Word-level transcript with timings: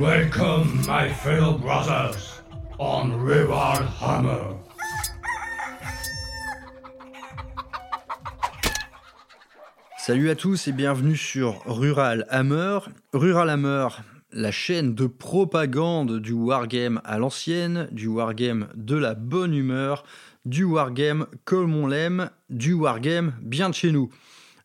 Welcome, 0.00 0.82
my 0.86 1.10
fellow 1.12 1.58
brothers, 1.58 2.40
on 2.78 3.12
Rural 3.22 3.86
Hammer. 4.00 4.56
Salut 9.98 10.30
à 10.30 10.34
tous 10.34 10.66
et 10.68 10.72
bienvenue 10.72 11.16
sur 11.16 11.62
Rural 11.66 12.26
Hammer. 12.30 12.78
Rural 13.12 13.50
Hammer, 13.50 13.88
la 14.32 14.52
chaîne 14.52 14.94
de 14.94 15.06
propagande 15.06 16.18
du 16.18 16.32
wargame 16.32 17.00
à 17.04 17.18
l'ancienne, 17.18 17.88
du 17.92 18.06
wargame 18.06 18.68
de 18.74 18.96
la 18.96 19.14
bonne 19.14 19.54
humeur, 19.54 20.04
du 20.44 20.64
wargame 20.64 21.26
comme 21.44 21.74
on 21.74 21.86
l'aime, 21.86 22.30
du 22.48 22.72
wargame 22.72 23.34
bien 23.42 23.70
de 23.70 23.74
chez 23.74 23.92
nous. 23.92 24.10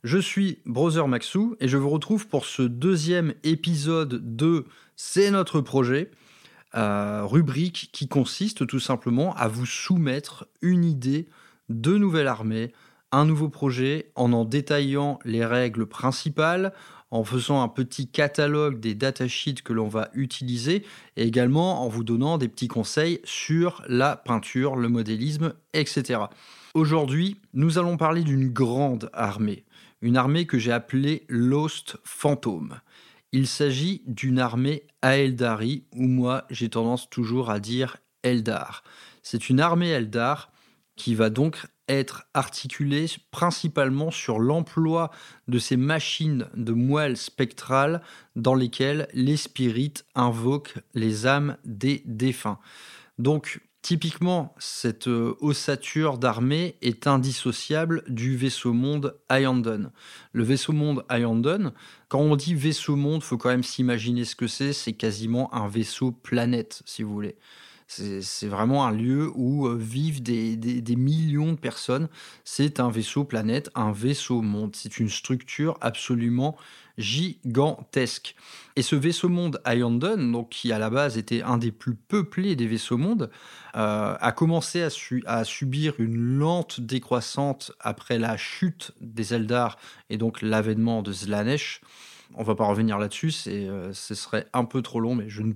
Je 0.04 0.20
suis 0.20 0.60
Brother 0.66 1.08
Maxou 1.08 1.56
et 1.60 1.68
je 1.68 1.78
vous 1.78 1.90
retrouve 1.90 2.28
pour 2.28 2.46
ce 2.46 2.62
deuxième 2.62 3.34
épisode 3.44 4.36
de 4.36 4.66
C'est 4.96 5.32
notre 5.32 5.62
projet, 5.62 6.12
euh, 6.76 7.24
rubrique 7.26 7.90
qui 7.92 8.08
consiste 8.08 8.68
tout 8.68 8.80
simplement 8.80 9.34
à 9.36 9.48
vous 9.48 9.66
soumettre 9.66 10.48
une 10.62 10.86
idée 10.86 11.28
de 11.70 11.98
nouvelle 11.98 12.28
armée, 12.28 12.72
un 13.12 13.26
nouveau 13.26 13.50
projet 13.50 14.12
en 14.16 14.34
en 14.34 14.46
détaillant 14.46 15.20
les 15.26 15.46
règles 15.46 15.86
principales, 15.86 16.74
en 17.16 17.24
faisant 17.24 17.62
un 17.62 17.68
petit 17.68 18.08
catalogue 18.08 18.80
des 18.80 18.94
datasheets 18.94 19.62
que 19.64 19.74
l'on 19.74 19.88
va 19.88 20.10
utiliser 20.14 20.86
et 21.16 21.24
également 21.24 21.84
en 21.84 21.88
vous 21.88 22.04
donnant 22.04 22.38
des 22.38 22.48
petits 22.48 22.68
conseils 22.68 23.22
sur 23.24 23.84
la 23.88 24.16
peinture, 24.16 24.76
le 24.76 24.90
modélisme, 24.90 25.54
etc. 25.74 26.20
Aujourd'hui, 26.74 27.38
nous 27.54 27.78
allons 27.78 27.98
parler 27.98 28.24
d'une 28.24 28.50
grande 28.50 29.10
armée 29.14 29.66
une 30.02 30.18
armée 30.18 30.46
que 30.46 30.60
j'ai 30.60 30.72
appelée 30.72 31.26
Lost 31.30 31.98
Phantom. 32.04 32.80
Il 33.32 33.48
s'agit 33.48 34.04
d'une 34.06 34.38
armée 34.38 34.84
Aeldari, 35.02 35.86
ou 35.94 36.04
moi 36.04 36.46
j'ai 36.52 36.70
tendance 36.70 37.10
toujours 37.10 37.50
à 37.50 37.60
dire 37.60 37.98
Eldar. 38.22 38.84
C'est 39.24 39.50
une 39.50 39.60
armée 39.60 39.90
Eldar 39.90 40.52
qui 40.96 41.16
va 41.16 41.32
donc 41.32 41.66
être 41.88 42.28
articulée 42.34 43.08
principalement 43.32 44.12
sur 44.12 44.40
l'emploi 44.40 45.12
de 45.48 45.60
ces 45.60 45.78
machines 45.78 46.48
de 46.56 46.74
moelle 46.74 47.18
spectrales 47.18 48.02
dans 48.36 48.56
lesquelles 48.56 49.08
les 49.14 49.38
spirites 49.38 50.06
invoquent 50.16 50.78
les 50.94 51.28
âmes 51.28 51.58
des 51.64 52.04
défunts. 52.06 52.60
Donc 53.18 53.62
Typiquement, 53.86 54.56
cette 54.58 55.08
euh, 55.08 55.38
ossature 55.42 56.18
d'armée 56.18 56.76
est 56.82 57.06
indissociable 57.06 58.02
du 58.08 58.36
vaisseau 58.36 58.74
monde 58.74 59.16
Ayandon. 59.30 59.92
Le 60.32 60.44
vaisseau 60.44 60.74
monde 60.74 61.06
Ayandon, 61.08 61.72
quand 62.08 62.18
on 62.18 62.36
dit 62.36 62.56
vaisseau 62.56 62.96
monde, 62.96 63.22
faut 63.22 63.38
quand 63.38 63.50
même 63.50 63.62
s'imaginer 63.62 64.26
ce 64.26 64.36
que 64.36 64.48
c'est. 64.48 64.74
C'est 64.74 64.94
quasiment 64.94 65.54
un 65.54 65.68
vaisseau 65.68 66.12
planète, 66.12 66.82
si 66.86 67.04
vous 67.04 67.14
voulez. 67.14 67.36
C'est 67.88 68.48
vraiment 68.48 68.86
un 68.86 68.92
lieu 68.92 69.32
où 69.36 69.68
euh, 69.68 69.76
vivent 69.76 70.24
des, 70.24 70.96
millions 70.96 71.54
de 71.54 71.58
personnes. 71.58 72.10
C'est 72.44 72.80
un 72.80 72.90
vaisseau 72.90 73.26
planète, 73.26 73.70
un 73.76 73.92
vaisseau 73.92 74.42
monde. 74.42 74.76
C'est 74.76 74.98
une 74.98 75.10
structure 75.10 75.78
absolument 75.82 76.58
gigantesque. 76.98 78.36
Et 78.76 78.82
ce 78.82 78.96
vaisseau 78.96 79.30
monde 79.30 79.62
Ayandon, 79.66 80.32
donc 80.32 80.50
qui 80.50 80.72
à 80.72 80.80
la 80.80 80.90
base 80.90 81.18
était 81.18 81.44
un 81.44 81.58
des 81.58 81.72
plus 81.72 81.94
peuplés 81.94 82.56
des 82.56 82.68
vaisseaux 82.68 82.98
mondes, 82.98 83.30
euh, 83.76 84.16
a 84.20 84.32
commencé 84.32 84.82
à, 85.26 85.44
subir 85.44 85.94
une 86.00 86.38
lente 86.38 86.80
décroissante 86.82 87.72
après 87.80 88.18
la 88.18 88.36
chute 88.36 88.94
des 89.00 89.34
Eldar 89.34 89.78
et 90.10 90.18
donc 90.18 90.42
l'avènement 90.42 91.04
de 91.04 91.14
Slanesh. 91.14 91.82
On 92.34 92.44
va 92.44 92.56
pas 92.56 92.66
revenir 92.66 92.98
là-dessus, 92.98 93.32
euh, 93.48 93.94
ce 93.94 94.16
serait 94.16 94.48
un 94.54 94.66
peu 94.66 94.82
trop 94.82 95.00
long, 95.00 95.14
mais 95.14 95.30
je 95.30 95.44
ne 95.44 95.54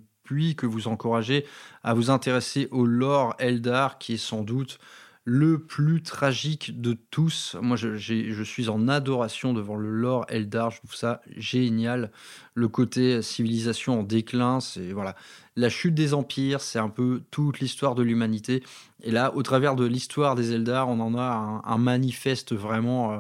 que 0.56 0.66
vous 0.66 0.88
encourager 0.88 1.46
à 1.84 1.94
vous 1.94 2.10
intéresser 2.10 2.68
au 2.72 2.86
lore 2.86 3.36
Eldar, 3.40 3.98
qui 3.98 4.14
est 4.14 4.18
sans 4.18 4.44
doute 4.44 4.80
le 5.26 5.60
plus 5.60 6.02
tragique 6.02 6.82
de 6.82 6.98
tous. 7.12 7.56
Moi, 7.62 7.78
je, 7.78 8.44
suis 8.44 8.70
en 8.70 8.88
adoration 8.88 9.54
devant 9.54 9.76
le 9.76 9.90
lore 9.92 10.26
Eldar. 10.28 10.72
Je 10.72 10.78
trouve 10.78 10.96
ça 10.96 11.22
génial. 11.38 12.12
Le 12.56 12.68
côté 12.68 13.22
civilisation 13.22 14.00
en 14.00 14.04
déclin, 14.04 14.60
c'est 14.60 14.92
voilà. 14.92 15.16
La 15.56 15.70
chute 15.70 15.94
des 15.94 16.14
empires, 16.14 16.62
c'est 16.62 16.80
un 16.80 16.90
peu 16.90 17.22
toute 17.32 17.60
l'histoire 17.60 17.94
de 17.94 18.02
l'humanité. 18.02 18.64
Et 19.04 19.12
là, 19.12 19.36
au 19.36 19.44
travers 19.44 19.76
de 19.76 19.86
l'histoire 19.86 20.36
des 20.36 20.54
Eldar, 20.54 20.90
on 20.90 21.00
en 21.00 21.16
a 21.16 21.62
un, 21.64 21.78
manifeste 21.78 22.56
vraiment 22.56 23.12
euh, 23.14 23.20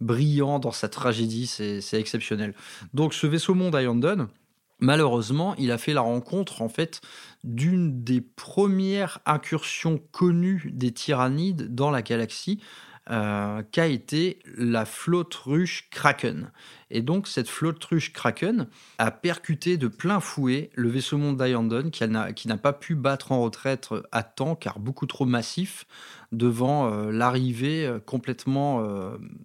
brillant 0.00 0.58
dans 0.58 0.72
sa 0.72 0.88
tragédie. 0.88 1.46
C'est 1.46 1.80
exceptionnel. 1.94 2.54
Donc, 2.92 3.14
ce 3.14 3.26
vaisseau 3.26 3.54
monde 3.54 3.74
Ayandon, 3.74 4.28
Malheureusement, 4.78 5.54
il 5.56 5.72
a 5.72 5.78
fait 5.78 5.94
la 5.94 6.02
rencontre 6.02 6.60
en 6.60 6.68
fait 6.68 7.00
d'une 7.44 8.04
des 8.04 8.20
premières 8.20 9.20
incursions 9.24 10.00
connues 10.12 10.70
des 10.72 10.92
tyrannides 10.92 11.74
dans 11.74 11.90
la 11.90 12.02
galaxie, 12.02 12.60
euh, 13.08 13.62
qu'a 13.70 13.86
été 13.86 14.40
la 14.56 14.84
flotte 14.84 15.32
ruche 15.32 15.88
Kraken. 15.90 16.50
Et 16.90 17.02
donc 17.02 17.28
cette 17.28 17.48
flotte 17.48 17.84
ruche 17.84 18.12
Kraken 18.12 18.66
a 18.98 19.12
percuté 19.12 19.76
de 19.76 19.86
plein 19.86 20.18
fouet 20.18 20.70
le 20.74 20.88
vaisseau 20.88 21.16
monde 21.16 21.36
d'Ayandon 21.36 21.90
qui 21.90 22.08
n'a 22.08 22.56
pas 22.56 22.72
pu 22.72 22.96
battre 22.96 23.30
en 23.30 23.42
retraite 23.42 23.90
à 24.10 24.24
temps 24.24 24.56
car 24.56 24.80
beaucoup 24.80 25.06
trop 25.06 25.24
massif 25.24 25.86
devant 26.32 26.90
euh, 26.90 27.12
l'arrivée 27.12 27.86
euh, 27.86 28.00
complètement 28.00 28.84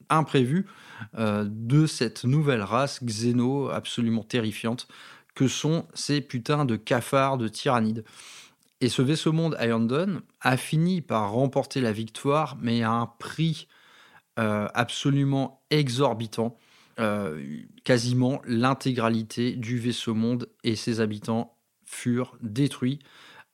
imprévue 0.09 0.65
de 1.13 1.85
cette 1.85 2.23
nouvelle 2.25 2.61
race 2.61 3.03
Xeno 3.03 3.69
absolument 3.69 4.23
terrifiante 4.23 4.87
que 5.35 5.47
sont 5.47 5.87
ces 5.93 6.21
putains 6.21 6.65
de 6.65 6.75
cafards 6.75 7.37
de 7.37 7.47
tyrannides. 7.47 8.03
Et 8.81 8.89
ce 8.89 9.01
vaisseau 9.01 9.31
monde 9.31 9.55
Ayandon 9.59 10.21
a 10.41 10.57
fini 10.57 11.01
par 11.01 11.31
remporter 11.31 11.81
la 11.81 11.91
victoire, 11.91 12.57
mais 12.59 12.81
à 12.81 12.91
un 12.91 13.05
prix 13.05 13.67
euh, 14.39 14.67
absolument 14.73 15.61
exorbitant. 15.69 16.57
Euh, 16.99 17.41
quasiment 17.83 18.41
l'intégralité 18.45 19.55
du 19.55 19.79
vaisseau 19.79 20.13
monde 20.13 20.49
et 20.63 20.75
ses 20.75 20.99
habitants 20.99 21.55
furent 21.85 22.37
détruits, 22.41 22.99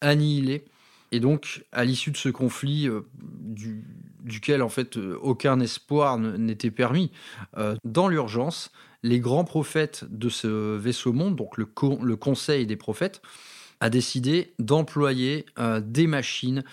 annihilés. 0.02 0.66
Et 1.12 1.20
donc, 1.20 1.66
à 1.72 1.86
l'issue 1.86 2.12
de 2.12 2.18
ce 2.18 2.30
conflit, 2.30 2.88
euh, 2.88 3.02
duquel 4.24 4.62
en 4.62 4.70
fait 4.70 4.98
aucun 4.98 5.60
espoir 5.60 6.18
n'était 6.18 6.72
permis, 6.72 7.12
dans 7.86 8.10
l'urgence, 8.10 8.72
les 9.04 9.20
grands 9.20 9.44
prophètes 9.44 10.06
de 10.10 10.30
ce 10.30 10.76
vaisseau 10.76 11.14
monde, 11.14 11.36
donc 11.36 11.58
le, 11.58 11.66
conseil 12.16 12.66
des 12.66 12.76
prophètes, 12.76 13.22
a 13.80 13.90
décidé 13.90 14.54
d'employer 14.60 15.46
euh, 15.60 15.80
des 15.80 16.08
machines 16.08 16.64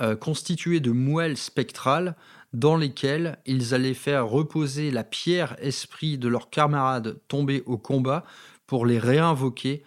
euh, 0.00 0.16
constituées 0.16 0.80
de 0.80 0.90
moelles 0.90 1.36
spectrales 1.36 2.16
dans 2.52 2.76
lesquelles 2.76 3.38
ils 3.46 3.74
allaient 3.74 3.94
faire 3.94 4.26
reposer 4.26 4.90
la 4.90 5.04
pierre 5.04 5.56
esprit 5.60 6.18
de 6.18 6.28
leurs 6.28 6.50
camarades 6.50 7.18
tombés 7.28 7.62
au 7.66 7.76
combat 7.76 8.24
pour 8.66 8.86
les 8.86 8.98
réinvoquer 8.98 9.82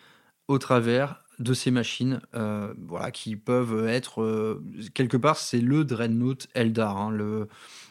au 0.47 0.59
travers 0.59 1.23
de 1.39 1.53
ces 1.53 1.71
machines 1.71 2.19
euh, 2.35 2.73
voilà, 2.87 3.11
qui 3.11 3.35
peuvent 3.35 3.87
être 3.87 4.59
quelque 4.93 5.17
part 5.17 5.37
c'est 5.37 5.61
le 5.61 5.83
Dreadnought 5.85 6.47
Eldar 6.55 6.97
hein, 6.97 7.11
le, 7.11 7.47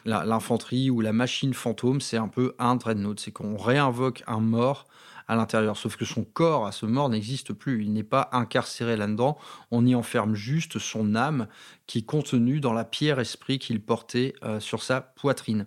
l'infanterie 0.07 0.89
ou 0.89 1.01
la 1.01 1.13
machine 1.13 1.53
fantôme, 1.53 2.01
c'est 2.01 2.17
un 2.17 2.27
peu 2.27 2.55
un 2.59 2.75
dreadnought. 2.75 3.19
C'est 3.19 3.31
qu'on 3.31 3.57
réinvoque 3.57 4.23
un 4.27 4.39
mort 4.39 4.87
à 5.27 5.35
l'intérieur. 5.35 5.75
Sauf 5.75 5.97
que 5.97 6.05
son 6.05 6.23
corps 6.23 6.65
à 6.65 6.71
ce 6.71 6.85
mort 6.85 7.09
n'existe 7.09 7.53
plus. 7.53 7.83
Il 7.83 7.93
n'est 7.93 8.03
pas 8.03 8.29
incarcéré 8.31 8.95
là-dedans. 8.95 9.37
On 9.71 9.85
y 9.85 9.93
enferme 9.93 10.35
juste 10.35 10.79
son 10.79 11.15
âme 11.15 11.47
qui 11.85 11.99
est 11.99 12.05
contenue 12.05 12.59
dans 12.61 12.73
la 12.73 12.85
pierre 12.85 13.19
esprit 13.19 13.59
qu'il 13.59 13.81
portait 13.81 14.33
euh, 14.43 14.59
sur 14.59 14.83
sa 14.83 15.01
poitrine. 15.01 15.65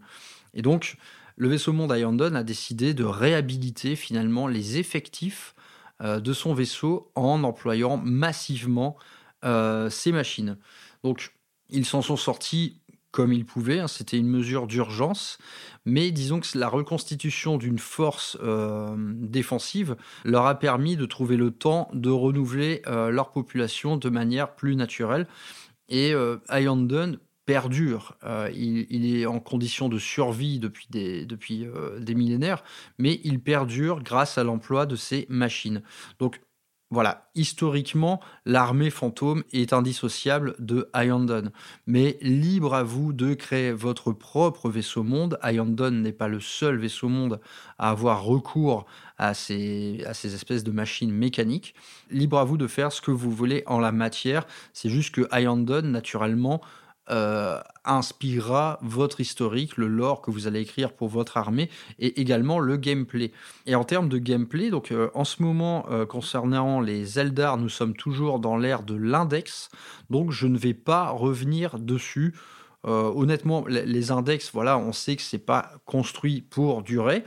Et 0.54 0.62
donc, 0.62 0.96
le 1.36 1.48
vaisseau 1.48 1.72
monde 1.72 1.92
Ayandon 1.92 2.34
a 2.34 2.42
décidé 2.42 2.94
de 2.94 3.04
réhabiliter 3.04 3.96
finalement 3.96 4.46
les 4.46 4.78
effectifs 4.78 5.54
euh, 5.54 5.59
de 6.00 6.32
son 6.32 6.54
vaisseau 6.54 7.10
en 7.14 7.44
employant 7.44 7.96
massivement 7.96 8.96
euh, 9.44 9.88
ces 9.88 10.12
machines. 10.12 10.58
Donc, 11.02 11.32
ils 11.70 11.86
s'en 11.86 12.02
sont 12.02 12.16
sortis 12.16 12.80
comme 13.10 13.32
ils 13.32 13.44
pouvaient. 13.44 13.80
Hein, 13.80 13.88
c'était 13.88 14.18
une 14.18 14.28
mesure 14.28 14.66
d'urgence. 14.66 15.38
Mais 15.84 16.10
disons 16.10 16.40
que 16.40 16.58
la 16.58 16.68
reconstitution 16.68 17.56
d'une 17.56 17.78
force 17.78 18.36
euh, 18.42 18.94
défensive 18.98 19.96
leur 20.24 20.46
a 20.46 20.58
permis 20.58 20.96
de 20.96 21.06
trouver 21.06 21.36
le 21.36 21.50
temps 21.50 21.88
de 21.92 22.10
renouveler 22.10 22.82
euh, 22.86 23.10
leur 23.10 23.32
population 23.32 23.96
de 23.96 24.08
manière 24.10 24.54
plus 24.54 24.76
naturelle. 24.76 25.26
Et 25.88 26.12
euh, 26.12 26.36
perdure. 27.50 28.16
Il, 28.54 29.16
est 29.16 29.26
en 29.26 29.40
condition 29.40 29.88
de 29.88 29.98
survie 29.98 30.60
depuis 30.60 30.86
des, 30.90 31.26
depuis, 31.26 31.66
des 31.98 32.14
millénaires, 32.14 32.62
mais 32.98 33.20
il 33.24 33.40
perdure 33.40 34.02
grâce 34.02 34.38
à 34.38 34.44
l'emploi 34.44 34.86
de 34.86 34.94
ces 34.94 35.26
machines. 35.28 35.82
Donc 36.20 36.40
voilà, 36.92 37.30
historiquement, 37.36 38.20
l'armée 38.44 38.90
fantôme 38.90 39.44
est 39.52 39.72
indissociable 39.72 40.56
de 40.58 40.90
Hyandon. 40.92 41.52
Mais 41.86 42.18
libre 42.20 42.74
à 42.74 42.82
vous 42.82 43.12
de 43.12 43.34
créer 43.34 43.70
votre 43.70 44.10
propre 44.10 44.68
vaisseau 44.68 45.04
monde. 45.04 45.38
Hyandon 45.44 45.92
n'est 45.92 46.12
pas 46.12 46.26
le 46.26 46.40
seul 46.40 46.78
vaisseau 46.78 47.08
monde 47.08 47.40
à 47.78 47.90
avoir 47.90 48.24
recours 48.24 48.86
à 49.18 49.34
ces, 49.34 50.02
espèces 50.24 50.64
de 50.64 50.72
machines 50.72 51.12
mécaniques. 51.12 51.76
Libre 52.10 52.38
à 52.38 52.44
vous 52.44 52.56
de 52.56 52.66
faire 52.66 52.90
ce 52.90 53.00
que 53.00 53.12
vous 53.12 53.30
voulez 53.30 53.62
en 53.66 53.78
la 53.78 53.92
matière. 53.92 54.44
C'est 54.72 54.90
juste 54.90 55.14
que 55.14 55.28
Hyandon, 55.32 55.82
naturellement, 55.82 56.60
euh, 57.10 57.60
inspirera 57.84 58.78
votre 58.82 59.20
historique, 59.20 59.76
le 59.76 59.88
lore 59.88 60.20
que 60.20 60.30
vous 60.30 60.46
allez 60.46 60.60
écrire 60.60 60.92
pour 60.92 61.08
votre 61.08 61.36
armée 61.36 61.70
et 61.98 62.20
également 62.20 62.58
le 62.58 62.76
gameplay. 62.76 63.32
Et 63.66 63.74
en 63.74 63.84
termes 63.84 64.08
de 64.08 64.18
gameplay, 64.18 64.70
donc 64.70 64.92
euh, 64.92 65.10
en 65.14 65.24
ce 65.24 65.42
moment 65.42 65.86
euh, 65.90 66.06
concernant 66.06 66.80
les 66.80 67.18
Eldar, 67.18 67.56
nous 67.56 67.68
sommes 67.68 67.94
toujours 67.94 68.38
dans 68.38 68.56
l'ère 68.56 68.82
de 68.82 68.94
l'index, 68.94 69.70
donc 70.10 70.30
je 70.30 70.46
ne 70.46 70.58
vais 70.58 70.74
pas 70.74 71.10
revenir 71.10 71.78
dessus. 71.78 72.34
honnêtement, 72.84 73.66
les 73.66 74.10
index, 74.10 74.50
voilà, 74.52 74.78
on 74.78 74.92
sait 74.92 75.16
que 75.16 75.22
c'est 75.22 75.38
pas 75.38 75.72
construit 75.84 76.40
pour 76.40 76.82
durer 76.82 77.24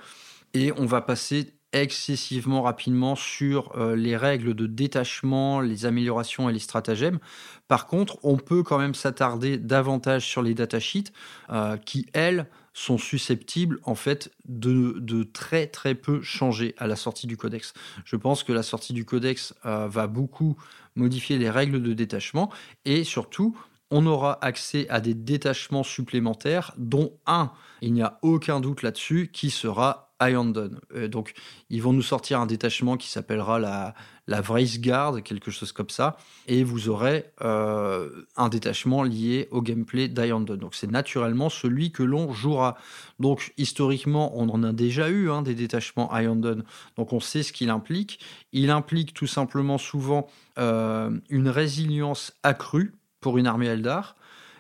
et 0.53 0.71
on 0.77 0.85
va 0.85 1.01
passer 1.01 1.53
excessivement 1.74 2.62
rapidement 2.62 3.16
sur 3.16 3.75
euh, 3.75 3.96
les 3.96 4.16
règles 4.16 4.54
de 4.54 4.68
détachement, 4.68 5.60
les 5.60 5.86
améliorations 5.86 6.50
et 6.50 6.54
les 6.54 6.60
stratagèmes. 6.60 7.20
Par 7.68 7.88
contre, 7.88 8.18
on 8.24 8.38
peut 8.38 8.64
quand 8.64 8.78
même 8.78 8.96
s'attarder 8.96 9.58
davantage 9.58 10.25
sur 10.25 10.42
les 10.42 10.54
datasheets 10.54 11.12
euh, 11.50 11.78
qui, 11.78 12.06
elles, 12.14 12.48
sont 12.75 12.98
susceptibles 12.98 13.80
en 13.84 13.94
fait 13.94 14.31
de, 14.46 15.24
très 15.24 15.68
très 15.68 15.94
peu 15.94 16.22
changer 16.24 16.74
à 16.80 16.88
la 16.88 16.96
sortie 16.96 17.28
du 17.28 17.38
codex. 17.38 17.74
Je 18.04 18.16
pense 18.16 18.44
que 18.44 18.52
la 18.52 18.64
sortie 18.64 18.94
du 18.94 19.06
codex 19.06 19.54
euh, 19.66 19.88
va 19.88 20.08
beaucoup 20.08 20.58
modifier 20.96 21.38
les 21.38 21.52
règles 21.52 21.84
de 21.84 21.94
détachement 21.94 22.52
et 22.86 23.04
surtout 23.04 23.56
on 23.92 24.08
aura 24.08 24.44
accès 24.44 24.90
à 24.90 25.00
des 25.00 25.14
détachements 25.14 25.84
supplémentaires 25.84 26.74
dont 26.78 27.14
un, 27.28 27.52
il 27.81 27.94
n'y 27.94 28.02
a 28.02 28.18
aucun 28.24 28.60
doute 28.60 28.81
là-dessus, 28.81 29.30
qui 29.31 29.52
sera 29.52 30.12
euh, 30.31 31.08
donc, 31.08 31.34
ils 31.70 31.81
vont 31.81 31.94
nous 31.94 32.02
sortir 32.02 32.40
un 32.40 32.46
détachement 32.46 32.98
qui 32.98 33.10
s'appellera 33.10 33.60
la, 33.60 33.94
la 34.28 34.42
Vrace 34.42 34.80
Guard, 34.80 35.22
quelque 35.24 35.52
chose 35.52 35.72
comme 35.72 35.90
ça, 35.90 36.18
et 36.48 36.64
vous 36.64 36.90
aurez 36.90 37.25
euh, 37.42 38.10
un 38.38 38.50
détachement 38.50 39.04
lié 39.04 39.48
au 39.52 39.62
gameplay 39.62 40.08
d'Iondon. 40.08 40.56
Donc, 40.56 40.75
c'est 40.75 40.90
naturellement 40.90 41.50
celui 41.50 41.92
que 41.92 42.04
l'on 42.04 42.31
jouera. 42.31 42.78
Donc, 43.20 43.54
historiquement, 43.58 44.31
on 44.38 44.50
en 44.50 44.64
a 44.64 44.72
déjà 44.72 45.10
eu 45.10 45.30
hein, 45.30 45.42
des 45.42 45.56
détachements 45.56 46.14
Iondon, 46.14 46.64
donc 46.96 47.14
on 47.14 47.19
sait 47.19 47.44
ce 47.44 47.52
qu'il 47.52 47.69
implique. 47.69 48.19
Il 48.52 48.69
implique 48.69 49.14
tout 49.14 49.28
simplement 49.28 49.78
souvent 49.78 50.28
euh, 50.58 51.12
une 51.30 51.50
résilience 51.50 52.34
accrue 52.44 52.94
pour 53.19 53.38
une 53.38 53.48
armée 53.48 53.68
Eldar 53.68 54.16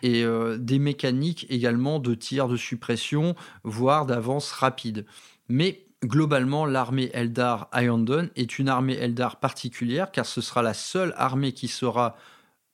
et 0.05 0.25
des 0.57 0.79
mécaniques 0.79 1.45
également 1.49 1.97
de 1.97 2.13
tir 2.13 2.49
de 2.49 2.57
suppression, 2.57 3.35
voire 3.63 4.05
d'avance 4.05 4.51
rapide. 4.51 5.05
Mais 5.49 5.85
globalement, 6.03 6.65
l'armée 6.65 7.09
Eldar 7.13 7.69
Ayondon 7.71 8.29
est 8.35 8.59
une 8.59 8.69
armée 8.69 8.95
Eldar 8.95 9.39
particulière 9.39 10.11
car 10.11 10.25
ce 10.25 10.41
sera 10.41 10.61
la 10.61 10.73
seule 10.73 11.13
armée 11.17 11.53
qui 11.53 11.67
sera 11.67 12.15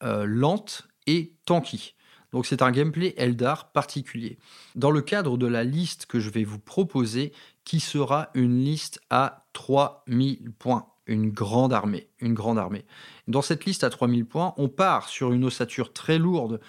euh, 0.04 0.26
lente 0.26 0.88
et 1.08 1.34
tanky. 1.46 1.96
Donc 2.32 2.46
c'est 2.46 2.62
un 2.62 2.72
gameplay 2.72 3.14
Eldar 3.18 3.72
particulier. 3.72 4.38
Dans 4.76 4.92
le 4.92 5.02
cadre 5.02 5.38
de 5.38 5.48
la 5.48 5.64
liste 5.64 6.06
que 6.06 6.20
je 6.20 6.30
vais 6.30 6.44
vous 6.44 6.60
proposer, 6.60 7.34
qui 7.64 7.80
sera 7.80 8.30
une 8.34 8.64
liste 8.64 9.02
à 9.10 9.46
3000 9.54 10.52
points, 10.58 10.88
une 11.08 11.32
grande 11.32 11.74
armée, 11.74 12.08
une 12.20 12.34
grande 12.34 12.60
armée. 12.60 12.86
Dans 13.28 13.42
cette 13.42 13.66
liste 13.66 13.84
à 13.84 13.90
3000 13.90 14.26
points, 14.26 14.54
on 14.58 14.70
part 14.70 15.10
sur 15.10 15.34
une 15.34 15.44
ossature 15.44 15.92
très 15.92 16.20
lourde 16.20 16.60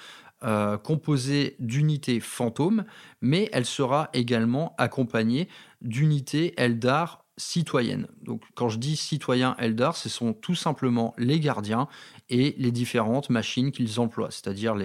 euh, 0.44 0.78
composée 0.78 1.56
d'unités 1.58 2.20
fantômes, 2.20 2.84
mais 3.20 3.48
elle 3.52 3.66
sera 3.66 4.08
également 4.12 4.74
accompagnée 4.78 5.48
d'unités 5.82 6.54
Eldar 6.56 7.24
citoyennes. 7.36 8.06
Donc 8.22 8.42
quand 8.54 8.68
je 8.68 8.78
dis 8.78 8.96
citoyens 8.96 9.56
Eldar, 9.58 9.96
ce 9.96 10.08
sont 10.08 10.32
tout 10.32 10.54
simplement 10.54 11.14
les 11.18 11.40
gardiens 11.40 11.88
et 12.28 12.54
les 12.58 12.70
différentes 12.70 13.30
machines 13.30 13.72
qu'ils 13.72 13.98
emploient, 13.98 14.30
c'est-à-dire 14.30 14.76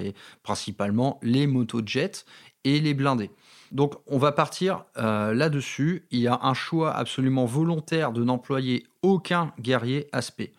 principalement 0.41 1.19
les 1.21 1.47
motojets 1.47 2.25
et 2.63 2.79
les 2.79 2.93
blindés. 2.93 3.31
Donc 3.71 3.95
on 4.07 4.17
va 4.17 4.31
partir 4.31 4.85
euh, 4.97 5.33
là-dessus. 5.33 6.05
Il 6.11 6.19
y 6.19 6.27
a 6.27 6.39
un 6.43 6.53
choix 6.53 6.95
absolument 6.95 7.45
volontaire 7.45 8.11
de 8.11 8.23
n'employer 8.23 8.85
aucun 9.01 9.53
guerrier 9.59 10.07
aspect. 10.11 10.53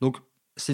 Donc 0.00 0.18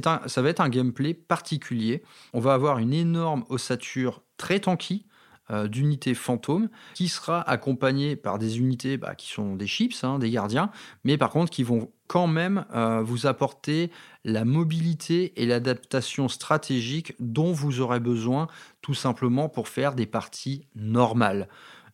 un, 0.06 0.20
ça 0.26 0.42
va 0.42 0.48
être 0.48 0.60
un 0.60 0.68
gameplay 0.68 1.14
particulier. 1.14 2.02
On 2.32 2.40
va 2.40 2.54
avoir 2.54 2.78
une 2.78 2.92
énorme 2.92 3.44
ossature 3.48 4.22
très 4.36 4.60
tanky 4.60 5.06
euh, 5.50 5.66
d'unités 5.66 6.12
fantômes 6.12 6.68
qui 6.92 7.08
sera 7.08 7.40
accompagnée 7.40 8.16
par 8.16 8.38
des 8.38 8.58
unités 8.58 8.98
bah, 8.98 9.14
qui 9.14 9.28
sont 9.28 9.56
des 9.56 9.66
chips, 9.66 10.04
hein, 10.04 10.18
des 10.18 10.30
gardiens, 10.30 10.70
mais 11.04 11.16
par 11.16 11.30
contre 11.30 11.50
qui 11.50 11.62
vont 11.62 11.90
quand 12.06 12.26
même 12.26 12.66
euh, 12.74 13.00
vous 13.02 13.26
apporter 13.26 13.90
la 14.24 14.44
mobilité 14.44 15.40
et 15.40 15.46
l'adaptation 15.46 16.28
stratégique 16.28 17.14
dont 17.18 17.52
vous 17.52 17.80
aurez 17.80 17.98
besoin 17.98 18.46
tout 18.82 18.92
simplement 18.92 19.48
pour 19.48 19.68
faire 19.68 19.94
des 19.94 20.04
parties 20.04 20.66
normales. 20.74 21.48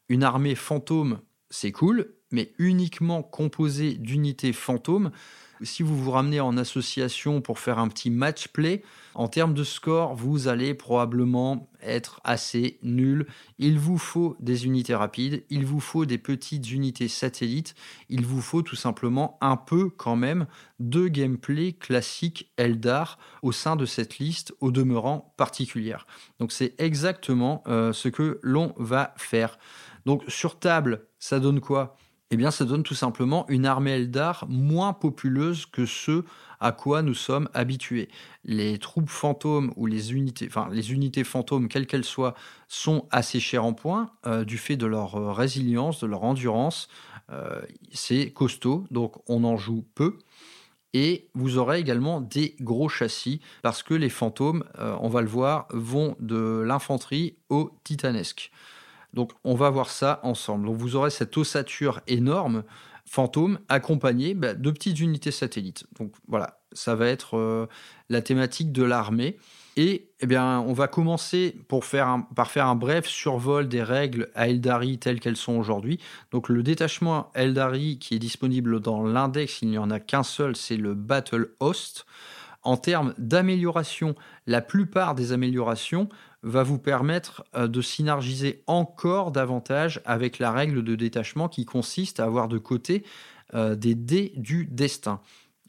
Une 0.08 0.24
armée 0.24 0.56
fantôme, 0.56 1.20
c'est 1.48 1.70
cool, 1.70 2.12
mais 2.32 2.52
uniquement 2.58 3.22
composée 3.22 3.94
d'unités 3.94 4.52
fantômes, 4.52 5.12
si 5.62 5.82
vous 5.82 5.96
vous 5.96 6.10
ramenez 6.10 6.40
en 6.40 6.56
association 6.56 7.40
pour 7.40 7.58
faire 7.58 7.78
un 7.78 7.88
petit 7.88 8.10
match 8.10 8.48
play, 8.48 8.82
en 9.14 9.28
termes 9.28 9.54
de 9.54 9.64
score, 9.64 10.14
vous 10.14 10.48
allez 10.48 10.74
probablement 10.74 11.68
être 11.80 12.20
assez 12.24 12.78
nul. 12.82 13.26
Il 13.58 13.78
vous 13.78 13.98
faut 13.98 14.36
des 14.40 14.66
unités 14.66 14.94
rapides, 14.94 15.44
il 15.50 15.64
vous 15.64 15.80
faut 15.80 16.04
des 16.04 16.18
petites 16.18 16.70
unités 16.72 17.08
satellites, 17.08 17.74
il 18.08 18.26
vous 18.26 18.40
faut 18.40 18.62
tout 18.62 18.76
simplement 18.76 19.38
un 19.40 19.56
peu 19.56 19.88
quand 19.90 20.16
même 20.16 20.46
de 20.80 21.06
gameplay 21.08 21.72
classique 21.72 22.52
Eldar 22.56 23.18
au 23.42 23.52
sein 23.52 23.76
de 23.76 23.86
cette 23.86 24.18
liste 24.18 24.54
au 24.60 24.70
demeurant 24.70 25.34
particulière. 25.36 26.06
Donc 26.40 26.50
c'est 26.50 26.74
exactement 26.78 27.62
euh, 27.68 27.92
ce 27.92 28.08
que 28.08 28.40
l'on 28.42 28.74
va 28.76 29.14
faire. 29.16 29.58
Donc 30.06 30.24
sur 30.28 30.58
table, 30.58 31.06
ça 31.18 31.40
donne 31.40 31.60
quoi? 31.60 31.96
Eh 32.34 32.36
bien, 32.36 32.50
ça 32.50 32.64
donne 32.64 32.82
tout 32.82 32.94
simplement 32.94 33.46
une 33.48 33.64
armée 33.64 33.92
Eldar 33.92 34.44
moins 34.48 34.92
populeuse 34.92 35.66
que 35.66 35.86
ce 35.86 36.24
à 36.58 36.72
quoi 36.72 37.02
nous 37.02 37.14
sommes 37.14 37.48
habitués. 37.54 38.08
Les 38.44 38.78
troupes 38.78 39.08
fantômes 39.08 39.72
ou 39.76 39.86
les 39.86 40.12
unités, 40.14 40.46
enfin 40.48 40.68
les 40.72 40.92
unités 40.92 41.22
fantômes, 41.22 41.68
quelles 41.68 41.86
qu'elles 41.86 42.04
soient, 42.04 42.34
sont 42.66 43.06
assez 43.10 43.38
chères 43.38 43.64
en 43.64 43.72
points 43.72 44.10
euh, 44.26 44.44
du 44.44 44.58
fait 44.58 44.76
de 44.76 44.86
leur 44.86 45.14
euh, 45.14 45.32
résilience, 45.32 46.00
de 46.00 46.06
leur 46.06 46.24
endurance. 46.24 46.88
Euh, 47.30 47.60
c'est 47.92 48.30
costaud, 48.30 48.84
donc 48.90 49.14
on 49.28 49.44
en 49.44 49.56
joue 49.56 49.84
peu. 49.94 50.18
Et 50.92 51.28
vous 51.34 51.58
aurez 51.58 51.78
également 51.78 52.20
des 52.20 52.56
gros 52.60 52.88
châssis 52.88 53.40
parce 53.62 53.82
que 53.82 53.94
les 53.94 54.08
fantômes, 54.08 54.64
on 54.78 55.08
va 55.08 55.22
le 55.22 55.28
voir, 55.28 55.66
vont 55.70 56.14
de 56.20 56.62
l'infanterie 56.64 57.36
au 57.48 57.72
titanesque. 57.82 58.52
Donc 59.14 59.32
on 59.44 59.54
va 59.54 59.70
voir 59.70 59.88
ça 59.88 60.20
ensemble. 60.22 60.66
Donc 60.66 60.76
vous 60.76 60.96
aurez 60.96 61.10
cette 61.10 61.36
ossature 61.38 62.00
énorme, 62.06 62.64
fantôme, 63.06 63.58
accompagnée 63.68 64.34
bah, 64.34 64.54
de 64.54 64.70
petites 64.70 65.00
unités 65.00 65.30
satellites. 65.30 65.86
Donc 65.98 66.12
voilà, 66.28 66.60
ça 66.72 66.94
va 66.94 67.06
être 67.06 67.38
euh, 67.38 67.66
la 68.10 68.20
thématique 68.20 68.72
de 68.72 68.82
l'armée. 68.82 69.38
Et 69.76 70.08
eh 70.20 70.26
bien, 70.26 70.60
on 70.60 70.72
va 70.72 70.86
commencer 70.86 71.56
pour 71.66 71.84
faire 71.84 72.22
par 72.36 72.50
faire 72.50 72.66
un 72.66 72.76
bref 72.76 73.06
survol 73.06 73.68
des 73.68 73.82
règles 73.82 74.30
à 74.36 74.48
Eldari 74.48 74.98
telles 74.98 75.18
qu'elles 75.18 75.36
sont 75.36 75.54
aujourd'hui. 75.54 75.98
Donc 76.30 76.48
le 76.48 76.62
détachement 76.62 77.32
Eldari 77.34 77.98
qui 77.98 78.14
est 78.14 78.20
disponible 78.20 78.78
dans 78.78 79.02
l'index, 79.02 79.62
il 79.62 79.70
n'y 79.70 79.78
en 79.78 79.90
a 79.90 79.98
qu'un 79.98 80.22
seul, 80.22 80.54
c'est 80.54 80.76
le 80.76 80.94
Battle 80.94 81.50
Host. 81.58 82.06
En 82.64 82.78
termes 82.78 83.12
d'amélioration, 83.18 84.14
la 84.46 84.62
plupart 84.62 85.14
des 85.14 85.32
améliorations 85.32 86.08
va 86.42 86.62
vous 86.62 86.78
permettre 86.78 87.44
euh, 87.54 87.68
de 87.68 87.82
synergiser 87.82 88.62
encore 88.66 89.32
davantage 89.32 90.00
avec 90.06 90.38
la 90.38 90.50
règle 90.50 90.82
de 90.82 90.94
détachement 90.94 91.48
qui 91.48 91.66
consiste 91.66 92.20
à 92.20 92.24
avoir 92.24 92.48
de 92.48 92.58
côté 92.58 93.04
euh, 93.52 93.74
des 93.74 93.94
dés 93.94 94.32
du 94.36 94.64
destin. 94.64 95.20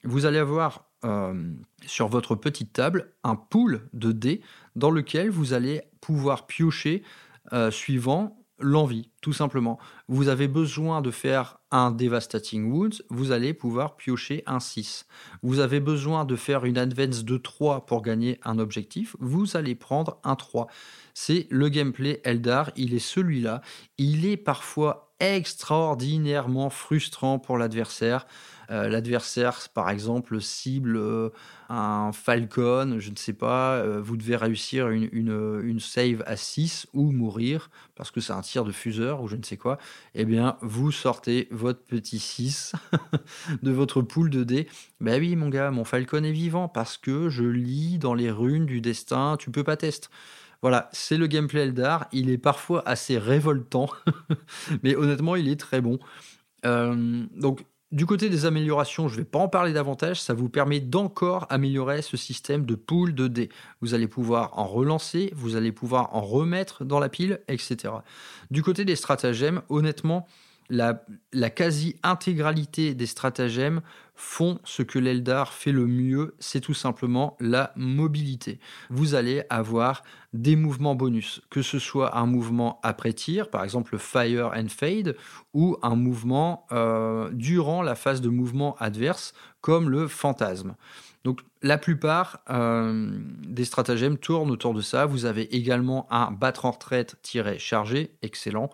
Vous 0.06 0.26
allez 0.26 0.40
avoir 0.40 0.86
euh, 1.04 1.52
sur 1.86 2.08
votre 2.08 2.36
petite 2.36 2.72
table 2.72 3.12
un 3.26 3.36
pool 3.36 3.90
de 3.92 4.14
dés 4.14 4.42
dans 4.78 4.92
lequel 4.92 5.30
vous 5.30 5.54
allez 5.54 5.82
pouvoir 6.02 6.48
piocher 6.48 7.04
suivant 7.70 8.44
l'envie, 8.60 9.10
tout 9.22 9.34
simplement. 9.34 9.78
Vous 10.08 10.28
avez 10.28 10.48
besoin 10.48 11.02
de 11.02 11.12
faire 11.12 11.60
un 11.72 11.92
Devastating 11.92 12.72
Wounds, 12.72 13.04
vous 13.10 13.32
allez 13.32 13.54
pouvoir 13.54 13.98
piocher 13.98 14.44
un 14.46 14.60
6. 14.60 15.06
Vous 15.44 15.60
avez 15.60 15.80
besoin 15.80 16.26
de 16.26 16.36
faire 16.36 16.66
une 16.66 16.78
Advance 16.78 17.26
de 17.26 17.38
3 17.38 17.86
pour 17.86 18.02
gagner 18.02 18.40
un 18.44 18.60
objectif, 18.60 19.16
vous 19.20 19.58
allez 19.58 19.76
prendre 19.76 20.20
un 20.24 20.36
3. 20.36 20.68
C'est 21.14 21.48
le 21.50 21.70
gameplay 21.70 22.22
Eldar, 22.24 22.72
il 22.76 22.94
est 22.94 23.00
celui-là. 23.00 23.62
Il 23.98 24.26
est 24.26 24.38
parfois 24.38 25.05
extraordinairement 25.20 26.70
frustrant 26.70 27.40
pour 27.40 27.58
l'adversaire. 27.58 28.26
Euh, 28.72 28.90
l'adversaire, 28.90 29.60
par 29.74 29.90
exemple, 29.90 30.42
cible 30.42 30.98
euh, 30.98 31.30
un 31.70 32.12
Falcon, 32.12 32.98
je 33.00 33.12
ne 33.12 33.16
sais 33.16 33.34
pas, 33.34 33.76
euh, 33.76 34.02
vous 34.02 34.18
devez 34.18 34.36
réussir 34.36 34.90
une, 34.90 35.80
save 35.80 36.24
à 36.26 36.36
6 36.36 36.88
ou 36.94 37.12
mourir, 37.12 37.70
parce 37.96 38.10
que 38.10 38.22
c'est 38.22 38.34
un 38.34 38.42
tir 38.42 38.64
de 38.64 38.72
fuseur 38.72 39.22
ou 39.22 39.28
je 39.28 39.36
ne 39.36 39.44
sais 39.44 39.58
quoi, 39.58 39.78
eh 40.16 40.26
bien, 40.26 40.58
vous 40.62 40.92
sortez 40.92 41.48
votre 41.52 41.84
petit 41.84 42.20
6 42.20 42.74
de 43.62 43.72
votre 43.72 44.02
pool 44.02 44.30
de 44.30 44.44
dés. 44.44 44.68
Ben 45.00 45.20
oui, 45.20 45.36
mon 45.36 45.50
gars, 45.50 45.70
mon 45.70 45.84
Falcon 45.84 46.24
est 46.24 46.32
vivant, 46.32 46.68
parce 46.68 46.98
que 46.98 47.30
je 47.30 47.44
lis 47.44 48.00
dans 48.00 48.16
les 48.16 48.32
runes 48.32 48.66
du 48.66 48.82
destin, 48.82 49.38
tu 49.38 49.52
peux 49.52 49.64
pas 49.64 49.78
tester. 49.78 50.08
Voilà, 50.62 50.90
c'est 50.94 51.18
le 51.18 51.28
gameplay 51.28 51.62
Eldar. 51.62 52.08
Il 52.12 52.30
est 52.30 52.38
parfois 52.38 52.88
assez 52.88 53.18
révoltant, 53.18 53.90
mais 54.84 54.96
honnêtement, 54.96 55.36
il 55.36 55.48
est 55.50 55.60
très 55.60 55.82
bon. 55.82 56.00
donc, 56.64 57.66
du 57.92 58.06
côté 58.06 58.30
des 58.30 58.46
améliorations, 58.46 59.08
je 59.08 59.14
ne 59.14 59.20
vais 59.22 59.26
pas 59.26 59.40
en 59.40 59.48
parler 59.48 59.72
davantage, 59.72 60.20
ça 60.20 60.34
vous 60.34 60.50
permet 60.50 60.82
d'encore 60.82 61.46
améliorer 61.50 62.02
ce 62.02 62.18
système 62.18 62.66
de 62.66 62.76
pool 62.76 63.14
de 63.14 63.28
dés. 63.28 63.50
Vous 63.80 63.94
allez 63.94 64.08
pouvoir 64.08 64.58
en 64.58 64.66
relancer, 64.66 65.32
vous 65.36 65.56
allez 65.56 65.72
pouvoir 65.72 66.14
en 66.16 66.22
remettre 66.22 66.84
dans 66.84 67.00
la 67.00 67.10
pile, 67.10 67.40
etc. 67.48 67.94
Du 68.52 68.64
côté 68.64 68.86
des 68.86 68.96
stratagèmes, 68.98 69.62
honnêtement, 69.70 70.28
la, 70.70 71.50
quasi-intégralité 71.50 72.94
des 72.94 73.06
stratagèmes 73.06 73.82
font 74.16 74.60
ce 74.64 74.82
que 74.82 74.98
l'Eldar 74.98 75.54
fait 75.54 75.72
le 75.72 75.86
mieux, 75.88 76.36
c'est 76.40 76.62
tout 76.62 76.74
simplement 76.74 77.36
la 77.40 77.74
mobilité. 77.76 78.60
Vous 78.90 79.14
allez 79.14 79.44
avoir 79.50 80.04
des 80.34 80.56
mouvements 80.56 80.96
bonus, 80.96 81.42
que 81.50 81.62
ce 81.62 81.80
soit 81.80 82.18
un 82.18 82.26
mouvement 82.26 82.80
après 82.84 83.14
tir, 83.14 83.50
par 83.50 83.64
exemple 83.64 83.98
Fire 83.98 84.52
and 84.56 84.70
Fade, 84.70 85.16
ou 85.54 85.78
un 85.82 85.96
mouvement 85.96 86.66
euh, 86.72 87.30
durant 87.34 87.82
la 87.82 87.96
phase 87.96 88.22
de 88.22 88.30
mouvement 88.30 88.76
adverse, 88.80 89.34
comme 89.62 89.90
le 89.90 90.08
fantasme. 90.08 90.76
Donc 91.26 91.42
la 91.64 91.80
plupart 91.80 92.42
euh, 92.52 93.10
des 93.48 93.66
stratagèmes 93.66 94.20
tournent 94.20 94.52
autour 94.52 94.76
de 94.76 94.82
ça. 94.82 95.08
Vous 95.08 95.26
avez 95.26 95.56
également 95.56 96.06
un 96.12 96.30
battre 96.30 96.66
en 96.66 96.72
retraite 96.72 97.16
tiré 97.24 97.58
chargé, 97.58 98.12
excellent. 98.22 98.70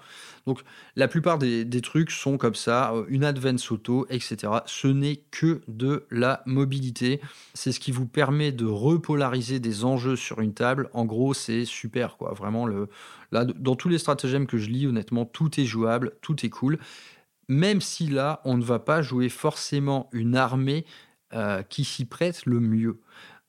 Donc 0.46 0.60
la 0.98 1.08
plupart 1.08 1.38
des, 1.38 1.82
trucs 1.82 2.12
sont 2.12 2.38
comme 2.38 2.54
ça, 2.54 2.92
euh, 2.92 3.06
une 3.08 3.24
advance 3.24 3.72
auto, 3.72 4.06
etc. 4.10 4.52
Ce 4.66 4.88
n'est 4.90 5.24
que 5.32 5.62
de 5.70 6.06
la 6.12 6.44
mobilité. 6.46 7.22
C'est 7.54 7.72
ce 7.72 7.80
qui 7.80 7.94
vous 7.94 8.06
permet 8.06 8.52
de 8.52 8.66
repolariser 8.66 9.62
des 9.62 9.86
enjeux 9.86 10.18
sur 10.18 10.42
une 10.42 10.54
table. 10.54 10.90
En 10.92 11.06
gros, 11.06 11.34
c'est 11.34 11.64
super, 11.64 12.18
quoi. 12.18 12.34
Vraiment, 12.34 12.68
là, 12.68 13.46
dans 13.46 13.78
tous 13.78 13.88
les 13.88 13.98
stratagèmes 13.98 14.46
que 14.46 14.58
je 14.58 14.70
lis, 14.70 14.88
honnêtement, 14.88 15.24
tout 15.24 15.58
est 15.58 15.66
jouable, 15.66 16.12
tout 16.22 16.46
est 16.46 16.50
cool. 16.50 16.80
Même 17.48 17.80
si 17.80 18.08
là, 18.08 18.42
on 18.44 18.58
ne 18.58 18.64
va 18.64 18.80
pas 18.80 19.02
jouer 19.02 19.30
forcément 19.30 20.10
une 20.12 20.36
armée 20.36 20.86
euh, 21.34 21.64
qui 21.64 21.84
s'y 21.84 22.06
prête 22.06 22.46
le 22.46 22.60
mieux. 22.60 23.00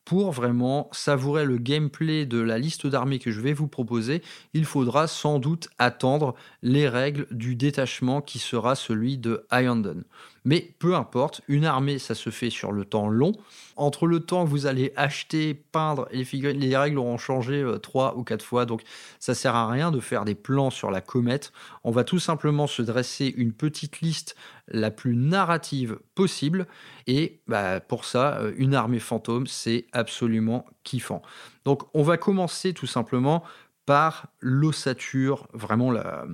Pour 0.05 0.33
vraiment 0.33 0.89
savourer 0.93 1.45
le 1.45 1.59
gameplay 1.59 2.27
de 2.27 2.41
la 2.41 2.59
liste 2.59 2.89
d'armées 2.89 3.21
que 3.21 3.31
je 3.31 3.41
vais 3.41 3.53
vous 3.53 3.69
proposer, 3.69 4.21
il 4.53 4.65
faudra 4.65 5.07
sans 5.07 5.39
doute 5.39 5.69
attendre 5.79 6.35
les 6.63 6.89
règles 6.89 7.27
du 7.31 7.55
détachement 7.55 8.21
qui 8.21 8.41
sera 8.41 8.75
celui 8.75 9.17
de 9.17 9.47
Iondon. 9.53 10.03
Mais 10.45 10.75
peu 10.79 10.95
importe, 10.97 11.41
une 11.47 11.65
armée, 11.65 11.99
ça 11.99 12.15
se 12.15 12.31
fait 12.31 12.51
sur 12.51 12.73
le 12.73 12.85
temps 12.85 13.09
long. 13.09 13.33
Entre 13.77 14.07
le 14.07 14.21
temps 14.21 14.45
que 14.45 14.51
vous 14.51 14.67
allez 14.67 14.93
acheter, 14.97 15.55
peindre 15.55 16.09
les 16.13 16.77
règles 16.77 16.99
auront 16.99 17.19
changé 17.19 17.63
euh, 17.63 17.79
trois 17.79 18.17
ou 18.17 18.25
quatre 18.25 18.45
fois, 18.45 18.67
donc 18.67 18.83
ça 19.21 19.35
sert 19.35 19.55
à 19.55 19.71
rien 19.71 19.91
de 19.91 20.01
faire 20.01 20.25
des 20.25 20.35
plans 20.35 20.71
sur 20.71 20.91
la 20.91 21.01
comète. 21.01 21.53
On 21.85 21.91
va 21.91 22.05
tout 22.05 22.19
simplement 22.19 22.67
se 22.67 22.83
dresser 22.83 23.33
une 23.37 23.53
petite 23.53 24.01
liste 24.01 24.37
la 24.69 24.91
plus 24.91 25.15
narrative 25.15 25.99
possible, 26.15 26.67
et 27.07 27.41
bah, 27.47 27.81
pour 27.81 28.05
ça, 28.05 28.39
euh, 28.39 28.53
une 28.57 28.75
armée 28.75 29.01
fantôme, 29.01 29.47
c'est 29.47 29.87
absolument 29.93 30.67
kiffant. 30.83 31.23
Donc 31.65 31.83
on 31.95 32.03
va 32.03 32.17
commencer 32.17 32.75
tout 32.75 32.87
simplement 32.87 33.45
par 33.87 34.29
l'ossature, 34.41 35.49
vraiment 35.53 35.91
la 35.91 36.25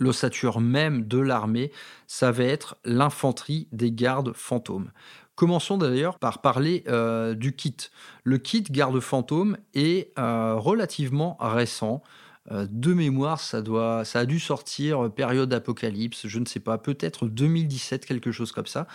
l'ossature 0.00 0.60
même 0.60 1.06
de 1.06 1.18
l'armée, 1.18 1.70
ça 2.08 2.32
va 2.32 2.44
être 2.44 2.76
l'infanterie 2.84 3.68
des 3.70 3.92
gardes 3.92 4.32
fantômes. 4.34 4.90
Commençons 5.36 5.78
d'ailleurs 5.78 6.18
par 6.18 6.42
parler 6.42 6.84
euh, 6.88 7.34
du 7.34 7.54
kit. 7.54 7.76
Le 8.24 8.38
kit 8.38 8.62
garde 8.62 8.98
fantôme 9.00 9.56
est 9.74 10.12
euh, 10.18 10.56
relativement 10.56 11.36
récent. 11.40 12.02
Euh, 12.50 12.66
de 12.70 12.94
mémoire, 12.94 13.38
ça, 13.38 13.60
doit, 13.60 14.04
ça 14.04 14.20
a 14.20 14.24
dû 14.24 14.40
sortir 14.40 15.04
euh, 15.04 15.08
période 15.10 15.52
apocalypse, 15.52 16.26
je 16.26 16.38
ne 16.38 16.46
sais 16.46 16.60
pas, 16.60 16.78
peut-être 16.78 17.26
2017, 17.26 18.06
quelque 18.06 18.32
chose 18.32 18.50
comme 18.50 18.66
ça. 18.66 18.86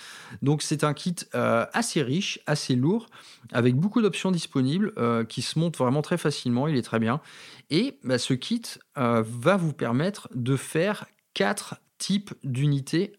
Donc 0.42 0.64
c'est 0.64 0.84
un 0.84 0.94
kit 0.94 1.16
euh, 1.36 1.66
assez 1.72 2.02
riche, 2.02 2.40
assez 2.48 2.76
lourd, 2.76 3.08
avec 3.52 3.76
beaucoup 3.76 4.02
d'options 4.02 4.32
disponibles, 4.32 4.94
qui 5.28 5.42
se 5.42 5.60
monte 5.60 5.78
vraiment 5.78 6.02
très 6.02 6.18
facilement, 6.18 6.68
il 6.68 6.76
est 6.76 6.82
très 6.82 7.00
bien. 7.00 7.22
Et 7.70 8.00
bah, 8.04 8.18
ce 8.18 8.34
kit 8.34 8.64
va 8.96 9.58
vous 9.58 9.74
permettre 9.74 10.28
de 10.34 10.56
faire 10.56 11.06
quatre 11.34 11.76
types 11.98 12.34
d'unités 12.44 13.14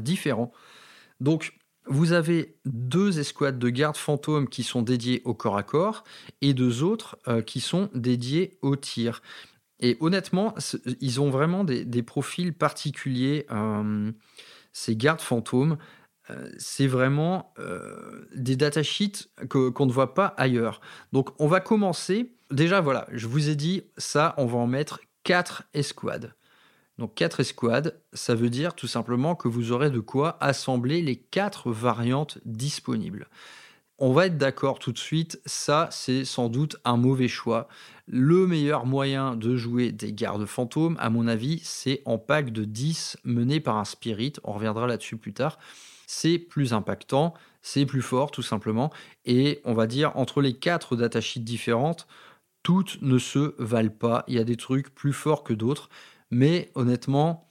différents. 0.00 0.52
Donc 1.20 1.54
vous 1.86 2.12
avez 2.12 2.56
deux 2.64 3.18
escouades 3.18 3.58
de 3.58 3.70
gardes 3.70 3.96
fantômes 3.96 4.48
qui 4.48 4.62
sont 4.62 4.82
dédiées 4.82 5.22
au 5.24 5.34
corps 5.34 5.56
à 5.56 5.62
corps 5.62 6.04
et 6.40 6.52
deux 6.52 6.82
autres 6.82 7.18
qui 7.46 7.60
sont 7.60 7.88
dédiées 7.94 8.58
au 8.62 8.76
tir. 8.76 9.22
Et 9.80 9.96
honnêtement, 10.00 10.54
ils 11.00 11.20
ont 11.20 11.30
vraiment 11.30 11.64
des, 11.64 12.02
profils 12.02 12.52
particuliers, 12.52 13.46
euh, 13.50 14.12
ces 14.72 14.94
gardes 14.94 15.22
fantômes. 15.22 15.78
Euh, 16.28 16.50
c'est 16.58 16.86
vraiment 16.86 17.54
euh, 17.58 18.26
des 18.36 18.56
datasheets 18.56 19.28
qu'on 19.48 19.86
ne 19.86 19.92
voit 19.92 20.14
pas 20.14 20.26
ailleurs. 20.36 20.80
Donc 21.12 21.30
on 21.40 21.48
va 21.48 21.60
commencer. 21.60 22.36
Déjà, 22.50 22.80
voilà, 22.80 23.06
je 23.10 23.26
vous 23.26 23.48
ai 23.48 23.56
dit, 23.56 23.84
ça, 23.96 24.34
on 24.36 24.46
va 24.46 24.58
en 24.58 24.66
mettre 24.66 25.00
4 25.24 25.64
escouades. 25.72 26.34
Donc 26.98 27.14
4 27.14 27.40
escouades, 27.40 28.02
ça 28.12 28.34
veut 28.34 28.50
dire 28.50 28.74
tout 28.74 28.86
simplement 28.86 29.34
que 29.34 29.48
vous 29.48 29.72
aurez 29.72 29.90
de 29.90 30.00
quoi 30.00 30.36
assembler 30.40 31.00
les 31.00 31.16
4 31.16 31.70
variantes 31.70 32.38
disponibles 32.44 33.28
on 34.00 34.12
va 34.12 34.26
être 34.26 34.38
d'accord 34.38 34.78
tout 34.78 34.92
de 34.92 34.98
suite, 34.98 35.40
ça 35.46 35.88
c'est 35.92 36.24
sans 36.24 36.48
doute 36.48 36.76
un 36.84 36.96
mauvais 36.96 37.28
choix. 37.28 37.68
Le 38.06 38.46
meilleur 38.46 38.86
moyen 38.86 39.36
de 39.36 39.56
jouer 39.56 39.92
des 39.92 40.12
gardes 40.12 40.46
fantômes, 40.46 40.96
à 40.98 41.10
mon 41.10 41.28
avis, 41.28 41.60
c'est 41.62 42.02
en 42.06 42.18
pack 42.18 42.50
de 42.50 42.64
10 42.64 43.18
mené 43.24 43.60
par 43.60 43.76
un 43.76 43.84
spirit. 43.84 44.32
On 44.42 44.52
reviendra 44.52 44.86
là-dessus 44.86 45.16
plus 45.16 45.34
tard. 45.34 45.58
C'est 46.06 46.38
plus 46.38 46.72
impactant, 46.72 47.34
c'est 47.62 47.86
plus 47.86 48.02
fort 48.02 48.30
tout 48.30 48.42
simplement. 48.42 48.90
Et 49.26 49.60
on 49.64 49.74
va 49.74 49.86
dire, 49.86 50.16
entre 50.16 50.40
les 50.40 50.54
4 50.54 50.96
datasheets 50.96 51.40
différentes, 51.40 52.08
toutes 52.62 53.00
ne 53.02 53.18
se 53.18 53.54
valent 53.58 53.90
pas. 53.90 54.24
Il 54.26 54.34
y 54.34 54.38
a 54.38 54.44
des 54.44 54.56
trucs 54.56 54.94
plus 54.94 55.12
forts 55.12 55.44
que 55.44 55.52
d'autres. 55.52 55.88
Mais 56.30 56.70
honnêtement, 56.74 57.46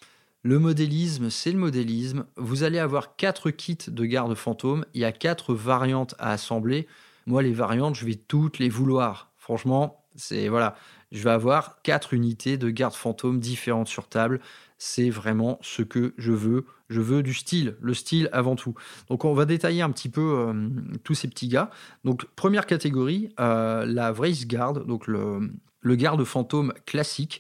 le 0.50 0.58
modélisme, 0.58 1.30
c'est 1.30 1.52
le 1.52 1.60
modélisme. 1.60 2.26
Vous 2.36 2.64
allez 2.64 2.80
avoir 2.80 3.16
quatre 3.16 3.52
kits 3.52 3.78
de 3.88 4.06
garde 4.06 4.34
fantôme. 4.34 4.84
Il 4.96 5.02
y 5.02 5.06
a 5.06 5.12
quatre 5.12 5.54
variantes 5.54 6.16
à 6.18 6.32
assembler. 6.32 6.88
Moi, 7.28 7.44
les 7.44 7.54
variantes, 7.54 7.94
je 7.94 8.04
vais 8.04 8.16
toutes 8.16 8.58
les 8.58 8.68
vouloir. 8.68 9.32
Franchement, 9.38 10.04
c'est 10.16 10.48
voilà. 10.48 10.76
Je 11.12 11.22
vais 11.22 11.30
avoir 11.30 11.84
quatre 11.84 12.16
unités 12.16 12.58
de 12.58 12.72
garde 12.72 12.96
fantôme 12.96 13.40
différentes 13.40 13.90
sur 13.90 14.08
table. 14.08 14.42
C'est 14.80 15.12
vraiment 15.12 15.60
ce 15.62 15.84
que 15.84 16.16
je 16.18 16.32
veux. 16.32 16.66
Je 16.90 17.00
veux 17.00 17.22
du 17.22 17.36
style, 17.36 17.76
le 17.80 17.94
style 17.94 18.28
avant 18.32 18.56
tout. 18.56 18.74
Donc, 19.08 19.26
on 19.26 19.36
va 19.36 19.46
détailler 19.46 19.84
un 19.84 19.92
petit 19.92 20.10
peu 20.10 20.48
euh, 20.48 20.68
tous 21.04 21.14
ces 21.14 21.28
petits 21.28 21.48
gars. 21.48 21.70
Donc, 22.04 22.26
première 22.36 22.66
catégorie, 22.66 23.30
euh, 23.40 23.86
la 23.86 24.12
Vrace 24.12 24.48
Guard, 24.48 24.84
donc 24.86 25.06
le, 25.06 25.52
le 25.82 25.96
garde 25.96 26.24
fantôme 26.24 26.74
classique. 26.88 27.40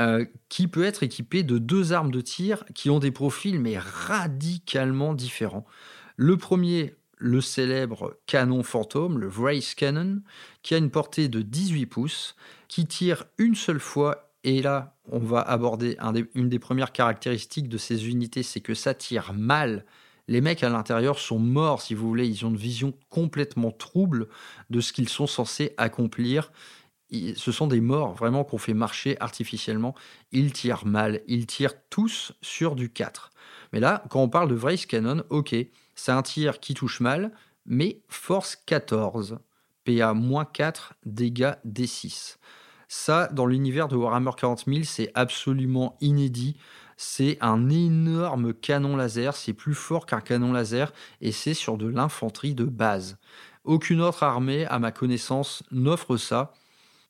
Euh, 0.00 0.24
qui 0.48 0.66
peut 0.66 0.84
être 0.84 1.02
équipé 1.02 1.42
de 1.42 1.58
deux 1.58 1.92
armes 1.92 2.10
de 2.10 2.22
tir 2.22 2.64
qui 2.74 2.88
ont 2.88 3.00
des 3.00 3.10
profils 3.10 3.60
mais 3.60 3.76
radicalement 3.76 5.12
différents. 5.12 5.66
Le 6.16 6.38
premier, 6.38 6.94
le 7.18 7.42
célèbre 7.42 8.16
canon 8.24 8.62
fantôme, 8.62 9.18
le 9.18 9.28
Vrace 9.28 9.74
Cannon, 9.74 10.22
qui 10.62 10.74
a 10.74 10.78
une 10.78 10.90
portée 10.90 11.28
de 11.28 11.42
18 11.42 11.84
pouces, 11.84 12.34
qui 12.66 12.86
tire 12.86 13.24
une 13.36 13.54
seule 13.54 13.80
fois, 13.80 14.32
et 14.42 14.62
là 14.62 14.96
on 15.10 15.18
va 15.18 15.42
aborder 15.42 15.98
une 16.34 16.48
des 16.48 16.58
premières 16.58 16.92
caractéristiques 16.92 17.68
de 17.68 17.76
ces 17.76 18.08
unités, 18.08 18.42
c'est 18.42 18.60
que 18.60 18.74
ça 18.74 18.94
tire 18.94 19.34
mal. 19.34 19.84
Les 20.28 20.40
mecs 20.40 20.62
à 20.62 20.70
l'intérieur 20.70 21.18
sont 21.18 21.40
morts, 21.40 21.82
si 21.82 21.92
vous 21.92 22.08
voulez, 22.08 22.26
ils 22.26 22.46
ont 22.46 22.50
une 22.50 22.56
vision 22.56 22.94
complètement 23.10 23.70
trouble 23.70 24.28
de 24.70 24.80
ce 24.80 24.94
qu'ils 24.94 25.08
sont 25.10 25.26
censés 25.26 25.74
accomplir 25.76 26.52
ce 27.36 27.52
sont 27.52 27.66
des 27.66 27.80
morts 27.80 28.14
vraiment 28.14 28.44
qu'on 28.44 28.58
fait 28.58 28.74
marcher 28.74 29.16
artificiellement. 29.20 29.94
Ils 30.32 30.52
tirent 30.52 30.86
mal, 30.86 31.22
ils 31.26 31.46
tirent 31.46 31.74
tous 31.90 32.32
sur 32.40 32.76
du 32.76 32.90
4. 32.90 33.30
Mais 33.72 33.80
là, 33.80 34.04
quand 34.10 34.22
on 34.22 34.28
parle 34.28 34.48
de 34.48 34.54
Vrace 34.54 34.86
Cannon, 34.86 35.22
ok, 35.30 35.54
c'est 35.94 36.12
un 36.12 36.22
tir 36.22 36.60
qui 36.60 36.74
touche 36.74 37.00
mal, 37.00 37.32
mais 37.66 38.00
force 38.08 38.56
14, 38.66 39.38
PA-4, 39.84 40.90
dégâts 41.04 41.54
D6. 41.66 42.36
Ça, 42.88 43.28
dans 43.28 43.46
l'univers 43.46 43.86
de 43.86 43.96
Warhammer 43.96 44.32
40 44.36 44.64
000, 44.66 44.80
c'est 44.84 45.12
absolument 45.14 45.96
inédit. 46.00 46.56
C'est 46.96 47.38
un 47.40 47.70
énorme 47.70 48.52
canon 48.52 48.96
laser, 48.96 49.36
c'est 49.36 49.52
plus 49.52 49.74
fort 49.74 50.06
qu'un 50.06 50.20
canon 50.20 50.52
laser 50.52 50.92
et 51.20 51.32
c'est 51.32 51.54
sur 51.54 51.78
de 51.78 51.86
l'infanterie 51.86 52.54
de 52.54 52.64
base. 52.64 53.16
Aucune 53.64 54.00
autre 54.00 54.22
armée, 54.22 54.66
à 54.66 54.78
ma 54.78 54.90
connaissance, 54.90 55.62
n'offre 55.70 56.16
ça. 56.16 56.52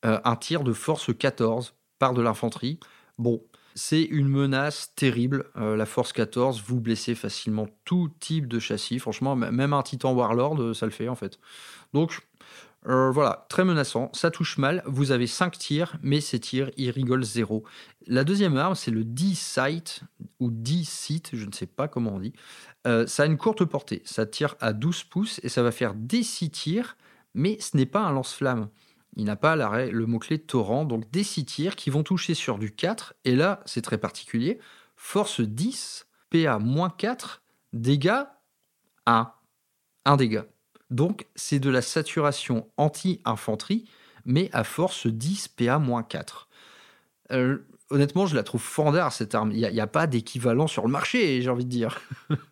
Euh, 0.07 0.19
un 0.25 0.37
tir 0.37 0.63
de 0.65 0.73
force 0.73 1.11
14 1.17 1.75
par 1.99 2.15
de 2.15 2.23
l'infanterie. 2.23 2.81
Bon, 3.19 3.43
c'est 3.75 4.03
une 4.03 4.29
menace 4.29 4.93
terrible. 4.97 5.51
Euh, 5.57 5.77
la 5.77 5.85
Force 5.85 6.13
14, 6.13 6.63
vous 6.67 6.81
blessez 6.81 7.15
facilement 7.15 7.69
tout 7.85 8.11
type 8.19 8.49
de 8.49 8.59
châssis. 8.59 8.99
Franchement, 8.99 9.37
même 9.37 9.73
un 9.73 9.83
Titan 9.83 10.15
Warlord, 10.15 10.61
euh, 10.61 10.75
ça 10.75 10.87
le 10.87 10.93
fait 10.93 11.09
en 11.09 11.15
fait. 11.15 11.39
Donc, 11.93 12.27
voilà, 12.83 13.45
très 13.51 13.63
menaçant. 13.63 14.11
Ça 14.15 14.31
touche 14.31 14.57
mal. 14.57 14.83
Vous 14.87 15.13
avez 15.13 15.27
5 15.27 15.59
tirs, 15.59 15.97
mais 16.03 16.23
ces 16.23 16.41
tirs, 16.41 16.71
ils 16.79 16.89
rigolent 16.89 17.23
zéro. 17.23 17.63
La 18.07 18.25
deuxième 18.25 18.57
arme, 18.57 18.75
c'est 18.75 18.91
le 18.91 19.05
D-Sight, 19.05 20.01
ou 20.39 20.51
D-Sight, 20.51 21.29
je 21.35 21.45
ne 21.45 21.53
sais 21.53 21.67
pas 21.67 21.89
comment 21.89 22.15
on 22.15 22.21
dit. 22.21 22.33
ça 23.07 23.25
a 23.25 23.27
une 23.27 23.37
courte 23.37 23.67
portée. 23.67 24.01
Ça 24.07 24.25
tire 24.25 24.57
à 24.61 24.73
12 24.73 25.05
pouces 25.05 25.41
et 25.43 25.51
ça 25.51 25.63
va 25.63 25.73
faire 25.73 25.93
des 25.93 26.23
6 26.23 26.51
tirs, 26.51 26.97
mais 27.35 27.59
ce 27.61 27.77
n'est 27.77 27.85
pas 27.85 28.01
un 28.01 28.13
lance-flamme 28.13 28.71
il 29.17 29.25
n'a 29.25 29.37
pas 29.37 29.57
le 29.57 30.07
mot-clé 30.07 30.39
torrent, 30.39 30.85
donc 30.85 31.11
des 31.11 31.25
6 31.25 31.45
tirs 31.45 31.77
qui 31.77 31.91
vont 31.91 32.03
toucher 32.03 32.35
sur 32.35 32.59
du 32.59 32.73
4, 32.73 33.15
et 33.25 33.35
là, 33.35 33.61
c'est 33.67 33.83
très 33.83 33.99
particulier, 33.99 34.59
force 34.97 35.41
10, 35.41 36.07
PA-4, 36.31 37.41
dégâts 37.73 38.25
1. 39.07 39.33
1 40.05 40.17
dégât. 40.17 40.47
Donc, 40.91 41.27
c'est 41.35 41.59
de 41.59 41.71
la 41.71 41.83
saturation 41.83 42.69
anti-infanterie, 42.77 43.85
mais 44.25 44.51
à 44.53 44.65
force 44.65 45.07
10, 45.07 45.49
PA-4. 45.49 46.47
Euh, 47.33 47.59
honnêtement, 47.91 48.27
je 48.27 48.35
la 48.35 48.43
trouve 48.43 48.63
fandard 48.63 49.13
cette 49.13 49.35
arme. 49.35 49.53
Il 49.53 49.59
n'y 49.59 49.81
a, 49.81 49.87
pas 49.87 50.07
d'équivalent 50.07 50.67
sur 50.67 50.85
le 50.85 50.91
marché, 50.91 51.43
j'ai 51.43 51.51
envie 51.51 51.65
de 51.65 51.71
dire. 51.71 52.01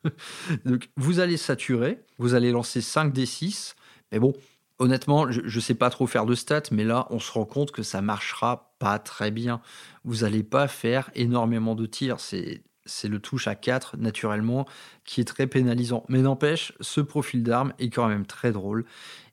Donc, 0.64 0.90
vous 0.96 1.20
allez 1.20 1.36
saturer, 1.36 2.00
vous 2.18 2.34
allez 2.34 2.50
lancer 2.50 2.80
5 2.80 3.14
D6, 3.14 3.74
mais 4.12 4.18
bon, 4.18 4.32
Honnêtement, 4.78 5.30
je 5.30 5.40
ne 5.40 5.60
sais 5.60 5.74
pas 5.74 5.90
trop 5.90 6.06
faire 6.06 6.24
de 6.24 6.36
stats, 6.36 6.70
mais 6.70 6.84
là, 6.84 7.08
on 7.10 7.18
se 7.18 7.32
rend 7.32 7.44
compte 7.44 7.72
que 7.72 7.82
ça 7.82 8.00
marchera 8.00 8.72
pas 8.78 9.00
très 9.00 9.32
bien. 9.32 9.60
Vous 10.04 10.18
n'allez 10.18 10.44
pas 10.44 10.68
faire 10.68 11.10
énormément 11.16 11.74
de 11.74 11.84
tirs. 11.84 12.20
C'est 12.20 12.62
le 13.08 13.18
touche 13.18 13.48
à 13.48 13.56
4 13.56 13.96
naturellement 13.96 14.66
qui 15.04 15.20
est 15.20 15.24
très 15.24 15.48
pénalisant. 15.48 16.04
Mais 16.08 16.20
n'empêche, 16.20 16.72
ce 16.80 17.00
profil 17.00 17.42
d'arme 17.42 17.72
est 17.80 17.90
quand 17.90 18.06
même 18.06 18.24
très 18.24 18.52
drôle. 18.52 18.84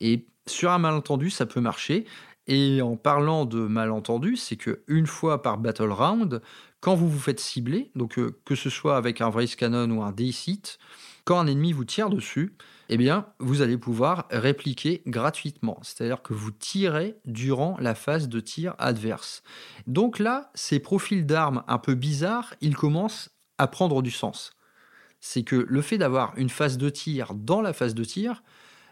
Et 0.01 0.25
sur 0.47 0.71
un 0.71 0.79
malentendu, 0.79 1.29
ça 1.29 1.45
peut 1.45 1.61
marcher. 1.61 2.05
Et 2.47 2.81
en 2.81 2.95
parlant 2.95 3.45
de 3.45 3.59
malentendu, 3.59 4.37
c'est 4.37 4.55
que 4.55 4.83
une 4.87 5.07
fois 5.07 5.43
par 5.43 5.57
battle 5.59 5.91
round, 5.91 6.41
quand 6.79 6.95
vous 6.95 7.09
vous 7.09 7.19
faites 7.19 7.39
cibler, 7.39 7.91
donc 7.95 8.19
euh, 8.19 8.39
que 8.45 8.55
ce 8.55 8.69
soit 8.69 8.97
avec 8.97 9.21
un 9.21 9.29
Vrace 9.29 9.55
Cannon 9.55 9.89
ou 9.91 10.03
un 10.03 10.11
D-Sit, 10.11 10.77
quand 11.25 11.39
un 11.39 11.47
ennemi 11.47 11.73
vous 11.73 11.85
tire 11.85 12.09
dessus, 12.09 12.55
eh 12.87 12.97
bien, 12.97 13.25
vous 13.39 13.61
allez 13.61 13.77
pouvoir 13.77 14.27
répliquer 14.29 15.01
gratuitement. 15.07 15.79
C'est-à-dire 15.81 16.21
que 16.21 16.33
vous 16.33 16.51
tirez 16.51 17.17
durant 17.25 17.77
la 17.79 17.95
phase 17.95 18.29
de 18.29 18.39
tir 18.39 18.75
adverse. 18.77 19.41
Donc 19.87 20.19
là, 20.19 20.51
ces 20.53 20.79
profils 20.79 21.25
d'armes 21.25 21.63
un 21.67 21.79
peu 21.79 21.95
bizarres, 21.95 22.53
ils 22.61 22.75
commencent 22.75 23.31
à 23.57 23.67
prendre 23.67 24.01
du 24.03 24.11
sens. 24.11 24.53
C'est 25.19 25.43
que 25.43 25.55
le 25.67 25.81
fait 25.81 25.97
d'avoir 25.97 26.37
une 26.37 26.49
phase 26.49 26.77
de 26.77 26.89
tir 26.89 27.33
dans 27.33 27.61
la 27.61 27.73
phase 27.73 27.95
de 27.95 28.03
tir, 28.03 28.43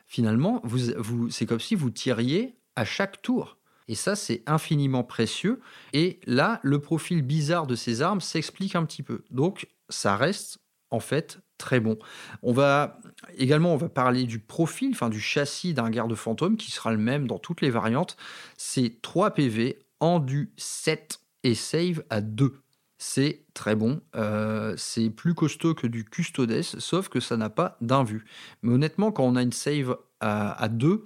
finalement, 0.08 0.60
vous, 0.64 1.30
c'est 1.30 1.46
comme 1.46 1.60
si 1.60 1.76
vous 1.76 1.92
tiriez 1.92 2.58
à 2.76 2.86
chaque 2.86 3.22
tour. 3.22 3.58
Et 3.88 3.96
ça, 3.96 4.16
c'est 4.16 4.42
infiniment 4.48 5.04
précieux. 5.04 5.60
Et 5.92 6.20
là, 6.26 6.60
le 6.64 6.80
profil 6.80 7.22
bizarre 7.22 7.68
de 7.68 7.76
ces 7.76 8.02
armes 8.02 8.22
s'explique 8.22 8.76
un 8.76 8.86
petit 8.86 9.04
peu. 9.04 9.24
Donc, 9.30 9.68
ça 9.90 10.16
reste 10.16 10.63
en 10.94 11.00
fait 11.00 11.40
très 11.58 11.80
bon. 11.80 11.98
On 12.42 12.54
va 12.54 13.00
également 13.38 13.74
on 13.74 13.78
va 13.78 13.90
parler 13.90 14.26
du 14.26 14.40
profil, 14.40 14.92
enfin 14.92 15.10
du 15.10 15.20
châssis 15.20 15.74
d'un 15.74 15.90
garde 15.90 16.14
fantôme 16.16 16.56
qui 16.58 16.72
sera 16.72 16.92
le 16.92 16.98
même 16.98 17.28
dans 17.28 17.40
toutes 17.40 17.62
les 17.62 17.70
variantes. 17.70 18.16
C'est 18.58 19.02
3 19.02 19.32
PV 19.32 19.80
en 20.00 20.20
du 20.20 20.52
7 20.58 21.20
et 21.44 21.56
save 21.56 22.04
à 22.10 22.22
2. 22.22 22.54
C'est 22.98 23.46
très 23.54 23.76
bon. 23.76 24.02
Euh, 24.16 24.76
c'est 24.78 25.10
plus 25.10 25.34
costaud 25.34 25.74
que 25.74 25.88
du 25.88 26.06
custodes, 26.06 26.62
sauf 26.62 27.10
que 27.10 27.20
ça 27.20 27.38
n'a 27.38 27.50
pas 27.50 27.78
d'invue. 27.82 28.26
Mais 28.62 28.74
honnêtement, 28.74 29.12
quand 29.12 29.26
on 29.26 29.36
a 29.36 29.42
une 29.42 29.52
save 29.52 29.98
à, 30.22 30.62
à 30.62 30.70
2, 30.70 31.06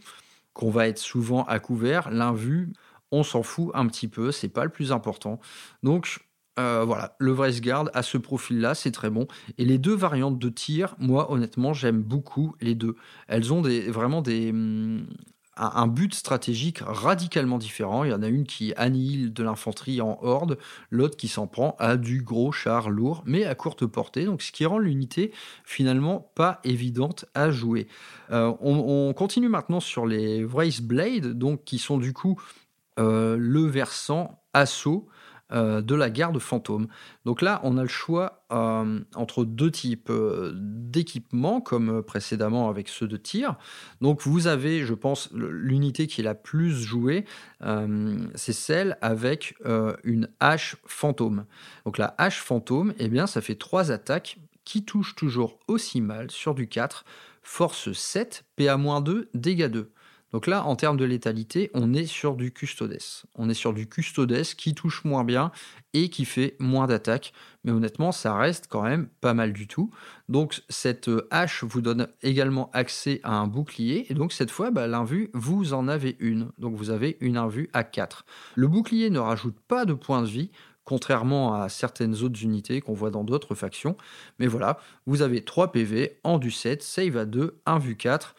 qu'on 0.53 0.69
va 0.69 0.87
être 0.87 0.99
souvent 0.99 1.43
à 1.45 1.59
couvert, 1.59 2.11
l'invue, 2.11 2.73
on 3.11 3.23
s'en 3.23 3.41
fout 3.41 3.71
un 3.73 3.87
petit 3.87 4.07
peu, 4.07 4.31
c'est 4.31 4.49
pas 4.49 4.63
le 4.63 4.69
plus 4.69 4.91
important. 4.91 5.39
Donc 5.81 6.26
euh, 6.59 6.83
voilà, 6.85 7.15
le 7.19 7.33
Guard 7.61 7.89
a 7.93 8.03
ce 8.03 8.17
profil-là, 8.17 8.73
c'est 8.73 8.91
très 8.91 9.09
bon. 9.09 9.27
Et 9.57 9.65
les 9.65 9.77
deux 9.77 9.95
variantes 9.95 10.39
de 10.39 10.49
tir, 10.49 10.95
moi 10.97 11.31
honnêtement, 11.31 11.73
j'aime 11.73 12.01
beaucoup 12.01 12.55
les 12.61 12.75
deux. 12.75 12.95
Elles 13.27 13.53
ont 13.53 13.61
vraiment 13.61 14.23
hum, 14.25 15.05
un, 15.55 15.87
but 15.87 16.13
stratégique 16.13 16.79
radicalement 16.85 17.57
différent. 17.57 18.03
Il 18.03 18.11
y 18.11 18.13
en 18.13 18.23
a 18.23 18.27
une 18.27 18.45
qui 18.45 18.73
annihile 18.75 19.33
de 19.33 19.43
l'infanterie 19.43 20.01
en 20.01 20.17
horde, 20.21 20.57
l'autre 20.89 21.17
qui 21.17 21.27
s'en 21.27 21.47
prend 21.47 21.75
à 21.79 21.97
du 21.97 22.21
gros 22.21 22.51
char 22.51 22.89
lourd, 22.89 23.23
mais 23.25 23.45
à 23.45 23.53
courte 23.53 23.85
portée. 23.85 24.25
Donc, 24.25 24.41
ce 24.41 24.51
qui 24.51 24.65
rend 24.65 24.79
l'unité 24.79 25.31
finalement 25.63 26.31
pas 26.35 26.59
évidente 26.63 27.25
à 27.33 27.51
jouer. 27.51 27.87
Euh, 28.31 28.53
on, 28.61 29.13
continue 29.13 29.49
maintenant 29.49 29.79
sur 29.79 30.05
les 30.05 30.43
Wraith 30.43 30.81
Blade, 30.81 31.37
donc 31.37 31.63
qui 31.63 31.77
sont 31.77 31.97
du 31.97 32.13
coup 32.13 32.39
euh, 32.99 33.37
le 33.39 33.61
versant 33.61 34.41
assaut 34.53 35.07
euh, 35.53 35.81
de 35.81 35.95
la 35.95 36.09
garde 36.09 36.39
fantôme. 36.39 36.87
Donc 37.23 37.41
là, 37.41 37.61
on 37.63 37.77
a 37.77 37.81
le 37.81 37.87
choix 37.87 38.43
euh, 38.51 38.99
entre 39.15 39.45
deux 39.45 39.71
types 39.71 40.09
euh, 40.09 40.51
d'équipements, 40.53 41.61
comme 41.61 42.03
précédemment 42.03 42.69
avec 42.69 42.89
ceux 42.89 43.07
de 43.07 43.15
tir. 43.15 43.55
Donc 44.01 44.21
vous 44.23 44.47
avez, 44.47 44.85
je 44.85 44.93
pense, 44.93 45.29
l'unité 45.33 46.07
qui 46.07 46.19
est 46.19 46.23
la 46.25 46.35
plus 46.35 46.71
jouée, 46.71 47.23
c'est 48.35 48.53
celle 48.53 48.97
avec 49.01 49.55
une 50.03 50.29
hache 50.39 50.75
fantôme. 50.85 51.45
Donc 51.85 51.97
la 51.97 52.13
hache 52.17 52.41
fantôme, 52.41 52.93
eh 52.99 53.07
bien, 53.07 53.25
ça 53.25 53.41
fait 53.41 53.55
trois 53.55 53.91
attaques 53.91 54.39
qui 54.65 54.83
touchent 54.83 55.15
toujours 55.15 55.59
aussi 55.67 56.01
mal 56.01 56.29
sur 56.29 56.55
du 56.55 56.67
4, 56.67 57.05
force 57.41 57.93
7, 57.93 58.43
PA-2, 58.57 59.27
dégâts 59.33 59.67
2. 59.67 59.91
Donc 60.33 60.45
là, 60.45 60.65
en 60.65 60.75
termes 60.75 60.97
de 60.97 61.05
létalité, 61.05 61.71
on 61.73 61.93
est 61.93 62.05
sur 62.05 62.35
du 62.35 62.51
custodes. 62.51 62.97
On 63.35 63.49
est 63.49 63.53
sur 63.53 63.73
du 63.73 63.87
custodes 63.87 64.41
qui 64.57 64.73
touche 64.73 65.05
moins 65.05 65.23
bien 65.23 65.51
et 65.93 66.09
qui 66.09 66.25
fait 66.25 66.55
moins 66.59 66.87
d'attaques. 66.87 67.33
Mais 67.63 67.71
honnêtement, 67.71 68.11
ça 68.11 68.35
reste 68.35 68.67
quand 68.69 68.83
même 68.83 69.07
pas 69.21 69.33
mal 69.33 69.53
du 69.53 69.67
tout. 69.67 69.89
Donc 70.27 70.61
cette 70.69 71.09
hache 71.31 71.63
vous 71.63 71.81
donne 71.81 72.07
également 72.21 72.69
accès 72.73 73.21
à 73.23 73.35
un 73.35 73.47
bouclier. 73.47 74.11
Et 74.11 74.13
donc 74.13 74.33
cette 74.33 74.51
fois, 74.51 74.69
bah, 74.69 74.87
l'invue, 74.87 75.29
vous 75.33 75.73
en 75.73 75.87
avez 75.87 76.17
une. 76.19 76.51
Donc 76.57 76.75
vous 76.75 76.89
avez 76.89 77.17
une 77.21 77.37
invue 77.37 77.69
à 77.73 77.83
4. 77.83 78.25
Le 78.55 78.67
bouclier 78.67 79.09
ne 79.09 79.19
rajoute 79.19 79.57
pas 79.67 79.85
de 79.85 79.93
points 79.93 80.21
de 80.21 80.27
vie 80.27 80.51
contrairement 80.83 81.53
à 81.53 81.67
certaines 81.67 82.23
autres 82.23 82.41
unités 82.41 82.79
qu'on 82.79 82.93
voit 82.93 83.11
dans 83.11 83.25
d'autres 83.25 83.55
factions. 83.55 83.97
Mais 84.39 84.47
voilà, 84.47 84.79
vous 85.05 85.21
avez 85.21 85.43
3 85.43 85.73
PV 85.73 86.17
en 86.23 86.37
du 86.37 86.49
7, 86.49 86.81
save 86.81 87.17
à 87.17 87.25
2, 87.25 87.59
1 87.65 87.79
vue 87.79 87.97
4 87.97 88.35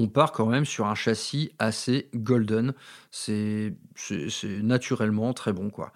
on 0.00 0.08
part 0.08 0.32
quand 0.32 0.46
même 0.46 0.64
sur 0.64 0.86
un 0.86 0.94
châssis 0.94 1.52
assez 1.58 2.08
golden. 2.14 2.74
C'est 3.10 3.74
naturellement 4.62 5.32
très 5.34 5.52
bon. 5.52 5.70
quoi. 5.70 5.92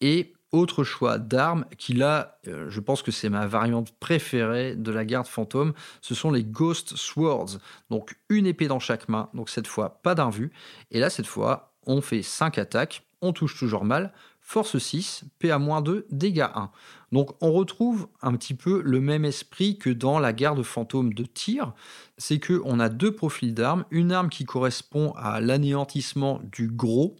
Et 0.00 0.32
autre 0.52 0.84
choix 0.84 1.18
d'armes 1.18 1.66
qui 1.76 1.92
là, 1.92 2.38
euh, 2.46 2.70
je 2.70 2.80
pense 2.80 3.02
que 3.02 3.10
c'est 3.10 3.28
ma 3.28 3.46
variante 3.46 3.92
préférée 3.98 4.76
de 4.76 4.90
la 4.90 5.04
garde 5.04 5.26
fantôme, 5.26 5.74
ce 6.00 6.14
sont 6.14 6.30
les 6.30 6.44
Ghost 6.44 6.96
Swords. 6.96 7.58
Donc 7.90 8.16
une 8.28 8.46
épée 8.46 8.68
dans 8.68 8.78
chaque 8.78 9.08
main, 9.08 9.28
donc 9.34 9.50
cette 9.50 9.66
fois 9.66 10.00
pas 10.02 10.14
d'invue. 10.14 10.52
Et 10.90 11.00
là, 11.00 11.10
cette 11.10 11.26
fois, 11.26 11.74
on 11.86 12.00
fait 12.00 12.22
5 12.22 12.58
attaques, 12.58 13.02
on 13.20 13.32
touche 13.32 13.58
toujours 13.58 13.84
mal, 13.84 14.12
force 14.48 14.78
6, 14.78 15.24
PA-2, 15.40 16.04
dégâts 16.10 16.48
1. 16.54 16.70
Donc 17.12 17.32
on 17.42 17.52
retrouve 17.52 18.08
un 18.22 18.34
petit 18.34 18.54
peu 18.54 18.80
le 18.82 18.98
même 18.98 19.26
esprit 19.26 19.76
que 19.76 19.90
dans 19.90 20.18
la 20.18 20.32
garde 20.32 20.62
fantôme 20.62 21.12
de 21.12 21.24
tir, 21.24 21.74
c'est 22.16 22.38
que 22.38 22.62
on 22.64 22.80
a 22.80 22.88
deux 22.88 23.14
profils 23.14 23.52
d'armes, 23.52 23.84
une 23.90 24.10
arme 24.10 24.30
qui 24.30 24.46
correspond 24.46 25.12
à 25.18 25.42
l'anéantissement 25.42 26.40
du 26.50 26.68
gros, 26.68 27.16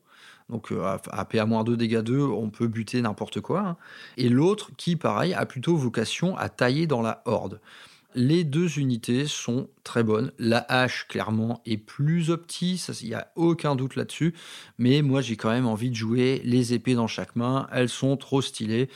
donc 0.49 0.73
euh, 0.73 0.97
à 1.11 1.25
PA-2 1.27 1.77
dégâts 1.77 2.01
2, 2.01 2.19
on 2.19 2.49
peut 2.49 2.67
buter 2.67 3.03
n'importe 3.03 3.43
quoi, 3.43 3.61
hein, 3.61 3.77
et 4.17 4.31
l'autre 4.31 4.71
qui 4.79 4.97
pareil 4.97 5.35
a 5.35 5.45
plutôt 5.45 5.77
vocation 5.77 6.35
à 6.39 6.49
tailler 6.49 6.87
dans 6.87 7.03
la 7.03 7.21
horde. 7.27 7.61
Les 8.21 8.43
deux 8.43 8.81
unités 8.81 9.29
sont 9.29 9.69
très 9.85 10.03
bonnes. 10.03 10.33
La 10.41 10.67
hache, 10.69 11.07
clairement, 11.07 11.63
est 11.65 11.77
plus 11.77 12.31
opti, 12.31 12.85
il 13.01 13.07
n'y 13.11 13.15
a 13.15 13.31
aucun 13.37 13.77
doute 13.77 13.95
là-dessus. 13.95 14.35
Mais 14.77 15.03
moi, 15.03 15.21
j'ai 15.21 15.37
quand 15.37 15.51
même 15.51 15.69
envie 15.69 15.89
de 15.89 15.95
jouer 15.95 16.43
les 16.45 16.75
épées 16.75 16.97
dans 16.97 17.07
chaque 17.07 17.37
main. 17.37 17.69
Elles 17.71 17.89
sont 17.89 18.17
trop 18.17 18.43
stylées. 18.43 18.89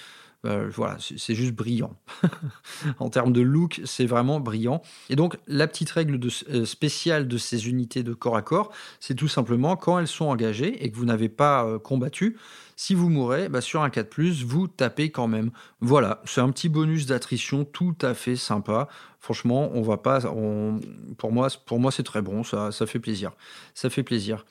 Euh, 0.45 0.69
voilà, 0.75 0.97
c'est 0.99 1.35
juste 1.35 1.55
brillant. 1.55 1.95
en 2.99 3.11
termes 3.11 3.33
de 3.33 3.41
look, 3.41 3.81
c'est 3.85 4.07
vraiment 4.07 4.41
brillant. 4.41 4.83
Et 5.09 5.15
donc, 5.15 5.39
la 5.47 5.69
petite 5.69 5.91
règle 5.91 6.19
de, 6.19 6.31
euh, 6.51 6.65
spéciale 6.65 7.29
de 7.29 7.39
ces 7.39 7.69
unités 7.69 8.03
de 8.03 8.13
corps 8.13 8.37
à 8.37 8.43
corps, 8.43 8.73
c'est 8.99 9.15
tout 9.15 9.29
simplement 9.29 9.77
quand 9.77 10.01
elles 10.01 10.09
sont 10.09 10.25
engagées 10.25 10.85
et 10.85 10.91
que 10.91 10.97
vous 10.97 11.05
n'avez 11.05 11.29
pas 11.29 11.65
euh, 11.65 11.79
combattu, 11.79 12.37
si 12.75 12.95
vous 12.95 13.09
mourrez, 13.09 13.49
bah, 13.49 13.61
sur 13.61 13.83
un 13.83 13.89
4+, 13.89 14.45
vous 14.45 14.67
tapez 14.67 15.11
quand 15.11 15.29
même. 15.29 15.53
Voilà, 15.81 16.21
c'est 16.25 16.41
un 16.41 16.51
petit 16.51 16.69
bonus 16.69 17.07
d'attrition 17.07 17.65
tout 17.65 17.95
à 18.03 18.15
fait 18.15 18.35
sympa. 18.35 18.89
Franchement, 19.21 19.71
on 19.75 19.83
va 19.83 19.99
pas. 19.99 20.21
pour 21.19 21.33
moi, 21.33 21.49
pour 21.67 21.79
moi 21.79 21.93
c'est 21.93 22.03
très 22.03 22.23
bon, 22.23 22.43
ça, 22.43 22.73
ça 22.73 22.87
fait 22.87 22.99
plaisir. 22.99 23.31
Ça 23.75 23.89
fait 23.89 24.03
plaisir. 24.03 24.45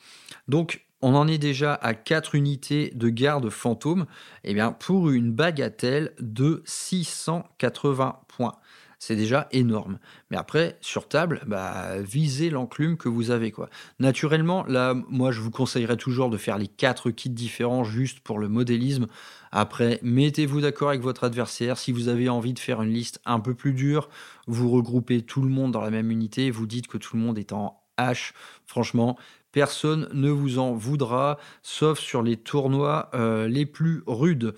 Donc, 0.48 0.86
on 1.02 1.14
en 1.14 1.28
est 1.28 1.38
déjà 1.38 1.74
à 1.74 1.94
4 1.94 2.34
unités 2.34 2.92
de 2.94 3.08
garde 3.08 3.50
fantôme, 3.50 4.06
et 4.44 4.50
eh 4.50 4.54
bien 4.54 4.72
pour 4.72 5.10
une 5.10 5.32
bagatelle 5.32 6.12
de 6.20 6.62
680 6.64 8.20
points. 8.28 8.56
C'est 9.04 9.16
déjà 9.16 9.48
énorme. 9.50 9.98
Mais 10.30 10.36
après, 10.36 10.78
sur 10.80 11.08
table, 11.08 11.42
bah, 11.48 12.00
visez 12.00 12.50
l'enclume 12.50 12.96
que 12.96 13.08
vous 13.08 13.32
avez. 13.32 13.50
quoi. 13.50 13.68
Naturellement, 13.98 14.64
là, 14.68 14.94
moi, 15.08 15.32
je 15.32 15.40
vous 15.40 15.50
conseillerais 15.50 15.96
toujours 15.96 16.30
de 16.30 16.36
faire 16.36 16.56
les 16.56 16.68
4 16.68 17.10
kits 17.10 17.28
différents 17.28 17.82
juste 17.82 18.20
pour 18.20 18.38
le 18.38 18.48
modélisme. 18.48 19.08
Après, 19.50 19.98
mettez-vous 20.04 20.60
d'accord 20.60 20.90
avec 20.90 21.00
votre 21.00 21.24
adversaire. 21.24 21.78
Si 21.78 21.90
vous 21.90 22.06
avez 22.06 22.28
envie 22.28 22.52
de 22.52 22.60
faire 22.60 22.80
une 22.80 22.92
liste 22.92 23.20
un 23.24 23.40
peu 23.40 23.54
plus 23.54 23.72
dure, 23.72 24.08
vous 24.46 24.70
regroupez 24.70 25.22
tout 25.22 25.42
le 25.42 25.48
monde 25.48 25.72
dans 25.72 25.80
la 25.80 25.90
même 25.90 26.12
unité, 26.12 26.52
vous 26.52 26.68
dites 26.68 26.86
que 26.86 26.96
tout 26.96 27.16
le 27.16 27.22
monde 27.22 27.38
est 27.38 27.52
en 27.52 27.82
H. 27.98 28.34
Franchement, 28.66 29.18
personne 29.52 30.08
ne 30.12 30.30
vous 30.30 30.58
en 30.58 30.72
voudra, 30.72 31.38
sauf 31.62 32.00
sur 32.00 32.22
les 32.22 32.36
tournois 32.36 33.10
euh, 33.14 33.46
les 33.46 33.66
plus 33.66 34.02
rudes. 34.06 34.54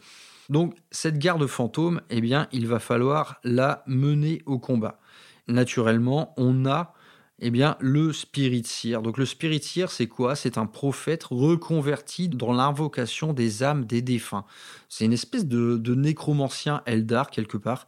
Donc 0.48 0.74
cette 0.90 1.18
garde 1.18 1.46
fantôme, 1.46 2.00
eh 2.10 2.20
bien, 2.20 2.48
il 2.52 2.66
va 2.66 2.78
falloir 2.78 3.40
la 3.44 3.82
mener 3.86 4.42
au 4.46 4.58
combat. 4.58 5.00
Naturellement, 5.48 6.32
on 6.36 6.64
a 6.66 6.94
eh 7.40 7.50
bien, 7.50 7.76
le 7.80 8.12
Spirit 8.12 8.64
Seer. 8.64 9.02
Donc 9.02 9.18
le 9.18 9.26
Spirit 9.26 9.62
Seer, 9.62 9.86
c'est 9.90 10.06
quoi? 10.06 10.36
C'est 10.36 10.56
un 10.56 10.66
prophète 10.66 11.24
reconverti 11.24 12.28
dans 12.28 12.52
l'invocation 12.52 13.32
des 13.32 13.62
âmes 13.62 13.84
des 13.84 14.02
défunts. 14.02 14.44
C'est 14.88 15.04
une 15.04 15.12
espèce 15.12 15.46
de, 15.46 15.94
nécromancien 15.94 16.82
Eldar 16.86 17.30
quelque 17.30 17.56
part. 17.56 17.86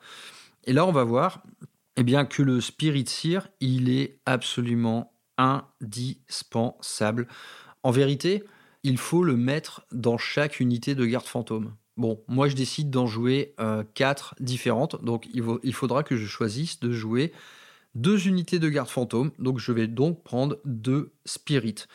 Et 0.65 0.73
là, 0.73 0.85
on 0.85 0.93
va 0.93 1.05
voir 1.05 1.43
eh 1.97 2.03
bien, 2.03 2.27
que 2.27 2.43
le 2.43 2.61
Spirit 2.61 3.07
Seer, 3.07 3.49
il 3.61 3.89
est 3.89 4.19
absolument 4.27 5.13
indispensable. 5.39 7.29
En 7.83 7.91
vérité, 7.91 8.43
il 8.83 8.99
faut 8.99 9.25
le 9.25 9.37
mettre 9.37 9.85
dans 9.93 10.19
chaque 10.19 10.61
unité 10.61 10.95
de 10.95 11.05
garde 11.07 11.27
fantôme. 11.27 11.75
Bon, 11.97 12.23
moi 12.29 12.49
je 12.49 12.55
décide 12.55 12.91
d'en 12.91 13.07
jouer 13.07 13.55
euh, 13.59 13.83
quatre 13.95 14.35
différentes, 14.39 15.03
donc 15.03 15.29
il, 15.33 15.73
faudra 15.73 16.03
que 16.03 16.17
je 16.17 16.27
choisisse 16.27 16.79
de 16.79 16.93
jouer 16.93 17.33
deux 17.95 18.29
unités 18.29 18.59
de 18.59 18.69
garde 18.69 18.89
fantôme, 18.89 19.31
donc 19.39 19.59
je 19.59 19.73
vais 19.73 19.87
donc 19.87 20.23
prendre 20.23 20.59
deux 20.67 21.13
spirits. 21.25 21.87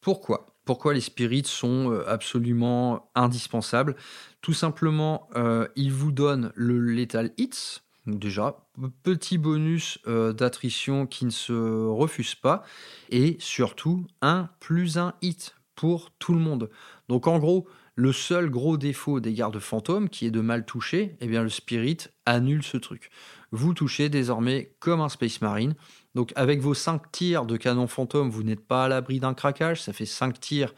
Pourquoi? 0.00 0.54
Pourquoi 0.64 0.94
les 0.94 1.00
spirits 1.00 1.42
sont 1.44 1.90
euh, 1.90 2.08
absolument 2.08 3.10
indispensables? 3.16 3.96
Tout 4.42 4.52
simplement, 4.52 5.28
euh, 5.34 5.66
ils 5.74 5.92
vous 5.92 6.12
donnent 6.12 6.52
le 6.54 6.78
lethal 6.78 7.32
hits, 7.36 7.80
déjà, 8.08 8.56
petit 9.02 9.38
bonus 9.38 9.98
euh, 10.06 10.32
d'attrition 10.32 11.06
qui 11.06 11.24
ne 11.24 11.30
se 11.30 11.86
refuse 11.86 12.34
pas. 12.34 12.62
Et 13.10 13.36
surtout, 13.40 14.06
un 14.22 14.48
plus 14.60 14.98
un 14.98 15.14
hit 15.22 15.54
pour 15.74 16.10
tout 16.18 16.32
le 16.32 16.40
monde. 16.40 16.70
Donc 17.08 17.26
en 17.26 17.38
gros, 17.38 17.66
le 17.94 18.12
seul 18.12 18.48
gros 18.50 18.76
défaut 18.76 19.20
des 19.20 19.32
gardes 19.32 19.58
fantômes, 19.58 20.08
qui 20.08 20.26
est 20.26 20.30
de 20.30 20.40
mal 20.40 20.64
toucher, 20.64 21.16
eh 21.20 21.26
bien 21.26 21.42
le 21.42 21.48
Spirit 21.48 21.98
annule 22.26 22.62
ce 22.62 22.76
truc. 22.76 23.10
Vous 23.50 23.74
touchez 23.74 24.08
désormais 24.08 24.74
comme 24.78 25.00
un 25.00 25.08
Space 25.08 25.40
Marine. 25.40 25.74
Donc 26.14 26.32
avec 26.36 26.60
vos 26.60 26.74
5 26.74 27.10
tirs 27.10 27.46
de 27.46 27.56
canon 27.56 27.86
fantôme, 27.86 28.30
vous 28.30 28.42
n'êtes 28.42 28.66
pas 28.66 28.84
à 28.84 28.88
l'abri 28.88 29.20
d'un 29.20 29.34
craquage. 29.34 29.82
Ça 29.82 29.92
fait 29.92 30.06
5 30.06 30.38
tirs 30.38 30.74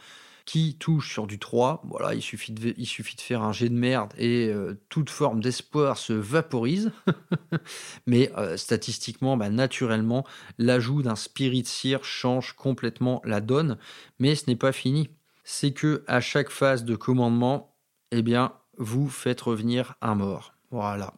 qui 0.50 0.74
touche 0.74 1.12
sur 1.12 1.28
du 1.28 1.38
3. 1.38 1.80
Voilà, 1.84 2.12
il 2.12 2.22
suffit 2.22 2.50
de, 2.50 2.74
faire 3.18 3.42
un 3.42 3.52
jet 3.52 3.68
de 3.68 3.74
merde 3.76 4.12
et 4.18 4.48
euh, 4.48 4.74
toute 4.88 5.08
forme 5.08 5.40
d'espoir 5.40 5.96
se 5.96 6.12
vaporise. 6.12 6.90
Mais 8.08 8.32
euh, 8.36 8.56
statistiquement, 8.56 9.36
bah, 9.36 9.48
naturellement, 9.48 10.26
l'ajout 10.58 11.02
d'un 11.02 11.14
Spirit 11.14 11.66
Seer 11.66 11.98
change 12.02 12.54
complètement 12.54 13.22
la 13.24 13.40
donne. 13.40 13.78
Mais 14.18 14.34
ce 14.34 14.50
n'est 14.50 14.56
pas 14.56 14.72
fini. 14.72 15.10
C'est 15.44 15.70
que 15.70 16.02
à 16.08 16.20
chaque 16.20 16.50
phase 16.50 16.84
de 16.84 16.96
commandement, 16.96 17.76
eh 18.10 18.22
bien, 18.22 18.52
vous 18.76 19.08
faites 19.08 19.42
revenir 19.42 19.94
un 20.00 20.16
mort. 20.16 20.54
Voilà. 20.72 21.14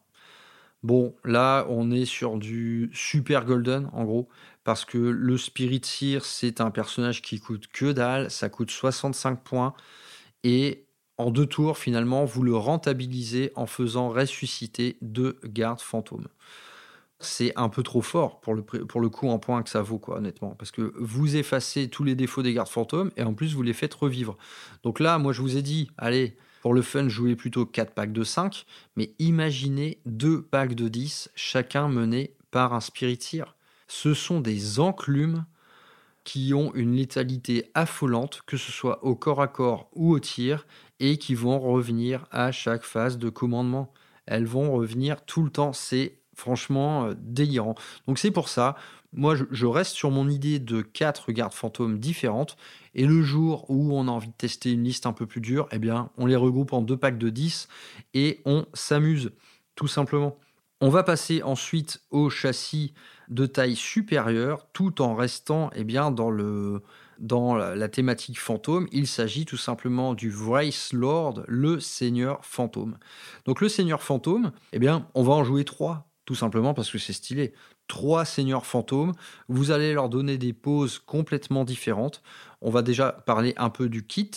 Bon, 0.83 1.15
là, 1.25 1.65
on 1.71 1.91
est 1.91 2.05
sur 2.05 2.37
du 2.37 2.91
super 2.93 3.47
golden, 3.47 3.89
en 3.95 4.05
gros 4.05 4.29
parce 4.65 4.85
que 4.85 4.99
le 4.99 5.37
Spirit 5.37 5.83
Seer, 5.85 6.25
c'est 6.25 6.61
un 6.61 6.71
personnage 6.71 7.23
qui 7.23 7.41
coûte 7.41 7.67
que 7.73 7.93
dalle, 7.93 8.31
ça 8.31 8.49
coûte 8.49 8.71
65 8.71 9.43
points, 9.43 9.75
et 10.45 10.85
en 11.19 11.31
deux 11.31 11.47
tours, 11.47 11.79
finalement, 11.79 12.25
vous 12.25 12.43
le 12.43 12.57
rentabilisez 12.57 13.53
en 13.55 13.67
faisant 13.67 14.09
ressusciter 14.09 14.97
deux 15.03 15.39
gardes 15.45 15.81
fantômes. 15.81 16.29
C'est 17.21 17.53
un 17.55 17.69
peu 17.69 17.85
trop 17.85 18.03
fort 18.03 18.41
pour 18.41 18.55
le, 18.55 18.63
pour 18.63 19.09
coup 19.11 19.29
en 19.29 19.39
points 19.39 19.63
que 19.63 19.71
ça 19.71 19.83
vaut, 19.83 19.99
quoi, 19.99 20.17
honnêtement. 20.17 20.57
Parce 20.59 20.73
que 20.73 20.93
vous 20.99 21.37
effacez 21.37 21.89
tous 21.89 22.03
les 22.03 22.17
défauts 22.17 22.43
des 22.43 22.53
gardes 22.53 22.69
fantômes 22.69 23.13
et 23.17 23.23
en 23.23 23.35
plus 23.35 23.55
vous 23.55 23.63
les 23.63 23.75
faites 23.75 23.95
revivre. 23.95 24.37
Donc 24.83 24.99
là, 24.99 25.19
moi 25.19 25.33
je 25.33 25.43
vous 25.43 25.57
ai 25.57 25.63
dit, 25.63 25.91
allez, 25.99 26.37
pour 26.63 26.75
le 26.75 26.83
fun, 26.83 27.09
jouez 27.09 27.37
plutôt 27.37 27.67
4 27.67 27.95
packs 27.95 28.13
de 28.13 28.25
5, 28.25 28.67
mais 28.97 29.15
imaginez 29.21 29.99
deux 30.07 30.43
packs 30.43 30.75
de 30.75 30.89
10, 30.89 31.31
chacun 31.37 31.87
mené 31.89 32.35
par 32.51 32.73
un 32.73 32.81
Spirit 32.81 33.19
Seer 33.21 33.55
ce 33.93 34.15
sont 34.15 34.41
des 34.41 34.81
enclumes 34.81 35.45
qui 36.25 36.55
ont 36.55 36.73
une 36.75 36.97
létalité 36.97 37.71
affolante, 37.75 38.41
que 38.47 38.57
ce 38.57 38.73
soit 38.73 39.05
au 39.05 39.15
corps 39.15 39.43
à 39.43 39.49
corps 39.49 39.91
ou 39.93 40.15
au 40.15 40.19
tir, 40.19 40.67
et 40.99 41.19
qui 41.19 41.35
vont 41.35 41.61
revenir 41.61 42.27
à 42.31 42.53
chaque 42.53 42.85
phase 42.85 43.19
de 43.19 43.29
commandement. 43.29 43.93
Elles 44.25 44.47
vont 44.47 44.73
revenir 44.73 45.23
tout 45.27 45.43
le 45.43 45.51
temps. 45.51 45.75
C'est 45.75 46.21
franchement 46.35 47.05
euh, 47.05 47.15
délirant. 47.19 47.75
Donc 48.07 48.19
c'est 48.19 48.31
pour 48.31 48.49
ça, 48.49 48.77
moi 49.13 49.35
je, 49.37 49.67
reste 49.67 49.93
sur 49.93 50.11
mon 50.11 50.31
idée 50.31 50.59
de 50.59 50.81
quatre 50.81 51.31
gardes 51.31 51.53
fantômes 51.53 51.99
différentes. 51.99 52.57
Et 52.95 53.05
le 53.05 53.21
jour 53.21 53.67
où 53.69 53.95
on 53.95 54.09
a 54.09 54.11
envie 54.11 54.29
de 54.29 54.33
tester 54.33 54.73
une 54.73 54.85
liste 54.85 55.05
un 55.05 55.13
peu 55.13 55.27
plus 55.27 55.43
dure, 55.43 55.69
eh 55.71 55.79
bien 55.79 56.11
on 56.17 56.25
les 56.25 56.37
regroupe 56.37 56.73
en 56.73 56.81
deux 56.81 56.97
packs 56.97 57.19
de 57.19 57.29
10 57.29 57.69
et 58.15 58.41
on 58.47 58.65
s'amuse, 58.73 59.33
tout 59.75 59.89
simplement. 59.89 60.39
On 60.81 60.89
va 60.89 61.05
passer 61.05 61.45
ensuite 61.45 62.01
au 62.11 62.29
châssis 62.29 62.93
de 63.33 63.47
taille 63.47 63.77
supérieure 63.77 64.67
tout 64.73 65.01
en 65.01 65.15
restant 65.15 65.71
eh 65.75 65.85
bien, 65.85 66.11
dans, 66.11 66.31
le, 66.31 66.83
dans 67.19 67.55
la, 67.55 67.89
thématique 67.89 68.39
fantôme. 68.39 68.87
Il 68.93 69.07
s'agit 69.07 69.47
tout 69.47 69.57
simplement 69.57 70.15
du 70.15 70.31
Vice 70.31 70.93
Lord, 70.93 71.43
le 71.49 71.81
Seigneur 71.81 72.45
fantôme. 72.45 72.99
Donc 73.47 73.61
le 73.61 73.69
Seigneur 73.69 74.03
fantôme, 74.03 74.53
eh 74.73 74.79
bien, 74.79 75.09
on 75.15 75.23
va 75.23 75.33
en 75.33 75.45
jouer 75.45 75.65
trois, 75.65 76.09
tout 76.27 76.35
simplement 76.35 76.75
parce 76.75 76.91
que 76.91 76.99
c'est 76.99 77.13
stylé. 77.13 77.55
Trois 77.89 78.25
Seigneurs 78.25 78.67
fantômes, 78.67 79.13
vous 79.49 79.71
allez 79.71 79.95
leur 79.95 80.09
donner 80.09 80.37
des 80.39 80.53
poses 80.53 80.99
complètement 80.99 81.65
différentes. 81.65 82.23
On 82.63 82.71
va 82.71 82.83
déjà 82.83 83.11
parler 83.13 83.55
un 83.57 83.71
peu 83.71 83.89
du 83.89 84.07
kit. 84.07 84.31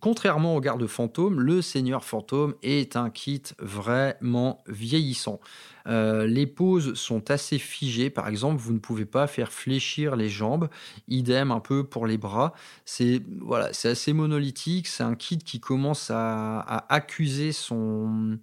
Contrairement 0.00 0.54
au 0.54 0.60
garde 0.60 0.86
fantôme, 0.86 1.40
le 1.40 1.60
Seigneur 1.60 2.04
fantôme 2.04 2.54
est 2.62 2.96
un 2.96 3.10
kit 3.10 3.42
vraiment 3.58 4.62
vieillissant. 4.68 5.40
Euh, 5.86 6.26
les 6.26 6.46
poses 6.46 6.94
sont 6.94 7.30
assez 7.30 7.58
figées. 7.58 8.10
Par 8.10 8.28
exemple, 8.28 8.60
vous 8.60 8.72
ne 8.72 8.78
pouvez 8.78 9.04
pas 9.04 9.26
faire 9.26 9.52
fléchir 9.52 10.16
les 10.16 10.28
jambes. 10.28 10.68
Idem 11.08 11.50
un 11.50 11.60
peu 11.60 11.84
pour 11.84 12.06
les 12.06 12.16
bras. 12.16 12.54
C'est 12.84 13.20
voilà, 13.40 13.72
c'est 13.72 13.88
assez 13.88 14.12
monolithique. 14.12 14.86
C'est 14.86 15.02
un 15.02 15.16
kit 15.16 15.38
qui 15.38 15.60
commence 15.60 16.10
à, 16.10 16.60
accuser 16.88 17.52
son 17.52 18.38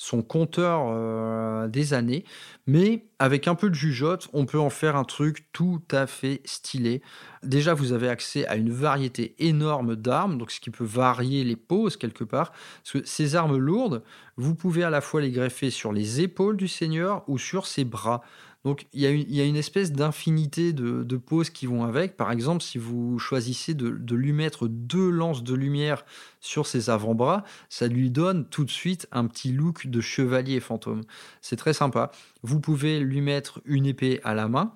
son 0.00 0.22
compteur 0.22 0.86
euh, 0.88 1.68
des 1.68 1.92
années, 1.92 2.24
mais 2.66 3.04
avec 3.18 3.46
un 3.46 3.54
peu 3.54 3.68
de 3.68 3.74
jugeote, 3.74 4.30
on 4.32 4.46
peut 4.46 4.58
en 4.58 4.70
faire 4.70 4.96
un 4.96 5.04
truc 5.04 5.44
tout 5.52 5.82
à 5.90 6.06
fait 6.06 6.40
stylé. 6.46 7.02
Déjà, 7.42 7.74
vous 7.74 7.92
avez 7.92 8.08
accès 8.08 8.46
à 8.46 8.56
une 8.56 8.70
variété 8.70 9.34
énorme 9.38 9.96
d'armes, 9.96 10.38
donc 10.38 10.52
ce 10.52 10.60
qui 10.60 10.70
peut 10.70 10.84
varier 10.84 11.44
les 11.44 11.54
poses 11.54 11.98
quelque 11.98 12.24
part. 12.24 12.52
Parce 12.82 12.92
que 12.92 13.06
ces 13.06 13.36
armes 13.36 13.58
lourdes, 13.58 14.02
vous 14.38 14.54
pouvez 14.54 14.84
à 14.84 14.90
la 14.90 15.02
fois 15.02 15.20
les 15.20 15.30
greffer 15.30 15.68
sur 15.68 15.92
les 15.92 16.22
épaules 16.22 16.56
du 16.56 16.66
seigneur 16.66 17.22
ou 17.28 17.36
sur 17.36 17.66
ses 17.66 17.84
bras. 17.84 18.22
Donc 18.64 18.86
il 18.92 19.00
y, 19.00 19.40
a 19.40 19.44
une, 19.44 19.56
espèce 19.56 19.90
d'infinité 19.90 20.74
de, 20.74 21.16
poses 21.16 21.48
qui 21.48 21.64
vont 21.64 21.82
avec. 21.84 22.16
Par 22.18 22.30
exemple, 22.30 22.62
si 22.62 22.76
vous 22.76 23.18
choisissez 23.18 23.72
de, 23.72 24.14
lui 24.14 24.32
mettre 24.32 24.68
deux 24.68 25.08
lances 25.08 25.42
de 25.42 25.54
lumière 25.54 26.04
sur 26.40 26.66
ses 26.66 26.90
avant-bras, 26.90 27.44
ça 27.70 27.86
lui 27.88 28.10
donne 28.10 28.46
tout 28.46 28.64
de 28.64 28.70
suite 28.70 29.08
un 29.12 29.26
petit 29.26 29.52
look 29.52 29.86
de 29.86 30.00
chevalier 30.02 30.60
fantôme. 30.60 31.02
C'est 31.40 31.56
très 31.56 31.72
sympa. 31.72 32.10
Vous 32.42 32.60
pouvez 32.60 33.00
lui 33.00 33.22
mettre 33.22 33.62
une 33.64 33.86
épée 33.86 34.20
à 34.24 34.34
la 34.34 34.46
main. 34.46 34.74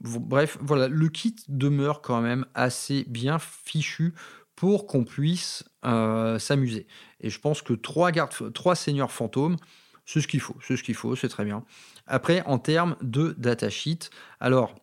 Bref, 0.00 0.58
voilà, 0.60 0.86
le 0.86 1.08
kit 1.08 1.34
demeure 1.48 2.02
quand 2.02 2.20
même 2.20 2.46
assez 2.54 3.04
bien 3.08 3.38
fichu 3.40 4.14
pour 4.54 4.86
qu'on 4.86 5.04
puisse 5.04 5.64
euh, 5.84 6.38
s'amuser. 6.38 6.86
Et 7.20 7.30
je 7.30 7.40
pense 7.40 7.60
que 7.62 7.72
trois, 7.72 8.12
gardes, 8.12 8.52
trois 8.52 8.74
seigneurs 8.74 9.12
fantômes, 9.12 9.56
C'est 10.04 10.20
ce 10.20 10.28
qu'il 10.28 10.40
faut, 10.40 10.56
c'est 10.62 10.76
ce 10.76 10.84
qu'il 10.84 10.94
faut, 10.94 11.16
c'est 11.16 11.28
très 11.28 11.44
bien. 11.44 11.64
Après, 12.06 12.42
en 12.46 12.58
termes 12.58 12.96
de 13.02 13.34
datasheet, 13.38 14.10
alors 14.40 14.74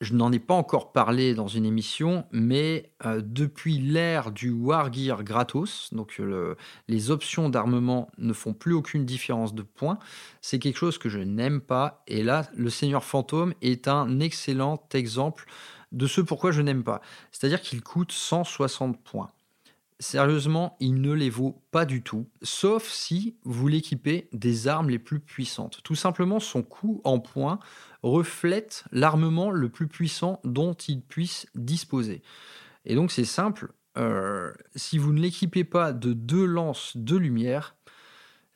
je 0.00 0.14
n'en 0.14 0.32
ai 0.32 0.38
pas 0.38 0.54
encore 0.54 0.92
parlé 0.92 1.34
dans 1.34 1.46
une 1.46 1.64
émission, 1.64 2.26
mais 2.30 2.92
euh, 3.06 3.22
depuis 3.24 3.78
l'ère 3.78 4.32
du 4.32 4.50
Wargear 4.50 5.24
gratos, 5.24 5.88
donc 5.92 6.16
euh, 6.20 6.56
les 6.88 7.10
options 7.10 7.48
d'armement 7.48 8.10
ne 8.18 8.32
font 8.32 8.52
plus 8.52 8.74
aucune 8.74 9.04
différence 9.04 9.54
de 9.54 9.62
points, 9.62 9.98
c'est 10.40 10.58
quelque 10.58 10.78
chose 10.78 10.98
que 10.98 11.08
je 11.08 11.20
n'aime 11.20 11.60
pas. 11.60 12.02
Et 12.06 12.22
là, 12.22 12.48
le 12.54 12.70
Seigneur 12.70 13.04
Fantôme 13.04 13.54
est 13.62 13.88
un 13.88 14.20
excellent 14.20 14.82
exemple 14.92 15.46
de 15.92 16.06
ce 16.06 16.20
pourquoi 16.20 16.50
je 16.50 16.60
n'aime 16.60 16.84
pas. 16.84 17.00
C'est-à-dire 17.30 17.60
qu'il 17.60 17.82
coûte 17.82 18.12
160 18.12 19.02
points. 19.02 19.30
Sérieusement, 20.04 20.76
il 20.80 21.00
ne 21.00 21.12
les 21.12 21.30
vaut 21.30 21.64
pas 21.70 21.86
du 21.86 22.02
tout, 22.02 22.28
sauf 22.42 22.86
si 22.90 23.38
vous 23.44 23.68
l'équipez 23.68 24.28
des 24.34 24.68
armes 24.68 24.90
les 24.90 24.98
plus 24.98 25.18
puissantes. 25.18 25.80
Tout 25.82 25.94
simplement, 25.94 26.40
son 26.40 26.62
coût 26.62 27.00
en 27.04 27.20
points 27.20 27.58
reflète 28.02 28.84
l'armement 28.92 29.50
le 29.50 29.70
plus 29.70 29.88
puissant 29.88 30.40
dont 30.44 30.74
il 30.74 31.00
puisse 31.00 31.46
disposer. 31.54 32.22
Et 32.84 32.96
donc 32.96 33.12
c'est 33.12 33.24
simple, 33.24 33.72
euh, 33.96 34.52
si 34.76 34.98
vous 34.98 35.14
ne 35.14 35.22
l'équipez 35.22 35.64
pas 35.64 35.94
de 35.94 36.12
deux 36.12 36.44
lances 36.44 36.98
de 36.98 37.16
lumière, 37.16 37.74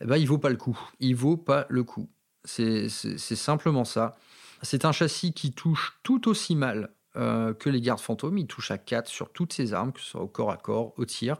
eh 0.02 0.04
ben, 0.04 0.18
il 0.18 0.28
vaut 0.28 0.36
pas 0.36 0.50
le 0.50 0.58
coup. 0.58 0.78
Il 1.00 1.16
vaut 1.16 1.38
pas 1.38 1.64
le 1.70 1.82
coup. 1.82 2.10
C'est 2.44 2.90
simplement 2.90 3.86
ça. 3.86 4.18
C'est 4.60 4.84
un 4.84 4.92
châssis 4.92 5.32
qui 5.32 5.52
touche 5.52 5.98
tout 6.02 6.28
aussi 6.28 6.56
mal 6.56 6.90
euh, 7.18 7.52
que 7.52 7.68
les 7.68 7.80
gardes 7.80 8.00
fantômes. 8.00 8.38
Il 8.38 8.46
touche 8.46 8.70
à 8.70 8.78
4 8.78 9.08
sur 9.08 9.30
toutes 9.30 9.52
ses 9.52 9.74
armes, 9.74 9.92
que 9.92 10.00
ce 10.00 10.06
soit 10.06 10.20
au 10.22 10.28
corps 10.28 10.50
à 10.50 10.56
corps, 10.56 10.94
au 10.96 11.04
tir. 11.04 11.36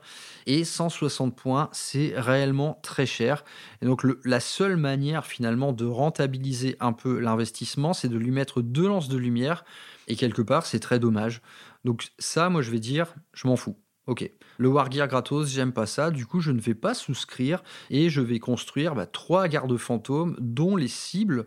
Et 0.47 0.65
160 0.65 1.37
points, 1.37 1.69
c'est 1.73 2.15
réellement 2.17 2.81
très 2.83 3.07
cher. 3.07 3.45
Et 3.81 3.87
donc 3.87 4.03
la 4.25 4.41
seule 4.41 4.77
manière 4.77 5.27
finalement 5.27 5.73
de 5.73 5.87
rentabiliser 5.87 6.77
un 6.81 6.93
peu 6.93 7.19
l'investissement, 7.19 7.93
c'est 7.93 8.09
de 8.09 8.19
lui 8.19 8.31
mettre 8.31 8.61
deux 8.61 8.89
lances 8.89 9.09
de 9.09 9.17
lumière. 9.17 9.65
Et 10.09 10.17
quelque 10.17 10.43
part, 10.43 10.67
c'est 10.67 10.81
très 10.81 10.99
dommage. 10.99 11.43
Donc 11.85 12.09
ça, 12.19 12.49
moi 12.49 12.63
je 12.63 12.71
vais 12.71 12.81
dire, 12.81 13.15
je 13.33 13.47
m'en 13.47 13.57
fous. 13.57 13.77
Ok, 14.09 14.31
le 14.57 14.69
Wargear 14.69 15.07
gratos, 15.07 15.51
j'aime 15.51 15.75
pas 15.75 15.85
ça, 15.85 16.11
du 16.11 16.25
coup 16.25 16.41
je 16.41 16.51
ne 16.51 16.61
vais 16.61 16.75
pas 16.75 16.95
souscrire 16.95 17.63
et 17.91 18.09
je 18.09 18.23
vais 18.23 18.39
construire 18.39 18.95
bah, 18.95 19.05
trois 19.05 19.49
gardes 19.49 19.77
fantômes 19.77 20.35
dont 20.41 20.77
les 20.77 20.89
cibles 20.89 21.45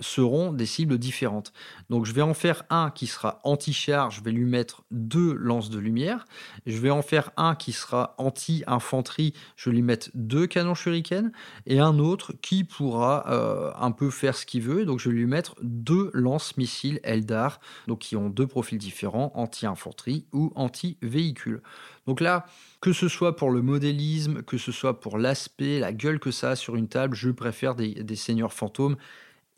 seront 0.00 0.52
des 0.52 0.66
cibles 0.66 0.98
différentes. 0.98 1.52
Donc 1.90 2.06
je 2.06 2.12
vais 2.12 2.22
en 2.22 2.34
faire 2.34 2.64
un 2.70 2.90
qui 2.90 3.06
sera 3.06 3.40
anti-char, 3.44 4.10
je 4.10 4.22
vais 4.22 4.32
lui 4.32 4.44
mettre 4.44 4.84
deux 4.90 5.34
lances 5.34 5.70
de 5.70 5.78
lumière. 5.78 6.24
Je 6.66 6.78
vais 6.78 6.90
en 6.90 7.02
faire 7.02 7.30
un 7.36 7.54
qui 7.54 7.72
sera 7.72 8.14
anti-infanterie, 8.18 9.34
je 9.56 9.70
vais 9.70 9.76
lui 9.76 9.82
mettre 9.82 10.10
deux 10.14 10.46
canons 10.46 10.74
shuriken. 10.74 11.32
Et 11.66 11.78
un 11.78 11.98
autre 11.98 12.32
qui 12.40 12.64
pourra 12.64 13.24
euh, 13.28 13.72
un 13.78 13.90
peu 13.90 14.10
faire 14.10 14.36
ce 14.36 14.46
qu'il 14.46 14.62
veut. 14.62 14.84
Donc 14.84 14.98
je 14.98 15.08
vais 15.08 15.14
lui 15.14 15.26
mettre 15.26 15.56
deux 15.62 16.10
lance-missiles 16.14 17.00
Eldar, 17.02 17.60
donc 17.86 18.00
qui 18.00 18.16
ont 18.16 18.28
deux 18.28 18.46
profils 18.46 18.78
différents, 18.78 19.32
anti-infanterie 19.34 20.26
ou 20.32 20.52
anti-véhicule. 20.54 21.62
Donc 22.06 22.20
là, 22.20 22.46
que 22.80 22.92
ce 22.92 23.08
soit 23.08 23.36
pour 23.36 23.50
le 23.50 23.62
modélisme, 23.62 24.42
que 24.42 24.58
ce 24.58 24.72
soit 24.72 25.00
pour 25.00 25.18
l'aspect, 25.18 25.78
la 25.78 25.92
gueule 25.92 26.18
que 26.18 26.32
ça 26.32 26.50
a 26.50 26.56
sur 26.56 26.74
une 26.74 26.88
table, 26.88 27.14
je 27.14 27.30
préfère 27.30 27.74
des, 27.74 27.94
des 27.94 28.16
seigneurs 28.16 28.52
fantômes 28.52 28.96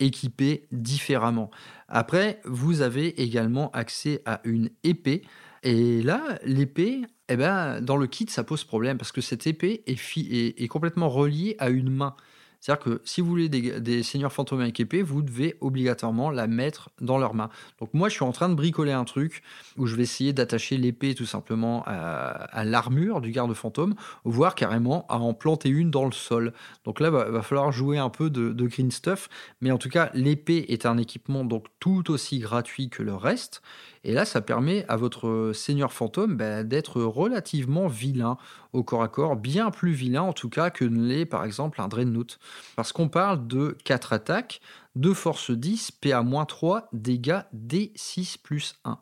équipés 0.01 0.67
différemment. 0.73 1.51
Après, 1.89 2.41
vous 2.45 2.81
avez 2.81 3.23
également 3.23 3.71
accès 3.71 4.23
à 4.27 4.41
une 4.45 4.71
épée. 4.83 5.23
Et 5.63 6.03
là, 6.03 6.39
l'épée, 6.45 7.03
eh 7.29 7.37
ben, 7.37 7.81
dans 7.81 7.97
le 7.97 8.07
kit, 8.07 8.27
ça 8.29 8.45
pose 8.45 8.65
problème 8.65 8.99
parce 8.99 9.13
que 9.13 9.21
cette 9.21 9.47
épée 9.47 9.83
est, 9.87 10.63
est 10.63 10.69
complètement 10.69 11.09
reliée 11.09 11.57
à 11.59 11.71
une 11.71 11.91
main. 11.91 12.17
C'est-à-dire 12.65 12.83
que 12.83 13.03
si 13.05 13.21
vous 13.21 13.27
voulez 13.27 13.51
des, 13.51 14.03
seigneurs 14.03 14.33
fantômes 14.33 14.63
avec 14.63 14.81
épée, 14.81 15.03
vous 15.03 15.21
devez 15.21 15.59
obligatoirement 15.61 16.31
la 16.31 16.47
mettre 16.47 16.89
dans 16.99 17.19
leurs 17.19 17.35
mains. 17.35 17.51
Donc 17.79 17.93
moi, 17.93 18.09
je 18.09 18.15
suis 18.15 18.25
en 18.25 18.33
train 18.33 18.49
de 18.49 18.55
bricoler 18.55 18.93
un 18.93 19.05
truc 19.05 19.43
où 19.77 19.87
je 19.87 19.95
vais 19.95 20.05
essayer 20.05 20.33
d'attacher 20.33 20.79
l'épée 20.79 21.15
tout 21.15 21.27
simplement 21.27 21.83
à, 21.85 22.65
l'armure 22.65 23.21
du 23.21 23.33
garde 23.33 23.53
fantôme, 23.53 23.95
voire 24.25 24.55
carrément 24.55 25.05
à 25.11 25.19
en 25.19 25.35
planter 25.35 25.69
une 25.69 25.91
dans 25.91 26.07
le 26.07 26.13
sol. 26.13 26.55
Donc 26.87 27.01
là, 27.01 27.09
il 27.09 27.33
va, 27.33 27.43
falloir 27.43 27.71
jouer 27.71 27.99
un 27.99 28.09
peu 28.09 28.31
de, 28.31 28.55
de, 28.55 28.67
green 28.67 28.91
stuff. 28.91 29.29
Mais 29.61 29.71
en 29.71 29.77
tout 29.77 29.91
cas, 29.91 30.11
l'épée 30.15 30.65
est 30.71 30.87
un 30.87 30.97
équipement 30.97 31.45
donc 31.45 31.67
tout 31.81 32.11
aussi 32.11 32.39
gratuit 32.39 32.89
que 32.89 33.03
le 33.03 33.15
reste. 33.15 33.61
Et 34.05 34.13
là, 34.13 34.25
ça 34.25 34.43
permet 34.43 34.85
à 34.89 34.97
votre 34.97 35.53
seigneur 35.55 35.93
fantôme 35.93 36.37
bah, 36.37 36.63
d'être 36.63 37.03
relativement 37.03 37.89
vilain 37.89 38.37
au 38.73 38.83
corps 38.83 39.03
à 39.03 39.09
corps, 39.09 39.37
bien 39.37 39.71
plus 39.71 39.93
vilain 39.93 40.23
en 40.23 40.33
tout 40.33 40.51
cas 40.51 40.71
que 40.71 40.85
ne 40.85 41.07
l'est 41.07 41.27
par 41.27 41.45
exemple 41.45 41.81
un 41.81 41.89
Dreadnought. 41.89 42.39
Parce 42.77 42.93
qu'on 42.93 43.09
parle 43.09 43.47
de 43.47 43.77
4 43.85 44.13
attaques, 44.13 44.61
de 44.95 45.13
force 45.13 45.51
10, 45.51 45.91
PA-3, 45.93 46.85
dégâts 46.93 47.43
D6 47.55 48.37
plus 48.43 48.77
1. 48.85 48.99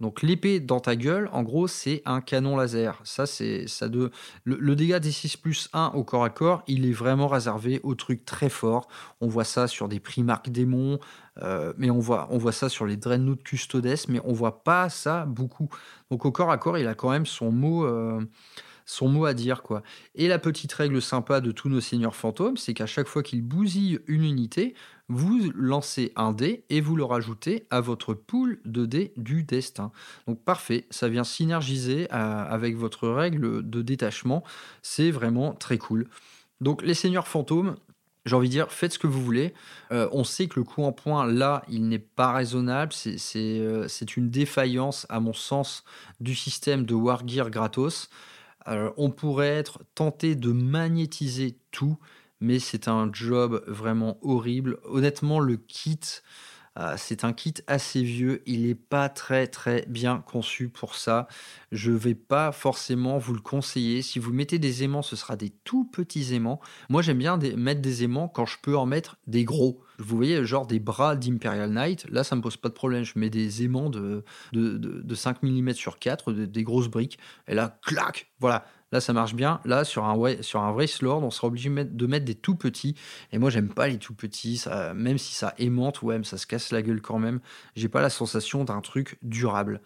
Donc 0.00 0.22
l'épée 0.22 0.60
dans 0.60 0.78
ta 0.78 0.94
gueule, 0.94 1.28
en 1.32 1.42
gros, 1.42 1.66
c'est 1.66 2.02
un 2.04 2.20
canon 2.20 2.56
laser. 2.56 3.00
Ça, 3.02 3.26
c'est 3.26 3.66
ça 3.66 3.88
de 3.88 4.12
le, 4.44 4.76
dégât 4.76 5.00
des 5.00 5.10
6 5.10 5.36
plus 5.36 5.68
1 5.72 5.92
au 5.94 6.04
corps 6.04 6.22
à 6.22 6.30
corps, 6.30 6.62
il 6.68 6.86
est 6.86 6.92
vraiment 6.92 7.26
réservé 7.26 7.80
aux 7.82 7.96
trucs 7.96 8.24
très 8.24 8.48
forts. 8.48 8.86
On 9.20 9.26
voit 9.26 9.44
ça 9.44 9.66
sur 9.66 9.88
des 9.88 9.98
Primark 9.98 10.50
démons, 10.50 11.00
euh, 11.42 11.72
mais 11.78 11.90
on 11.90 11.98
voit, 11.98 12.52
ça 12.52 12.68
sur 12.68 12.86
les 12.86 12.96
Dreadnought 12.96 13.42
Custodes, 13.42 14.06
mais 14.08 14.20
on 14.24 14.32
voit 14.32 14.62
pas 14.62 14.88
ça 14.88 15.24
beaucoup. 15.26 15.68
Donc 16.10 16.24
au 16.24 16.30
corps 16.30 16.52
à 16.52 16.58
corps, 16.58 16.78
il 16.78 16.86
a 16.86 16.94
quand 16.94 17.10
même 17.10 17.26
son 17.26 17.50
mot. 17.50 17.84
Euh, 17.84 18.20
son 18.88 19.08
mot 19.08 19.26
à 19.26 19.34
dire 19.34 19.62
quoi. 19.62 19.82
Et 20.14 20.28
la 20.28 20.38
petite 20.38 20.72
règle 20.72 21.02
sympa 21.02 21.42
de 21.42 21.52
tous 21.52 21.68
nos 21.68 21.80
seigneurs 21.80 22.16
fantômes, 22.16 22.56
c'est 22.56 22.72
qu'à 22.72 22.86
chaque 22.86 23.06
fois 23.06 23.22
qu'ils 23.22 23.42
bousillent 23.42 24.00
une 24.06 24.24
unité, 24.24 24.74
vous 25.08 25.52
lancez 25.54 26.12
un 26.16 26.32
dé 26.32 26.64
et 26.70 26.80
vous 26.80 26.96
le 26.96 27.04
rajoutez 27.04 27.66
à 27.68 27.82
votre 27.82 28.14
pool 28.14 28.60
de 28.64 28.86
dés 28.86 29.12
du 29.18 29.44
destin. 29.44 29.92
Donc 30.26 30.42
parfait, 30.42 30.86
ça 30.88 31.08
vient 31.10 31.22
synergiser 31.22 32.08
euh, 32.12 32.44
avec 32.48 32.76
votre 32.76 33.08
règle 33.08 33.68
de 33.68 33.82
détachement, 33.82 34.42
c'est 34.80 35.10
vraiment 35.10 35.52
très 35.52 35.76
cool. 35.76 36.08
Donc 36.62 36.82
les 36.82 36.94
seigneurs 36.94 37.28
fantômes, 37.28 37.76
j'ai 38.24 38.36
envie 38.36 38.48
de 38.48 38.52
dire, 38.52 38.72
faites 38.72 38.94
ce 38.94 38.98
que 38.98 39.06
vous 39.06 39.22
voulez. 39.22 39.52
Euh, 39.92 40.08
on 40.12 40.24
sait 40.24 40.46
que 40.48 40.58
le 40.58 40.64
coup 40.64 40.82
en 40.82 40.92
point, 40.92 41.26
là, 41.26 41.62
il 41.68 41.88
n'est 41.88 41.98
pas 41.98 42.32
raisonnable. 42.32 42.92
Euh, 43.36 43.86
c'est 43.86 44.16
une 44.16 44.30
défaillance, 44.30 45.06
à 45.10 45.20
mon 45.20 45.34
sens, 45.34 45.84
du 46.20 46.34
système 46.34 46.86
de 46.86 46.94
Wargear 46.94 47.50
gratos 47.50 48.08
on 48.96 49.10
pourrait 49.10 49.48
être 49.48 49.80
tenté 49.94 50.34
de 50.34 50.52
magnétiser 50.52 51.56
tout, 51.70 51.98
mais 52.40 52.58
c'est 52.58 52.88
un 52.88 53.10
job 53.12 53.62
vraiment 53.66 54.18
horrible. 54.22 54.78
Honnêtement, 54.84 55.40
le 55.40 55.56
kit, 55.56 56.00
euh, 56.00 56.22
c'est 56.96 57.24
un 57.24 57.32
kit 57.32 57.54
assez 57.66 58.02
vieux, 58.02 58.42
il 58.46 58.66
n'est 58.66 58.74
pas 58.74 59.08
très 59.08 59.46
très 59.46 59.84
bien 59.88 60.18
conçu 60.26 60.68
pour 60.68 60.94
ça. 60.94 61.26
Je 61.72 61.90
ne 61.90 61.96
vais 61.96 62.14
pas 62.14 62.52
forcément 62.52 63.18
vous 63.18 63.34
le 63.34 63.40
conseiller. 63.40 64.02
Si 64.02 64.18
vous 64.18 64.32
mettez 64.32 64.58
des 64.58 64.84
aimants, 64.84 65.02
ce 65.02 65.16
sera 65.16 65.36
des 65.36 65.50
tout 65.50 65.84
petits 65.84 66.34
aimants. 66.34 66.60
Moi 66.88 67.02
j'aime 67.02 67.18
bien 67.18 67.36
mettre 67.36 67.80
des 67.80 68.04
aimants 68.04 68.28
quand 68.28 68.46
je 68.46 68.58
peux 68.62 68.76
en 68.76 68.86
mettre 68.86 69.16
des 69.26 69.44
gros. 69.44 69.82
Vous 69.98 70.16
voyez, 70.16 70.44
genre 70.44 70.66
des 70.66 70.78
bras 70.78 71.16
d'Imperial 71.16 71.70
Knight, 71.70 72.06
là 72.10 72.22
ça 72.22 72.36
me 72.36 72.40
pose 72.40 72.56
pas 72.56 72.68
de 72.68 72.74
problème. 72.74 73.02
Je 73.02 73.18
mets 73.18 73.30
des 73.30 73.64
aimants 73.64 73.90
de, 73.90 74.24
de, 74.52 75.14
5 75.14 75.42
mm 75.42 75.72
sur 75.72 75.98
4, 75.98 76.32
des 76.32 76.62
grosses 76.62 76.88
briques, 76.88 77.18
et 77.48 77.54
là, 77.54 77.78
clac, 77.84 78.30
voilà, 78.38 78.64
Là, 78.92 79.00
ça 79.00 79.12
marche 79.12 79.34
bien. 79.34 79.60
Là, 79.64 79.84
sur 79.84 80.04
un, 80.04 80.16
vrai 80.16 80.86
Slord, 80.86 81.22
on 81.22 81.30
sera 81.30 81.48
obligé 81.48 81.68
de 81.68 82.06
mettre 82.06 82.24
des 82.24 82.34
tout 82.34 82.54
petits. 82.54 82.94
Et 83.32 83.38
moi, 83.38 83.50
j'aime 83.50 83.68
pas 83.68 83.88
les 83.88 83.98
tout 83.98 84.14
petits. 84.14 84.64
Même 84.94 85.18
si 85.18 85.34
ça 85.34 85.54
aimante, 85.58 86.02
ouais, 86.02 86.20
ça 86.24 86.38
se 86.38 86.46
casse 86.46 86.72
la 86.72 86.82
gueule 86.82 87.02
quand 87.02 87.18
même. 87.18 87.40
J'ai 87.76 87.88
pas 87.88 88.00
la 88.00 88.10
sensation 88.10 88.64
d'un 88.64 88.80
truc 88.80 89.18
durable. 89.22 89.80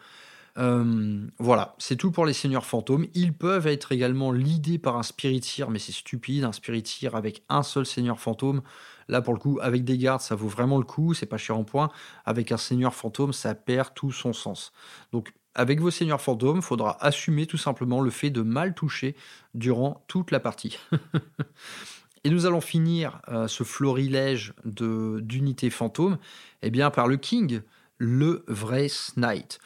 Euh, 0.58 1.26
voilà, 1.38 1.74
c'est 1.78 1.96
tout 1.96 2.10
pour 2.10 2.26
les 2.26 2.32
seigneurs 2.32 2.66
fantômes. 2.66 3.06
Ils 3.14 3.32
peuvent 3.32 3.66
être 3.66 3.92
également 3.92 4.32
lidés 4.32 4.78
par 4.78 4.96
un 4.96 5.02
spiritier, 5.02 5.64
mais 5.68 5.78
c'est 5.78 5.92
stupide, 5.92 6.44
un 6.44 6.52
spiritier 6.52 7.08
avec 7.12 7.42
un 7.48 7.62
seul 7.62 7.86
seigneur 7.86 8.20
fantôme. 8.20 8.62
Là, 9.08 9.22
pour 9.22 9.34
le 9.34 9.38
coup, 9.38 9.58
avec 9.62 9.84
des 9.84 9.98
gardes, 9.98 10.20
ça 10.20 10.34
vaut 10.34 10.48
vraiment 10.48 10.78
le 10.78 10.84
coup, 10.84 11.14
c'est 11.14 11.26
pas 11.26 11.38
cher 11.38 11.56
en 11.56 11.64
point. 11.64 11.90
Avec 12.24 12.52
un 12.52 12.56
seigneur 12.56 12.94
fantôme, 12.94 13.32
ça 13.32 13.54
perd 13.54 13.94
tout 13.94 14.12
son 14.12 14.32
sens. 14.32 14.72
Donc, 15.12 15.32
avec 15.54 15.80
vos 15.80 15.90
seigneurs 15.90 16.20
fantômes, 16.20 16.58
il 16.58 16.62
faudra 16.62 16.96
assumer 17.04 17.46
tout 17.46 17.58
simplement 17.58 18.00
le 18.00 18.10
fait 18.10 18.30
de 18.30 18.42
mal 18.42 18.74
toucher 18.74 19.14
durant 19.54 20.04
toute 20.08 20.30
la 20.30 20.40
partie. 20.40 20.78
Et 22.24 22.30
nous 22.30 22.46
allons 22.46 22.60
finir 22.60 23.20
euh, 23.28 23.48
ce 23.48 23.64
florilège 23.64 24.54
d'unités 24.64 25.70
fantômes 25.70 26.18
eh 26.62 26.70
bien, 26.70 26.90
par 26.90 27.08
le 27.08 27.16
King, 27.16 27.62
le 27.98 28.44
vrai 28.46 28.86
Knight, 29.16 29.58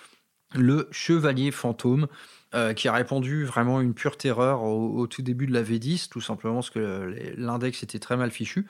le 0.54 0.88
chevalier 0.90 1.50
fantôme, 1.50 2.06
euh, 2.54 2.72
qui 2.72 2.88
a 2.88 2.92
répandu 2.92 3.44
vraiment 3.44 3.80
une 3.80 3.92
pure 3.92 4.16
terreur 4.16 4.62
au, 4.62 5.06
tout 5.06 5.20
début 5.20 5.46
de 5.46 5.52
la 5.52 5.62
V10, 5.62 6.08
tout 6.08 6.20
simplement 6.20 6.54
parce 6.54 6.70
que 6.70 7.34
l'index 7.36 7.82
était 7.82 7.98
très 7.98 8.16
mal 8.16 8.30
fichu. 8.30 8.66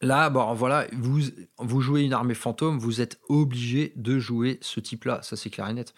Là, 0.00 0.28
voilà, 0.28 0.86
vous, 0.92 1.20
vous 1.58 1.80
jouez 1.80 2.02
une 2.02 2.12
armée 2.12 2.34
fantôme, 2.34 2.78
vous 2.78 3.00
êtes 3.00 3.18
obligé 3.28 3.92
de 3.96 4.18
jouer 4.18 4.58
ce 4.60 4.78
type-là. 4.78 5.20
Ça, 5.22 5.36
c'est 5.36 5.50
clair 5.50 5.68
et 5.68 5.74
net. 5.74 5.92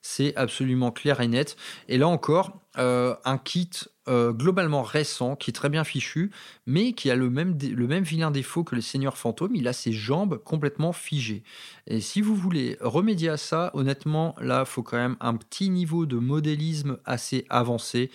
C'est 0.00 0.34
absolument 0.36 0.90
clair 0.90 1.20
et 1.20 1.28
net. 1.28 1.56
Et 1.88 1.98
là 1.98 2.08
encore, 2.08 2.60
euh, 2.78 3.14
un 3.24 3.36
kit 3.38 3.70
euh, 4.08 4.32
globalement 4.32 4.82
récent, 4.82 5.36
qui 5.36 5.50
est 5.50 5.52
très 5.52 5.68
bien 5.68 5.84
fichu, 5.84 6.32
mais 6.66 6.92
qui 6.92 7.10
a 7.10 7.14
le 7.14 7.30
même, 7.30 7.56
le 7.60 7.86
même 7.86 8.02
vilain 8.02 8.30
défaut 8.30 8.64
que 8.64 8.74
le 8.74 8.80
Seigneur 8.80 9.16
Fantôme, 9.16 9.54
il 9.54 9.68
a 9.68 9.72
ses 9.72 9.92
jambes 9.92 10.38
complètement 10.42 10.92
figées. 10.92 11.44
Et 11.86 12.00
si 12.00 12.20
vous 12.20 12.34
voulez 12.34 12.78
remédier 12.80 13.28
à 13.28 13.36
ça, 13.36 13.70
honnêtement, 13.74 14.34
là, 14.40 14.60
il 14.60 14.66
faut 14.66 14.82
quand 14.82 14.96
même 14.96 15.16
un 15.20 15.36
petit 15.36 15.68
niveau 15.68 16.06
de 16.06 16.16
modélisme 16.16 16.98
assez 17.04 17.44
avancé 17.48 18.10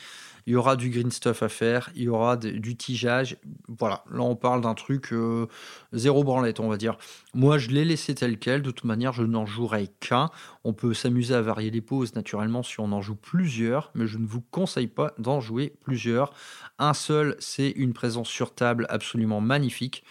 il 0.47 0.53
y 0.53 0.55
aura 0.55 0.77
du 0.77 0.89
green 0.89 1.11
stuff 1.11 1.43
à 1.43 1.49
faire, 1.49 1.91
il 1.93 2.03
y 2.03 2.09
aura 2.09 2.37
du 2.37 2.77
tigeage. 2.77 3.35
Voilà, 3.67 4.05
là 4.09 4.21
on 4.21 4.37
parle 4.37 4.61
d'un 4.61 4.75
truc 4.75 5.11
euh, 5.11 5.47
zéro 5.91 6.23
branlette, 6.23 6.61
on 6.61 6.69
va 6.69 6.77
dire. 6.77 6.97
Moi 7.33 7.57
je 7.57 7.67
l'ai 7.67 7.83
laissé 7.83 8.15
tel 8.15 8.39
quel, 8.39 8.61
de 8.61 8.71
toute 8.71 8.85
manière 8.85 9.11
je 9.11 9.23
n'en 9.23 9.45
jouerai 9.45 9.89
qu'un. 9.99 10.29
On 10.63 10.71
peut 10.71 10.93
s'amuser 10.93 11.35
à 11.35 11.41
varier 11.41 11.69
les 11.69 11.81
poses 11.81 12.15
naturellement 12.15 12.63
si 12.63 12.79
on 12.79 12.93
en 12.93 13.01
joue 13.01 13.15
plusieurs, 13.15 13.91
mais 13.93 14.07
je 14.07 14.17
ne 14.17 14.25
vous 14.25 14.39
conseille 14.39 14.87
pas 14.87 15.13
d'en 15.17 15.41
jouer 15.41 15.73
plusieurs. 15.83 16.31
Un 16.79 16.93
seul, 16.93 17.35
c'est 17.39 17.69
une 17.71 17.91
présence 17.91 18.29
sur 18.29 18.55
table 18.55 18.87
absolument 18.89 19.41
magnifique. 19.41 20.05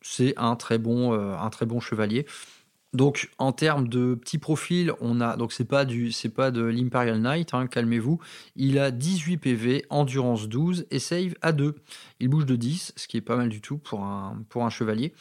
C'est 0.00 0.34
un 0.36 0.56
bon, 0.80 1.14
euh, 1.14 1.36
un 1.36 1.50
très 1.50 1.66
bon 1.66 1.78
chevalier. 1.78 2.26
Donc 2.92 3.30
en 3.38 3.52
termes 3.52 3.88
de 3.88 4.14
petit 4.14 4.38
profil, 4.38 4.92
on 5.00 5.20
a 5.20 5.36
donc 5.36 5.52
c'est 5.52 5.66
pas 5.66 5.84
du 5.84 6.12
c'est 6.12 6.34
de 6.50 6.62
l'Imperial 6.62 7.20
Knight, 7.20 7.52
hein, 7.52 7.66
calmez-vous. 7.66 8.20
Il 8.54 8.78
a 8.78 8.90
18 8.90 9.36
PV, 9.36 9.84
endurance 9.90 10.48
12 10.48 10.86
et 10.90 10.98
save 10.98 11.34
à 11.42 11.52
2. 11.52 11.74
Il 12.20 12.28
bouge 12.28 12.46
de 12.46 12.56
10, 12.56 12.94
ce 12.96 13.06
qui 13.08 13.16
est 13.16 13.22
pas 13.22 13.36
mal 13.36 13.48
du 13.48 13.60
tout 13.60 13.76
pour 13.76 14.04
un 14.04 14.42
pour 14.48 14.64
un 14.64 14.70
chevalier. 14.70 15.12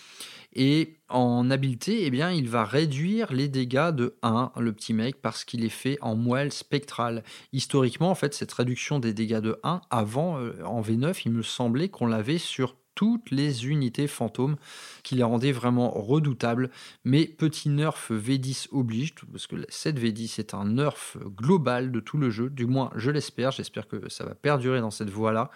Et 0.54 1.00
en 1.10 1.52
habileté, 1.52 2.06
eh 2.06 2.10
bien, 2.10 2.32
il 2.32 2.48
va 2.48 2.64
réduire 2.64 3.34
les 3.34 3.50
dégâts 3.50 3.92
de 3.92 4.16
1, 4.24 4.54
le 4.58 4.72
petit 4.72 4.94
mec, 4.94 5.22
parce 5.22 5.44
qu'il 5.44 5.66
est 5.66 5.70
fait 5.70 5.98
en 6.02 6.16
moelle 6.16 6.54
spectrale. 6.54 7.24
Historiquement, 7.52 8.10
en 8.10 8.16
fait, 8.16 8.34
cette 8.34 8.54
réduction 8.54 9.00
des 9.00 9.14
dégâts 9.14 9.42
de 9.42 9.60
1, 9.64 9.82
avant, 9.90 10.40
euh, 10.40 10.54
en 10.64 10.82
V9, 10.82 11.22
il 11.26 11.34
me 11.34 11.42
semblait 11.42 11.90
qu'on 11.90 12.08
l'avait 12.08 12.38
sur 12.38 12.78
toutes 12.96 13.30
les 13.32 13.68
unités 13.68 14.08
fantômes 14.08 14.56
qui 15.04 15.16
les 15.16 15.24
rendaient 15.24 15.52
vraiment 15.52 15.92
redoutables. 15.92 16.72
Mais 17.04 17.26
petit 17.26 17.70
nerf 17.70 18.10
V10 18.10 18.70
oblige, 18.72 19.14
parce 19.32 19.48
que 19.48 19.56
cette 19.70 20.00
V10 20.00 20.40
est 20.40 20.54
un 20.54 20.66
nerf 20.66 21.18
global 21.38 21.92
de 21.92 22.00
tout 22.00 22.18
le 22.18 22.30
jeu, 22.30 22.50
du 22.50 22.66
moins 22.66 22.92
je 22.96 23.12
l'espère, 23.12 23.52
j'espère 23.52 23.88
que 23.88 24.10
ça 24.10 24.26
va 24.26 24.36
perdurer 24.36 24.82
dans 24.82 24.92
cette 24.92 25.10
voie-là. 25.10 25.52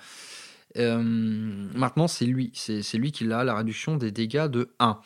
Euh, 0.77 1.01
maintenant, 1.01 2.07
c'est 2.07 2.25
lui, 2.25 2.51
c'est 2.53 2.97
lui 2.97 3.11
qui 3.11 3.31
a 3.31 3.43
la 3.43 3.55
réduction 3.55 3.97
des 3.97 4.11
dégâts 4.11 4.47
de 4.47 4.69
1. 4.79 4.99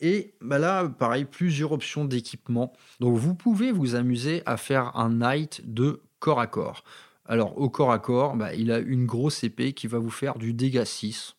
Et 0.00 0.32
bah 0.40 0.58
là, 0.58 0.88
pareil, 0.88 1.24
plusieurs 1.24 1.72
options 1.72 2.04
d'équipement. 2.04 2.72
Donc 3.00 3.16
vous 3.16 3.34
pouvez 3.34 3.70
vous 3.72 3.94
amuser 3.94 4.42
à 4.46 4.56
faire 4.56 4.96
un 4.96 5.10
knight 5.10 5.60
de 5.64 6.00
corps 6.20 6.40
à 6.40 6.46
corps. 6.46 6.84
Alors 7.26 7.58
au 7.58 7.68
corps 7.68 7.92
à 7.92 7.98
corps, 7.98 8.34
bah, 8.36 8.54
il 8.54 8.72
a 8.72 8.78
une 8.78 9.06
grosse 9.06 9.44
épée 9.44 9.72
qui 9.72 9.86
va 9.86 9.98
vous 9.98 10.10
faire 10.10 10.38
du 10.38 10.54
dégât 10.54 10.84
6. 10.84 11.36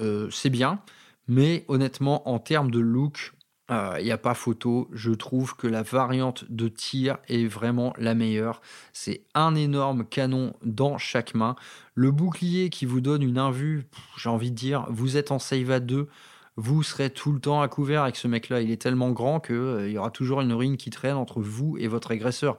Euh, 0.00 0.28
c'est 0.30 0.50
bien, 0.50 0.80
mais 1.28 1.64
honnêtement, 1.68 2.28
en 2.28 2.38
termes 2.38 2.70
de 2.70 2.80
look, 2.80 3.32
il 3.68 3.74
euh, 3.74 4.02
n'y 4.02 4.10
a 4.10 4.18
pas 4.18 4.34
photo. 4.34 4.88
Je 4.92 5.12
trouve 5.12 5.56
que 5.56 5.66
la 5.66 5.82
variante 5.82 6.44
de 6.50 6.68
tir 6.68 7.18
est 7.28 7.46
vraiment 7.46 7.94
la 7.96 8.14
meilleure. 8.14 8.60
C'est 8.92 9.24
un 9.34 9.54
énorme 9.54 10.04
canon 10.04 10.54
dans 10.62 10.98
chaque 10.98 11.34
main. 11.34 11.56
Le 11.94 12.10
bouclier 12.10 12.70
qui 12.70 12.86
vous 12.86 13.00
donne 13.00 13.22
une 13.22 13.38
invue, 13.38 13.84
j'ai 14.16 14.28
envie 14.28 14.50
de 14.50 14.56
dire, 14.56 14.86
vous 14.90 15.16
êtes 15.16 15.30
en 15.30 15.38
save 15.38 15.70
à 15.70 15.80
2 15.80 16.08
vous 16.56 16.82
serez 16.82 17.10
tout 17.10 17.32
le 17.32 17.40
temps 17.40 17.62
à 17.62 17.68
couvert 17.68 18.02
avec 18.02 18.16
ce 18.16 18.28
mec-là. 18.28 18.60
Il 18.60 18.70
est 18.70 18.80
tellement 18.80 19.10
grand 19.10 19.40
qu'il 19.40 19.54
euh, 19.54 19.90
y 19.90 19.96
aura 19.98 20.10
toujours 20.10 20.40
une 20.40 20.52
ruine 20.52 20.76
qui 20.76 20.90
traîne 20.90 21.16
entre 21.16 21.40
vous 21.40 21.76
et 21.78 21.88
votre 21.88 22.10
agresseur. 22.10 22.58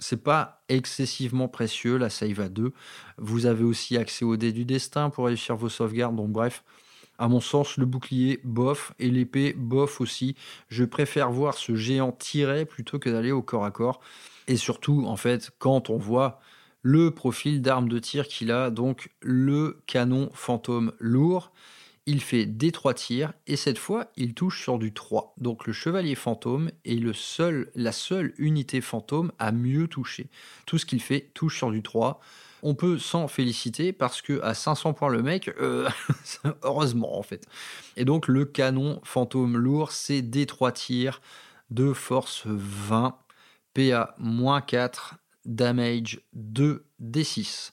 C'est 0.00 0.22
pas 0.22 0.64
excessivement 0.68 1.46
précieux 1.46 1.96
la 1.96 2.10
save 2.10 2.40
à 2.40 2.48
2. 2.48 2.72
Vous 3.18 3.46
avez 3.46 3.62
aussi 3.62 3.96
accès 3.96 4.24
au 4.24 4.36
dé 4.36 4.50
du 4.50 4.64
destin 4.64 5.10
pour 5.10 5.26
réussir 5.26 5.56
vos 5.56 5.68
sauvegardes. 5.68 6.16
Donc 6.16 6.30
bref, 6.30 6.64
à 7.18 7.28
mon 7.28 7.40
sens, 7.40 7.76
le 7.76 7.84
bouclier, 7.84 8.40
bof, 8.44 8.92
et 8.98 9.10
l'épée, 9.10 9.52
bof 9.52 10.00
aussi. 10.00 10.36
Je 10.68 10.84
préfère 10.84 11.30
voir 11.30 11.54
ce 11.54 11.74
géant 11.74 12.12
tirer 12.12 12.64
plutôt 12.64 12.98
que 12.98 13.10
d'aller 13.10 13.30
au 13.30 13.42
corps 13.42 13.66
à 13.66 13.70
corps. 13.70 14.00
Et 14.48 14.56
surtout, 14.56 15.04
en 15.06 15.16
fait, 15.16 15.50
quand 15.58 15.90
on 15.90 15.98
voit 15.98 16.40
le 16.82 17.10
profil 17.10 17.60
d'arme 17.60 17.90
de 17.90 17.98
tir 17.98 18.26
qu'il 18.26 18.50
a, 18.50 18.70
donc 18.70 19.10
le 19.20 19.82
canon 19.86 20.30
fantôme 20.32 20.92
lourd, 20.98 21.52
il 22.10 22.20
fait 22.20 22.44
des 22.44 22.72
3 22.72 22.94
tirs 22.94 23.32
et 23.46 23.54
cette 23.54 23.78
fois 23.78 24.10
il 24.16 24.34
touche 24.34 24.60
sur 24.60 24.80
du 24.80 24.92
3. 24.92 25.34
Donc 25.38 25.68
le 25.68 25.72
chevalier 25.72 26.16
fantôme 26.16 26.72
est 26.84 26.96
le 26.96 27.12
seul, 27.12 27.70
la 27.76 27.92
seule 27.92 28.34
unité 28.36 28.80
fantôme 28.80 29.30
à 29.38 29.52
mieux 29.52 29.86
toucher. 29.86 30.28
Tout 30.66 30.76
ce 30.76 30.86
qu'il 30.86 31.00
fait 31.00 31.30
touche 31.34 31.58
sur 31.58 31.70
du 31.70 31.82
3 31.82 32.20
on 32.62 32.74
peut 32.74 32.98
s'en 32.98 33.28
féliciter 33.28 33.92
parce 33.92 34.22
que 34.22 34.42
à 34.42 34.54
500 34.54 34.92
points 34.92 35.08
le 35.08 35.22
mec, 35.22 35.48
euh, 35.60 35.88
heureusement 36.62 37.16
en 37.16 37.22
fait. 37.22 37.46
Et 37.96 38.04
donc 38.04 38.26
le 38.26 38.44
canon 38.44 39.00
fantôme 39.04 39.56
lourd, 39.56 39.92
c'est 39.92 40.20
des 40.20 40.46
3 40.46 40.72
tirs 40.72 41.22
de 41.70 41.92
force 41.92 42.42
20, 42.44 43.16
PA-4, 43.72 45.12
damage 45.46 46.20
2 46.34 46.84
D6. 47.00 47.70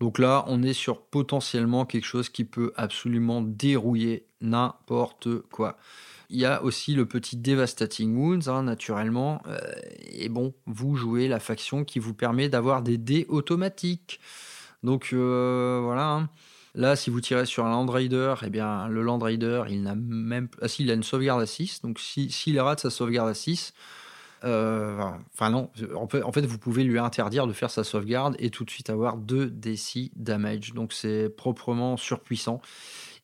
Donc 0.00 0.18
là, 0.18 0.44
on 0.48 0.62
est 0.62 0.74
sur 0.74 1.02
potentiellement 1.02 1.86
quelque 1.86 2.04
chose 2.04 2.28
qui 2.28 2.44
peut 2.44 2.72
absolument 2.76 3.40
dérouiller 3.40 4.26
n'importe 4.40 5.40
quoi. 5.50 5.78
Il 6.28 6.38
y 6.38 6.44
a 6.44 6.62
aussi 6.62 6.94
le 6.94 7.06
petit 7.06 7.36
Devastating 7.36 8.16
Wounds, 8.16 8.48
hein, 8.48 8.64
naturellement. 8.64 9.40
Euh, 9.46 9.58
et 10.10 10.28
bon, 10.28 10.54
vous 10.66 10.96
jouez 10.96 11.28
la 11.28 11.40
faction 11.40 11.84
qui 11.84 11.98
vous 11.98 12.14
permet 12.14 12.48
d'avoir 12.48 12.82
des 12.82 12.98
dés 12.98 13.26
automatiques. 13.28 14.20
Donc 14.82 15.10
euh, 15.12 15.80
voilà. 15.82 16.10
Hein. 16.10 16.28
Là, 16.76 16.94
si 16.94 17.08
vous 17.08 17.22
tirez 17.22 17.46
sur 17.46 17.64
un 17.64 17.70
Land 17.70 17.86
Raider, 17.86 18.34
eh 18.44 18.50
bien, 18.50 18.86
le 18.88 19.02
Land 19.02 19.18
Raider, 19.18 19.62
il 19.70 19.82
n'a 19.82 19.94
même. 19.94 20.48
Ah, 20.60 20.68
si, 20.68 20.82
il 20.82 20.90
a 20.90 20.94
une 20.94 21.02
sauvegarde 21.02 21.40
à 21.40 21.46
6. 21.46 21.80
Donc, 21.80 21.98
s'il 21.98 22.30
si, 22.30 22.58
rate 22.60 22.80
sa 22.80 22.90
sauvegarde 22.90 23.30
à 23.30 23.34
6, 23.34 23.72
euh, 23.72 23.80
non, 24.42 25.70
en 25.94 26.32
fait, 26.32 26.46
vous 26.46 26.58
pouvez 26.58 26.84
lui 26.84 26.98
interdire 26.98 27.46
de 27.46 27.52
faire 27.52 27.70
sa 27.70 27.84
sauvegarde 27.84 28.36
et 28.38 28.50
tout 28.50 28.64
de 28.64 28.70
suite 28.70 28.90
avoir 28.90 29.16
2 29.16 29.46
D6 29.46 30.10
damage. 30.16 30.72
Donc, 30.74 30.92
c'est 30.92 31.28
proprement 31.28 31.96
surpuissant. 31.96 32.60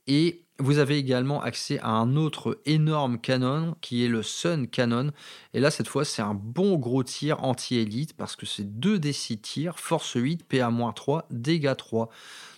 Et 0.07 0.43
vous 0.59 0.79
avez 0.79 0.97
également 0.97 1.43
accès 1.43 1.79
à 1.81 1.91
un 1.91 2.17
autre 2.17 2.61
énorme 2.67 3.19
canon 3.19 3.77
qui 3.81 4.05
est 4.05 4.09
le 4.09 4.23
Sun 4.23 4.69
Cannon. 4.69 5.11
Et 5.55 5.61
là, 5.61 5.71
cette 5.71 5.89
fois, 5.89 6.05
c'est 6.05 6.23
un 6.23 6.35
bon 6.35 6.77
gros 6.77 7.03
tir 7.03 7.43
anti-élite 7.43 8.15
parce 8.17 8.37
que 8.37 8.47
c'est 8.47 8.79
2 8.79 8.99
d 8.99 9.13
6 9.13 9.39
tirs, 9.39 9.79
force 9.79 10.13
8, 10.15 10.45
PA-3, 10.49 11.23
dégâts 11.31 11.77
3. 11.77 12.11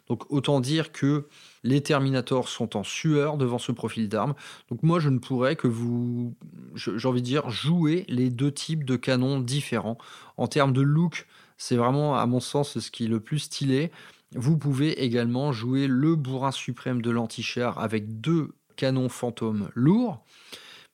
Donc 0.08 0.30
autant 0.30 0.60
dire 0.60 0.92
que 0.92 1.28
les 1.62 1.82
Terminators 1.82 2.48
sont 2.48 2.76
en 2.76 2.84
sueur 2.84 3.36
devant 3.36 3.58
ce 3.58 3.72
profil 3.72 4.08
d'arme. 4.08 4.34
Donc 4.68 4.82
moi, 4.82 5.00
je 5.00 5.08
ne 5.08 5.18
pourrais 5.18 5.56
que 5.56 5.68
vous, 5.68 6.34
j'ai 6.74 7.08
envie 7.08 7.22
de 7.22 7.26
dire, 7.26 7.48
jouer 7.48 8.04
les 8.08 8.30
deux 8.30 8.52
types 8.52 8.84
de 8.84 8.96
canons 8.96 9.40
différents. 9.40 9.98
En 10.36 10.46
termes 10.46 10.72
de 10.72 10.82
look, 10.82 11.26
c'est 11.56 11.76
vraiment, 11.76 12.16
à 12.16 12.26
mon 12.26 12.40
sens, 12.40 12.78
ce 12.78 12.90
qui 12.90 13.04
est 13.04 13.08
le 13.08 13.20
plus 13.20 13.38
stylé. 13.38 13.90
Vous 14.34 14.58
pouvez 14.58 15.02
également 15.02 15.52
jouer 15.52 15.86
le 15.86 16.16
bourrin 16.16 16.50
suprême 16.50 17.00
de 17.00 17.10
l'antichar 17.10 17.78
avec 17.78 18.20
deux 18.20 18.50
canons 18.76 19.08
fantômes 19.08 19.70
lourds. 19.74 20.24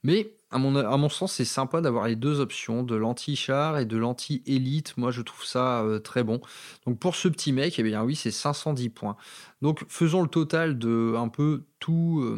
Mais 0.02 0.34
à 0.52 0.58
mon, 0.58 1.08
sens, 1.08 1.34
c'est 1.34 1.44
sympa 1.44 1.80
d'avoir 1.80 2.08
les 2.08 2.16
deux 2.16 2.40
options, 2.40 2.82
de 2.82 2.96
l'anti-char 2.96 3.78
et 3.78 3.84
de 3.84 3.96
l'anti-élite. 3.96 4.96
Moi, 4.96 5.12
je 5.12 5.22
trouve 5.22 5.44
ça 5.44 5.82
euh, 5.82 6.00
très 6.00 6.24
bon. 6.24 6.40
Donc, 6.86 6.98
pour 6.98 7.14
ce 7.14 7.28
petit 7.28 7.52
mec, 7.52 7.78
eh 7.78 7.82
bien 7.84 8.02
oui, 8.02 8.16
c'est 8.16 8.32
510 8.32 8.88
points. 8.88 9.16
Donc, 9.62 9.84
faisons 9.88 10.22
le 10.22 10.28
total 10.28 10.76
de 10.76 11.14
un 11.16 11.28
peu 11.28 11.62
euh, 11.88 12.36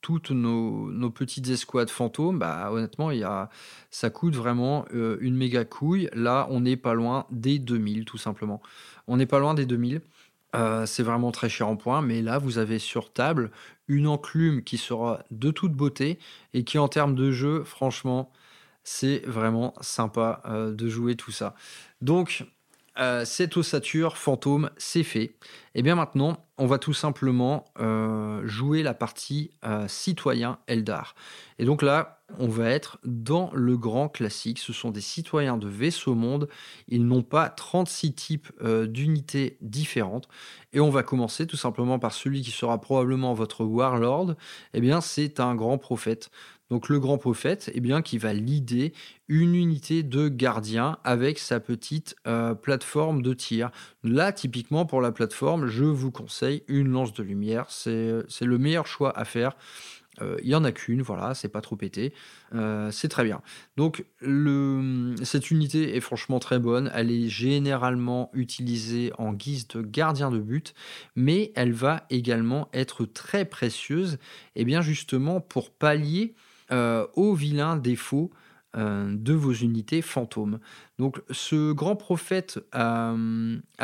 toutes 0.00 0.30
nos, 0.30 1.10
petites 1.10 1.48
escouades 1.48 1.90
fantômes. 1.90 2.38
Bah, 2.38 2.70
honnêtement, 2.72 3.10
ça 3.90 4.10
coûte 4.10 4.34
vraiment 4.34 4.84
euh, 4.94 5.16
une 5.20 5.36
méga 5.36 5.64
couille. 5.64 6.08
Là, 6.14 6.46
on 6.50 6.60
n'est 6.60 6.76
pas 6.76 6.94
loin 6.94 7.26
des 7.30 7.58
2000, 7.58 8.04
tout 8.04 8.18
simplement. 8.18 8.60
On 9.06 9.16
n'est 9.16 9.26
pas 9.26 9.38
loin 9.38 9.54
des 9.54 9.66
2000. 9.66 10.00
Euh, 10.54 10.84
c'est 10.86 11.02
vraiment 11.02 11.32
très 11.32 11.48
cher 11.48 11.68
en 11.68 11.76
points, 11.76 12.02
mais 12.02 12.20
là 12.20 12.38
vous 12.38 12.58
avez 12.58 12.78
sur 12.78 13.12
table 13.12 13.50
une 13.88 14.06
enclume 14.06 14.62
qui 14.62 14.76
sera 14.76 15.20
de 15.30 15.50
toute 15.50 15.72
beauté 15.72 16.18
et 16.52 16.64
qui 16.64 16.78
en 16.78 16.88
termes 16.88 17.14
de 17.14 17.30
jeu, 17.30 17.64
franchement, 17.64 18.30
c'est 18.84 19.22
vraiment 19.26 19.74
sympa 19.80 20.42
euh, 20.46 20.74
de 20.74 20.88
jouer 20.88 21.16
tout 21.16 21.30
ça. 21.30 21.54
Donc 22.02 22.44
euh, 22.98 23.24
cette 23.24 23.56
ossature 23.56 24.18
fantôme, 24.18 24.70
c'est 24.76 25.04
fait. 25.04 25.24
Et 25.24 25.36
eh 25.76 25.82
bien 25.82 25.94
maintenant, 25.94 26.44
on 26.58 26.66
va 26.66 26.78
tout 26.78 26.92
simplement 26.92 27.64
jouer 28.44 28.82
la 28.82 28.92
partie 28.94 29.50
citoyen 29.88 30.58
Eldar. 30.66 31.14
Et 31.58 31.64
donc 31.64 31.80
là, 31.80 32.21
on 32.38 32.48
va 32.48 32.68
être 32.70 32.98
dans 33.04 33.50
le 33.54 33.76
grand 33.76 34.08
classique. 34.08 34.58
Ce 34.58 34.72
sont 34.72 34.90
des 34.90 35.00
citoyens 35.00 35.56
de 35.56 35.68
vaisseau 35.68 36.14
monde. 36.14 36.48
Ils 36.88 37.06
n'ont 37.06 37.22
pas 37.22 37.48
36 37.48 38.14
types 38.14 38.52
d'unités 38.62 39.58
différentes. 39.60 40.28
Et 40.72 40.80
on 40.80 40.90
va 40.90 41.02
commencer 41.02 41.46
tout 41.46 41.56
simplement 41.56 41.98
par 41.98 42.12
celui 42.12 42.42
qui 42.42 42.50
sera 42.50 42.80
probablement 42.80 43.34
votre 43.34 43.64
warlord. 43.64 44.34
Eh 44.74 44.80
bien, 44.80 45.00
c'est 45.00 45.40
un 45.40 45.54
grand 45.54 45.78
prophète. 45.78 46.30
Donc 46.72 46.88
le 46.88 46.98
grand 46.98 47.18
prophète, 47.18 47.70
eh 47.74 47.80
bien, 47.80 48.00
qui 48.00 48.16
va 48.16 48.32
lider 48.32 48.94
une 49.28 49.54
unité 49.54 50.02
de 50.02 50.28
gardien 50.28 50.96
avec 51.04 51.38
sa 51.38 51.60
petite 51.60 52.16
euh, 52.26 52.54
plateforme 52.54 53.20
de 53.20 53.34
tir. 53.34 53.70
Là, 54.02 54.32
typiquement 54.32 54.86
pour 54.86 55.02
la 55.02 55.12
plateforme, 55.12 55.66
je 55.66 55.84
vous 55.84 56.10
conseille 56.10 56.62
une 56.68 56.88
lance 56.88 57.12
de 57.12 57.22
lumière. 57.22 57.66
C'est 57.68 58.24
le 58.40 58.56
meilleur 58.56 58.86
choix 58.86 59.14
à 59.18 59.26
faire. 59.26 59.54
Euh, 60.20 60.36
il 60.42 60.48
y 60.50 60.54
en 60.54 60.64
a 60.64 60.72
qu'une, 60.72 61.02
voilà, 61.02 61.34
c'est 61.34 61.48
pas 61.48 61.60
trop 61.60 61.76
pété. 61.76 62.12
Euh, 62.54 62.90
c'est 62.90 63.08
très 63.08 63.24
bien. 63.24 63.40
Donc, 63.76 64.04
cette 65.22 65.50
unité 65.50 65.96
est 65.96 66.00
franchement 66.00 66.38
très 66.38 66.58
bonne. 66.58 66.90
Elle 66.94 67.10
est 67.10 67.28
généralement 67.28 68.30
utilisée 68.34 69.12
en 69.18 69.32
guise 69.32 69.68
de 69.68 69.80
gardien 69.80 70.30
de 70.30 70.38
but, 70.38 70.74
mais 71.16 71.52
elle 71.54 71.72
va 71.72 72.06
également 72.10 72.68
être 72.72 73.04
très 73.06 73.44
précieuse, 73.44 74.18
et 74.54 74.64
bien 74.64 74.82
justement 74.82 75.40
pour 75.40 75.70
pallier 75.70 76.34
euh, 76.70 77.06
aux 77.14 77.34
vilains 77.34 77.76
défauts 77.76 78.30
euh, 78.32 78.41
de 78.74 79.32
vos 79.34 79.52
unités 79.52 80.00
fantômes. 80.00 80.58
Donc 81.02 81.20
ce 81.32 81.72
grand 81.72 81.96
prophète 81.96 82.60
à, 82.70 83.16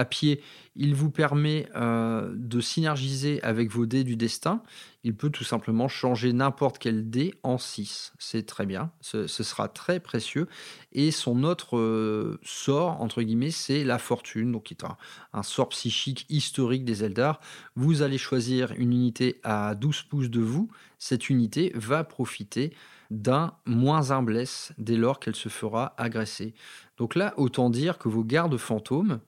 pied, 0.09 0.41
il 0.76 0.95
vous 0.95 1.11
permet 1.11 1.68
euh, 1.74 2.32
de 2.36 2.61
synergiser 2.61 3.43
avec 3.43 3.70
vos 3.72 3.86
dés 3.86 4.05
du 4.05 4.14
destin. 4.14 4.62
Il 5.03 5.16
peut 5.16 5.30
tout 5.30 5.43
simplement 5.43 5.89
changer 5.89 6.32
n'importe 6.32 6.78
quel 6.78 7.11
dé 7.11 7.34
en 7.43 7.59
6. 7.59 8.12
C'est 8.20 8.47
très 8.47 8.66
bien, 8.66 8.93
ce, 9.01 9.26
sera 9.26 9.68
très 9.68 9.99
précieux. 9.99 10.47
Et 10.93 11.11
son 11.11 11.43
autre 11.43 11.76
euh, 11.76 12.39
sort, 12.45 13.01
entre 13.01 13.22
guillemets, 13.22 13.51
c'est 13.51 13.82
la 13.82 13.99
fortune, 13.99 14.53
donc 14.53 14.64
qui 14.64 14.74
est 14.74 14.84
un, 15.32 15.43
sort 15.43 15.70
psychique 15.70 16.24
historique 16.28 16.84
des 16.84 17.03
Eldar. 17.03 17.41
Vous 17.74 18.03
allez 18.03 18.18
choisir 18.18 18.70
une 18.76 18.93
unité 18.93 19.41
à 19.43 19.74
12 19.74 20.03
pouces 20.03 20.30
de 20.30 20.41
vous. 20.41 20.70
Cette 20.99 21.30
unité 21.30 21.72
va 21.74 22.05
profiter 22.05 22.72
d'un 23.11 23.54
moins 23.64 24.11
un 24.11 24.22
blesse 24.22 24.72
dès 24.78 24.96
lors 24.96 25.20
qu'elle 25.20 25.36
se 25.36 25.48
fera 25.48 25.94
agresser. 25.96 26.54
Donc 26.98 27.14
là, 27.14 27.34
autant 27.36 27.70
dire 27.70 27.98
que 27.98 28.09
vos 28.09 28.24
gardes 28.24 28.56
fantômes, 28.56 29.20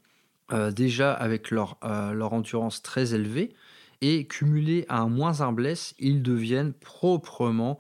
euh, 0.53 0.71
déjà 0.71 1.13
avec 1.13 1.51
leur, 1.51 1.79
euh, 1.85 2.13
leur 2.13 2.33
endurance 2.33 2.83
très 2.83 3.15
élevée, 3.15 3.55
et 4.03 4.27
cumulés 4.27 4.87
à 4.89 5.01
un 5.01 5.09
moins 5.09 5.41
un 5.41 5.53
blesse, 5.53 5.95
ils 5.99 6.23
deviennent 6.23 6.73
proprement 6.73 7.79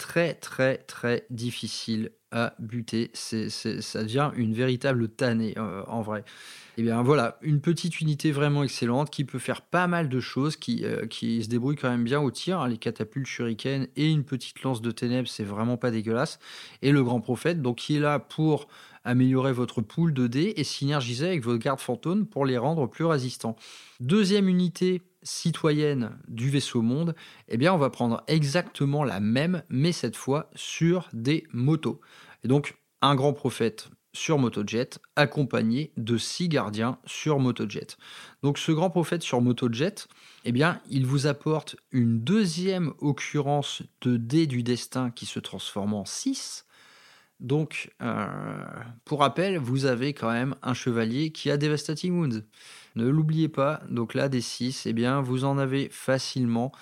très 0.00 0.32
très 0.32 0.78
très 0.78 1.26
difficiles 1.28 2.10
à 2.32 2.54
buter. 2.58 3.10
C'est, 3.12 3.50
ça 3.50 4.02
devient 4.02 4.30
une 4.34 4.54
véritable 4.54 5.08
tannée 5.08 5.52
euh, 5.58 5.82
en 5.88 6.00
vrai. 6.00 6.20
Et 6.20 6.80
eh 6.80 6.82
bien 6.84 7.02
voilà, 7.02 7.36
une 7.42 7.60
petite 7.60 8.00
unité 8.00 8.32
vraiment 8.32 8.62
excellente 8.62 9.10
qui 9.10 9.24
peut 9.24 9.38
faire 9.38 9.60
pas 9.60 9.86
mal 9.88 10.08
de 10.08 10.20
choses, 10.20 10.56
qui, 10.56 10.86
euh, 10.86 11.06
qui 11.06 11.44
se 11.44 11.48
débrouille 11.48 11.76
quand 11.76 11.90
même 11.90 12.04
bien 12.04 12.20
au 12.20 12.30
tir. 12.30 12.60
Hein. 12.60 12.68
les 12.68 12.78
catapultes 12.78 13.26
shuriken 13.26 13.88
et 13.96 14.10
une 14.10 14.24
petite 14.24 14.62
lance 14.62 14.80
de 14.80 14.90
ténèbres, 14.90 15.28
c'est 15.28 15.44
vraiment 15.44 15.76
pas 15.76 15.90
dégueulasse. 15.90 16.38
Et 16.80 16.92
le 16.92 17.04
grand 17.04 17.20
prophète, 17.20 17.60
donc 17.60 17.76
qui 17.76 17.96
est 17.96 18.00
là 18.00 18.18
pour 18.20 18.68
améliorer 19.04 19.52
votre 19.52 19.82
pool 19.82 20.14
de 20.14 20.26
dés 20.26 20.54
et 20.56 20.64
synergiser 20.64 21.26
avec 21.26 21.44
vos 21.44 21.58
gardes 21.58 21.80
fantômes 21.80 22.26
pour 22.26 22.46
les 22.46 22.56
rendre 22.56 22.86
plus 22.86 23.04
résistants. 23.04 23.56
Deuxième 23.98 24.48
unité 24.48 25.02
citoyenne 25.22 26.18
du 26.28 26.50
vaisseau 26.50 26.82
monde, 26.82 27.14
eh 27.48 27.56
bien 27.56 27.72
on 27.74 27.78
va 27.78 27.90
prendre 27.90 28.22
exactement 28.26 29.04
la 29.04 29.20
même, 29.20 29.62
mais 29.68 29.92
cette 29.92 30.16
fois 30.16 30.50
sur 30.54 31.08
des 31.12 31.46
motos. 31.52 32.00
Et 32.44 32.48
donc 32.48 32.78
un 33.02 33.14
grand 33.14 33.32
prophète 33.32 33.90
sur 34.12 34.38
motojet, 34.38 34.90
accompagné 35.16 35.92
de 35.96 36.16
six 36.16 36.48
gardiens 36.48 36.98
sur 37.06 37.38
motojet. 37.38 37.86
Donc 38.42 38.58
ce 38.58 38.72
grand 38.72 38.90
prophète 38.90 39.22
sur 39.22 39.40
motojet, 39.40 39.94
eh 40.44 40.52
bien, 40.52 40.80
il 40.90 41.06
vous 41.06 41.26
apporte 41.26 41.76
une 41.92 42.20
deuxième 42.20 42.92
occurrence 42.98 43.82
de 44.00 44.16
dés 44.16 44.46
du 44.46 44.62
destin 44.62 45.10
qui 45.10 45.26
se 45.26 45.38
transforme 45.38 45.94
en 45.94 46.04
6. 46.04 46.66
Donc, 47.40 47.90
euh, 48.02 48.26
pour 49.04 49.20
rappel, 49.20 49.58
vous 49.58 49.86
avez 49.86 50.12
quand 50.12 50.30
même 50.30 50.54
un 50.62 50.74
chevalier 50.74 51.30
qui 51.32 51.50
a 51.50 51.56
Devastating 51.56 52.18
Wounds. 52.18 52.44
Ne 52.96 53.08
l'oubliez 53.08 53.48
pas, 53.48 53.80
donc 53.88 54.14
là, 54.14 54.28
des 54.28 54.40
6, 54.40 54.86
eh 54.86 54.92
bien, 54.92 55.20
vous 55.20 55.44
en 55.44 55.58
avez 55.58 55.88
facilement. 55.90 56.72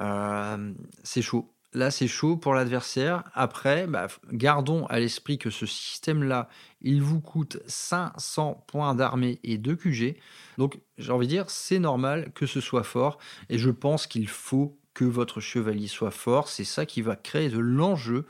Euh, 0.00 0.72
c'est 1.02 1.22
chaud. 1.22 1.52
Là, 1.72 1.90
c'est 1.90 2.06
chaud 2.06 2.36
pour 2.36 2.54
l'adversaire. 2.54 3.24
Après, 3.34 3.86
bah, 3.86 4.06
gardons 4.32 4.86
à 4.86 5.00
l'esprit 5.00 5.38
que 5.38 5.50
ce 5.50 5.66
système-là, 5.66 6.48
il 6.80 7.02
vous 7.02 7.20
coûte 7.20 7.58
500 7.66 8.64
points 8.66 8.94
d'armée 8.94 9.40
et 9.42 9.58
de 9.58 9.74
QG. 9.74 10.16
Donc, 10.56 10.78
j'ai 10.96 11.12
envie 11.12 11.26
de 11.26 11.32
dire, 11.32 11.50
c'est 11.50 11.80
normal 11.80 12.30
que 12.34 12.46
ce 12.46 12.60
soit 12.60 12.84
fort. 12.84 13.18
Et 13.50 13.58
je 13.58 13.70
pense 13.70 14.06
qu'il 14.06 14.28
faut 14.28 14.78
que 14.94 15.04
votre 15.04 15.40
chevalier 15.40 15.88
soit 15.88 16.10
fort. 16.10 16.48
C'est 16.48 16.64
ça 16.64 16.86
qui 16.86 17.02
va 17.02 17.16
créer 17.16 17.50
de 17.50 17.58
l'enjeu 17.58 18.24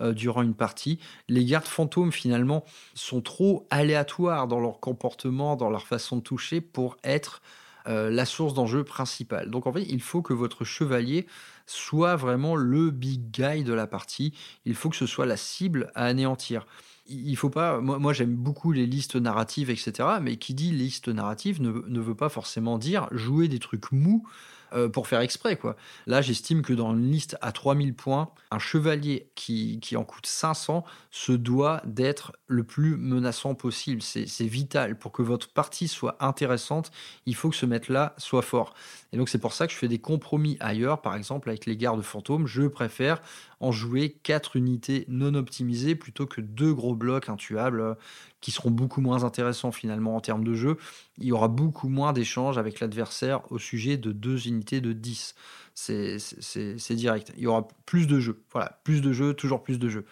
euh, 0.00 0.12
durant 0.12 0.42
une 0.42 0.54
partie. 0.54 0.98
Les 1.28 1.44
gardes 1.44 1.66
fantômes, 1.66 2.12
finalement, 2.12 2.64
sont 2.94 3.20
trop 3.20 3.66
aléatoires 3.70 4.48
dans 4.48 4.60
leur 4.60 4.80
comportement, 4.80 5.56
dans 5.56 5.70
leur 5.70 5.86
façon 5.86 6.16
de 6.16 6.22
toucher 6.22 6.60
pour 6.60 6.96
être 7.04 7.42
euh, 7.88 8.10
la 8.10 8.26
source 8.26 8.52
d'enjeu 8.54 8.84
principale. 8.84 9.50
Donc 9.50 9.66
en 9.66 9.72
fait, 9.72 9.84
il 9.84 10.02
faut 10.02 10.20
que 10.20 10.34
votre 10.34 10.64
chevalier 10.64 11.26
soit 11.64 12.16
vraiment 12.16 12.54
le 12.54 12.90
big 12.90 13.30
guy 13.30 13.64
de 13.64 13.72
la 13.72 13.86
partie. 13.86 14.34
Il 14.66 14.74
faut 14.74 14.90
que 14.90 14.96
ce 14.96 15.06
soit 15.06 15.26
la 15.26 15.36
cible 15.36 15.90
à 15.94 16.04
anéantir. 16.04 16.66
Il 17.06 17.36
faut 17.36 17.48
pas. 17.48 17.80
Moi, 17.80 18.12
j'aime 18.12 18.34
beaucoup 18.34 18.72
les 18.72 18.84
listes 18.84 19.16
narratives, 19.16 19.70
etc. 19.70 19.92
Mais 20.20 20.36
qui 20.36 20.52
dit 20.52 20.72
liste 20.72 21.08
narrative 21.08 21.62
ne, 21.62 21.70
ne 21.86 22.00
veut 22.00 22.14
pas 22.14 22.28
forcément 22.28 22.76
dire 22.76 23.08
jouer 23.12 23.48
des 23.48 23.58
trucs 23.58 23.90
mous 23.90 24.26
euh, 24.72 24.88
pour 24.88 25.06
faire 25.06 25.20
exprès. 25.20 25.56
quoi. 25.56 25.76
Là, 26.06 26.22
j'estime 26.22 26.62
que 26.62 26.72
dans 26.72 26.92
une 26.94 27.10
liste 27.10 27.36
à 27.40 27.52
3000 27.52 27.94
points, 27.94 28.30
un 28.50 28.58
chevalier 28.58 29.30
qui, 29.34 29.80
en 29.96 30.04
coûte 30.04 30.26
500 30.26 30.84
se 31.10 31.32
doit 31.32 31.82
d'être 31.84 32.32
le 32.46 32.64
plus 32.64 32.96
menaçant 32.96 33.54
possible. 33.54 34.02
C'est 34.02 34.24
vital. 34.44 34.98
Pour 34.98 35.12
que 35.12 35.22
votre 35.22 35.50
partie 35.52 35.88
soit 35.88 36.16
intéressante, 36.20 36.90
il 37.26 37.34
faut 37.34 37.50
que 37.50 37.56
ce 37.56 37.66
maître-là 37.66 38.14
soit 38.18 38.42
fort. 38.42 38.74
Et 39.12 39.16
donc, 39.16 39.28
c'est 39.28 39.38
pour 39.38 39.52
ça 39.52 39.66
que 39.66 39.72
je 39.72 39.78
fais 39.78 39.88
des 39.88 39.98
compromis 39.98 40.56
ailleurs. 40.60 41.02
Par 41.02 41.14
exemple, 41.14 41.48
avec 41.48 41.66
les 41.66 41.76
gardes 41.76 42.02
fantômes, 42.02 42.46
je 42.46 42.62
préfère 42.62 43.20
en 43.60 43.72
jouer 43.72 44.18
4 44.22 44.56
unités 44.56 45.04
non 45.08 45.34
optimisées 45.34 45.94
plutôt 45.94 46.26
que 46.26 46.40
deux 46.40 46.72
gros 46.72 46.94
blocs 46.94 47.28
intuables 47.28 47.96
qui 48.40 48.50
seront 48.50 48.70
beaucoup 48.70 49.00
moins 49.00 49.24
intéressants 49.24 49.72
finalement 49.72 50.16
en 50.16 50.20
termes 50.20 50.44
de 50.44 50.54
jeu. 50.54 50.76
Il 51.18 51.26
y 51.26 51.32
aura 51.32 51.48
beaucoup 51.48 51.88
moins 51.88 52.12
d'échanges 52.12 52.58
avec 52.58 52.80
l'adversaire 52.80 53.40
au 53.50 53.58
sujet 53.58 53.96
de 53.96 54.12
deux 54.12 54.46
unités 54.46 54.80
de 54.80 54.92
10. 54.92 55.34
C'est 55.74 56.94
direct. 56.94 57.32
Il 57.36 57.42
y 57.42 57.46
aura 57.46 57.68
plus 57.86 58.06
de 58.06 58.20
jeux. 58.20 58.42
Voilà, 58.52 58.80
plus 58.84 59.00
de 59.00 59.12
jeux, 59.12 59.34
toujours 59.34 59.62
plus 59.62 59.78
de 59.78 59.88
jeux. 59.88 60.04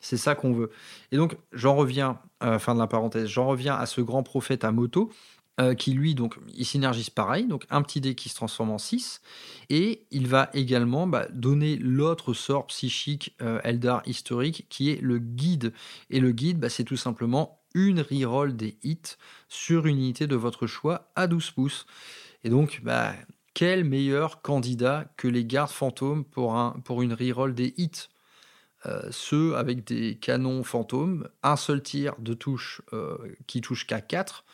C'est 0.00 0.16
ça 0.16 0.34
qu'on 0.34 0.52
veut. 0.52 0.70
Et 1.12 1.16
donc, 1.16 1.36
j'en 1.52 1.74
reviens, 1.74 2.20
euh, 2.42 2.58
fin 2.58 2.74
de 2.74 2.80
la 2.80 2.86
parenthèse, 2.86 3.26
j'en 3.26 3.46
reviens 3.46 3.74
à 3.74 3.86
ce 3.86 4.00
grand 4.00 4.22
prophète 4.22 4.64
à 4.64 4.70
moto 4.70 5.10
euh, 5.60 5.74
qui 5.74 5.92
lui, 5.92 6.14
donc, 6.14 6.38
il 6.54 6.64
synergise 6.64 7.10
pareil, 7.10 7.46
donc 7.46 7.64
un 7.70 7.82
petit 7.82 8.00
dé 8.00 8.14
qui 8.14 8.28
se 8.28 8.36
transforme 8.36 8.70
en 8.70 8.78
6, 8.78 9.20
et 9.70 10.06
il 10.12 10.28
va 10.28 10.50
également 10.54 11.08
bah, 11.08 11.26
donner 11.32 11.76
l'autre 11.76 12.32
sort 12.32 12.68
psychique 12.68 13.34
euh, 13.42 13.60
Eldar 13.64 14.02
historique 14.06 14.66
qui 14.68 14.90
est 14.90 15.00
le 15.02 15.18
guide. 15.18 15.72
Et 16.10 16.20
le 16.20 16.30
guide, 16.30 16.60
bah, 16.60 16.68
c'est 16.68 16.84
tout 16.84 16.96
simplement 16.96 17.57
une 17.86 18.00
reroll 18.00 18.56
des 18.56 18.78
hits 18.82 19.16
sur 19.48 19.86
une 19.86 19.96
unité 19.96 20.26
de 20.26 20.36
votre 20.36 20.66
choix 20.66 21.10
à 21.16 21.26
12 21.26 21.50
pouces. 21.52 21.86
Et 22.44 22.50
donc, 22.50 22.80
bah, 22.82 23.14
quel 23.54 23.84
meilleur 23.84 24.42
candidat 24.42 25.12
que 25.16 25.28
les 25.28 25.44
gardes 25.44 25.70
fantômes 25.70 26.24
pour, 26.24 26.56
un, 26.56 26.80
pour 26.84 27.02
une 27.02 27.12
reroll 27.12 27.54
des 27.54 27.74
hits? 27.76 28.08
Euh, 28.86 29.08
ceux 29.10 29.56
avec 29.56 29.84
des 29.84 30.16
canons 30.16 30.62
fantômes, 30.62 31.28
un 31.42 31.56
seul 31.56 31.82
tir 31.82 32.14
de 32.20 32.34
touche 32.34 32.80
qui 33.46 33.60
touche 33.60 33.86
qu'à 33.86 34.00
4, 34.00 34.44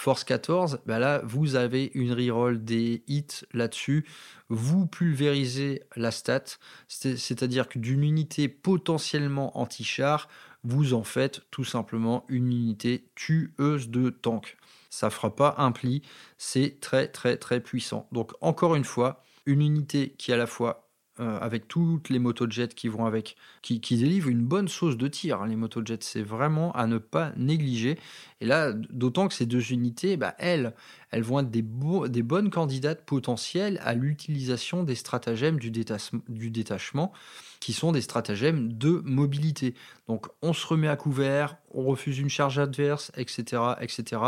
Force 0.00 0.22
14, 0.22 0.78
bah 0.86 1.00
là, 1.00 1.22
vous 1.24 1.56
avez 1.56 1.90
une 1.92 2.12
reroll 2.12 2.64
des 2.64 3.02
hits 3.08 3.44
là-dessus. 3.52 4.06
Vous 4.48 4.86
pulvérisez 4.86 5.82
la 5.96 6.12
stat, 6.12 6.44
c'est-à-dire 6.86 7.68
que 7.68 7.80
d'une 7.80 8.04
unité 8.04 8.46
potentiellement 8.46 9.58
anti-char, 9.58 10.28
vous 10.68 10.92
en 10.92 11.02
faites 11.02 11.42
tout 11.50 11.64
simplement 11.64 12.24
une 12.28 12.52
unité 12.52 13.08
tueuse 13.14 13.88
de 13.88 14.10
tank. 14.10 14.56
Ça 14.90 15.10
fera 15.10 15.34
pas 15.34 15.54
un 15.58 15.72
pli, 15.72 16.02
c'est 16.36 16.78
très 16.80 17.08
très 17.08 17.36
très 17.38 17.60
puissant. 17.60 18.06
Donc 18.12 18.32
encore 18.40 18.74
une 18.76 18.84
fois, 18.84 19.22
une 19.46 19.62
unité 19.62 20.14
qui 20.18 20.32
à 20.32 20.36
la 20.36 20.46
fois 20.46 20.87
euh, 21.20 21.38
avec 21.40 21.66
toutes 21.68 22.10
les 22.10 22.18
motojets 22.18 22.68
qui 22.68 22.88
vont 22.88 23.04
avec, 23.04 23.36
qui, 23.62 23.78
délivrent 23.78 24.28
une 24.28 24.44
bonne 24.44 24.68
sauce 24.68 24.96
de 24.96 25.08
tir. 25.08 25.42
Hein, 25.42 25.48
les 25.48 25.56
motojets, 25.56 25.98
c'est 26.00 26.22
vraiment 26.22 26.72
à 26.72 26.86
ne 26.86 26.98
pas 26.98 27.32
négliger. 27.36 27.98
Et 28.40 28.46
là, 28.46 28.72
d'autant 28.72 29.26
que 29.26 29.34
ces 29.34 29.46
deux 29.46 29.72
unités, 29.72 30.16
bah, 30.16 30.34
elles, 30.38 30.74
elles 31.10 31.22
vont 31.22 31.40
être 31.40 31.50
des, 31.50 31.64
des 32.08 32.22
bonnes 32.22 32.50
candidates 32.50 33.04
potentielles 33.04 33.80
à 33.82 33.94
l'utilisation 33.94 34.84
des 34.84 34.94
stratagèmes 34.94 35.58
du, 35.58 35.70
du 35.70 36.50
détachement, 36.50 37.12
qui 37.60 37.72
sont 37.72 37.92
des 37.92 38.02
stratagèmes 38.02 38.72
de 38.72 39.02
mobilité. 39.04 39.74
Donc, 40.06 40.26
on 40.42 40.52
se 40.52 40.66
remet 40.66 40.88
à 40.88 40.96
couvert, 40.96 41.56
on 41.74 41.84
refuse 41.84 42.18
une 42.18 42.30
charge 42.30 42.58
adverse, 42.58 43.10
etc., 43.16 43.62
etc. 43.80 44.20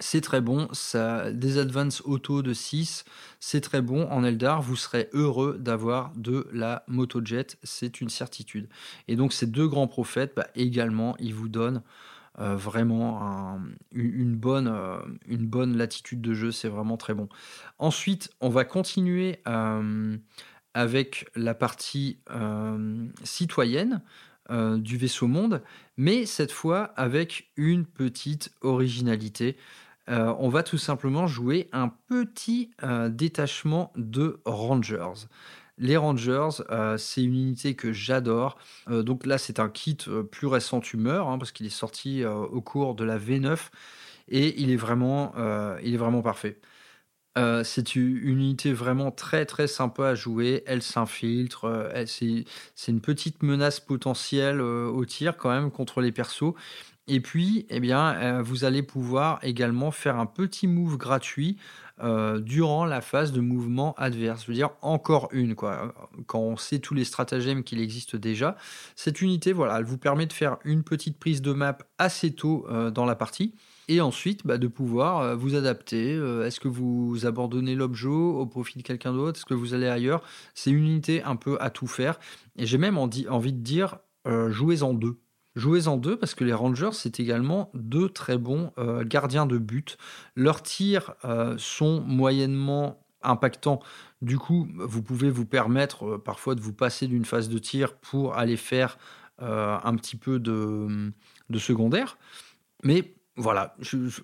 c'est 0.00 0.22
très 0.22 0.40
bon. 0.40 0.68
Ça, 0.72 1.30
des 1.30 1.58
advances 1.58 2.02
auto 2.04 2.42
de 2.42 2.52
6, 2.52 3.04
c'est 3.38 3.60
très 3.60 3.82
bon. 3.82 4.08
En 4.10 4.24
Eldar, 4.24 4.62
vous 4.62 4.76
serez 4.76 5.08
heureux 5.12 5.56
d'avoir 5.58 6.12
de 6.16 6.48
la 6.52 6.84
motojet, 6.88 7.46
c'est 7.62 8.00
une 8.00 8.08
certitude. 8.08 8.68
Et 9.08 9.16
donc 9.16 9.32
ces 9.32 9.46
deux 9.46 9.68
grands 9.68 9.88
prophètes, 9.88 10.32
bah, 10.34 10.48
également, 10.54 11.16
ils 11.18 11.34
vous 11.34 11.48
donnent 11.48 11.82
euh, 12.38 12.56
vraiment 12.56 13.58
une, 13.92 14.36
bonne, 14.36 14.68
euh, 14.68 14.98
une 15.26 15.46
bonne 15.46 15.76
latitude 15.76 16.22
de 16.22 16.32
jeu, 16.32 16.52
c'est 16.52 16.68
vraiment 16.68 16.96
très 16.96 17.12
bon. 17.12 17.28
Ensuite, 17.78 18.30
on 18.40 18.48
va 18.48 18.64
continuer 18.64 19.40
euh, 19.46 20.16
avec 20.72 21.28
la 21.34 21.54
partie 21.54 22.18
citoyenne. 23.24 24.00
du 24.78 24.96
vaisseau 24.96 25.28
monde, 25.28 25.62
mais 25.96 26.26
cette 26.26 26.50
fois 26.50 26.92
avec 26.96 27.52
une 27.56 27.84
petite 27.84 28.50
originalité. 28.62 29.56
On 30.08 30.48
va 30.48 30.62
tout 30.62 30.78
simplement 30.78 31.26
jouer 31.26 31.68
un 31.72 31.92
petit 32.08 32.70
détachement 33.10 33.92
de 33.96 34.40
Rangers. 34.44 35.28
Les 35.80 35.96
Rangers, 35.96 36.62
euh, 36.70 36.98
c'est 36.98 37.24
une 37.24 37.34
unité 37.34 37.74
que 37.74 37.90
j'adore. 37.90 38.58
Euh, 38.90 39.02
donc 39.02 39.24
là, 39.24 39.38
c'est 39.38 39.58
un 39.60 39.70
kit 39.70 39.96
euh, 40.08 40.22
plus 40.22 40.46
récent 40.46 40.80
Humeur, 40.80 41.28
hein, 41.28 41.38
parce 41.38 41.52
qu'il 41.52 41.66
est 41.66 41.70
sorti 41.70 42.24
au 42.24 42.60
cours 42.60 42.94
de 42.94 43.04
la 43.04 43.18
V9 43.18 43.70
et 44.28 44.60
il 44.60 44.70
est 44.70 44.76
vraiment, 44.76 45.32
il 45.82 45.94
est 45.94 45.96
vraiment 45.96 46.22
parfait. 46.22 46.60
c'est 47.64 47.96
une 47.96 48.16
unité 48.22 48.72
vraiment 48.72 49.10
très 49.10 49.46
très 49.46 49.66
sympa 49.66 50.08
à 50.08 50.14
jouer. 50.14 50.62
Elle 50.66 50.82
s'infiltre. 50.82 51.90
c'est, 52.06 52.44
une 52.88 53.00
petite 53.00 53.42
menace 53.42 53.80
potentielle 53.80 54.60
au 54.60 55.04
tir 55.04 55.36
quand 55.36 55.50
même 55.50 55.70
contre 55.70 56.00
les 56.00 56.12
persos. 56.12 56.54
Et 57.12 57.18
puis, 57.18 57.66
eh 57.70 57.80
bien, 57.80 58.40
vous 58.40 58.64
allez 58.64 58.84
pouvoir 58.84 59.40
également 59.42 59.90
faire 59.90 60.16
un 60.16 60.26
petit 60.26 60.68
move 60.68 60.96
gratuit 60.96 61.56
euh, 62.02 62.38
durant 62.38 62.84
la 62.84 63.00
phase 63.00 63.32
de 63.32 63.40
mouvement 63.40 63.94
adverse. 63.98 64.42
Je 64.42 64.46
veux 64.46 64.54
dire, 64.54 64.70
encore 64.80 65.28
une, 65.32 65.56
quoi. 65.56 65.92
Quand 66.26 66.38
on 66.38 66.56
sait 66.56 66.78
tous 66.78 66.94
les 66.94 67.02
stratagèmes 67.02 67.64
qu'il 67.64 67.80
existe 67.80 68.14
déjà, 68.14 68.56
cette 68.94 69.20
unité, 69.22 69.52
voilà, 69.52 69.78
elle 69.78 69.84
vous 69.84 69.98
permet 69.98 70.26
de 70.26 70.32
faire 70.32 70.58
une 70.64 70.84
petite 70.84 71.18
prise 71.18 71.42
de 71.42 71.52
map 71.52 71.76
assez 71.98 72.32
tôt 72.32 72.64
euh, 72.70 72.92
dans 72.92 73.06
la 73.06 73.16
partie. 73.16 73.56
Et 73.88 74.00
ensuite, 74.00 74.46
bah, 74.46 74.56
de 74.56 74.68
pouvoir 74.68 75.18
euh, 75.18 75.34
vous 75.34 75.56
adapter. 75.56 76.12
Est-ce 76.44 76.60
que 76.60 76.68
vous 76.68 77.26
abandonnez 77.26 77.74
l'objet 77.74 78.06
au 78.06 78.46
profit 78.46 78.78
de 78.78 78.84
quelqu'un 78.84 79.12
d'autre? 79.12 79.40
Est-ce 79.40 79.46
que 79.46 79.54
vous 79.54 79.74
allez 79.74 79.88
ailleurs? 79.88 80.22
C'est 80.54 80.70
une 80.70 80.84
unité 80.84 81.24
un 81.24 81.34
peu 81.34 81.58
à 81.60 81.70
tout 81.70 81.88
faire. 81.88 82.20
Et 82.54 82.66
j'ai 82.66 82.78
même 82.78 82.98
envie 82.98 83.52
de 83.52 83.62
dire, 83.62 83.98
jouez 84.48 84.84
en 84.84 84.94
deux. 84.94 85.18
Jouez 85.56 85.88
en 85.88 85.96
deux 85.96 86.16
parce 86.16 86.34
que 86.34 86.44
les 86.44 86.52
Rangers, 86.52 86.92
c'est 86.92 87.18
également 87.18 87.70
deux 87.74 88.08
très 88.08 88.38
bons 88.38 88.72
euh, 88.78 89.04
gardiens 89.04 89.46
de 89.46 89.58
but. 89.58 89.98
Leurs 90.36 90.62
tirs 90.62 91.14
euh, 91.24 91.56
sont 91.58 92.00
moyennement 92.02 93.04
impactants. 93.22 93.80
Du 94.22 94.38
coup, 94.38 94.68
vous 94.76 95.02
pouvez 95.02 95.30
vous 95.30 95.46
permettre 95.46 96.06
euh, 96.06 96.18
parfois 96.18 96.54
de 96.54 96.60
vous 96.60 96.72
passer 96.72 97.08
d'une 97.08 97.24
phase 97.24 97.48
de 97.48 97.58
tir 97.58 97.94
pour 97.96 98.36
aller 98.36 98.56
faire 98.56 98.98
un 99.42 99.96
petit 99.96 100.16
peu 100.16 100.38
de 100.38 101.12
secondaire. 101.58 102.18
Mais 102.84 103.14
voilà, 103.40 103.74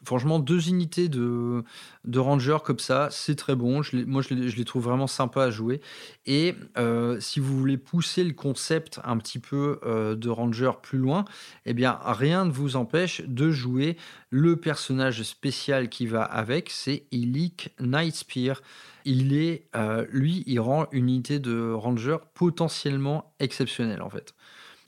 franchement, 0.04 0.38
deux 0.38 0.68
unités 0.68 1.08
de, 1.08 1.64
de 2.04 2.18
Ranger 2.18 2.58
comme 2.62 2.78
ça, 2.78 3.08
c'est 3.10 3.34
très 3.34 3.54
bon. 3.54 3.80
Moi, 4.06 4.22
je 4.22 4.34
les, 4.34 4.64
trouve 4.64 4.84
vraiment 4.84 5.06
sympas 5.06 5.44
à 5.44 5.50
jouer. 5.50 5.80
Et 6.26 6.54
euh, 6.76 7.18
si 7.18 7.40
vous 7.40 7.58
voulez 7.58 7.78
pousser 7.78 8.24
le 8.24 8.34
concept 8.34 9.00
un 9.04 9.16
petit 9.16 9.38
peu 9.38 9.80
euh, 9.84 10.14
de 10.14 10.28
Ranger 10.28 10.72
plus 10.82 10.98
loin, 10.98 11.24
eh 11.64 11.72
bien, 11.72 11.98
rien 12.04 12.44
ne 12.44 12.52
vous 12.52 12.76
empêche 12.76 13.22
de 13.22 13.50
jouer 13.50 13.96
le 14.28 14.56
personnage 14.56 15.22
spécial 15.22 15.88
qui 15.88 16.06
va 16.06 16.22
avec, 16.22 16.68
c'est 16.70 17.04
Illic 17.10 17.70
Nightspear. 17.80 18.60
Il 19.06 19.34
est, 19.34 19.68
euh, 19.76 20.04
lui, 20.10 20.44
il 20.46 20.60
rend 20.60 20.88
une 20.92 21.08
unité 21.08 21.38
de 21.38 21.72
Ranger 21.72 22.18
potentiellement 22.34 23.32
exceptionnelle 23.38 24.02
en 24.02 24.10
fait. 24.10 24.34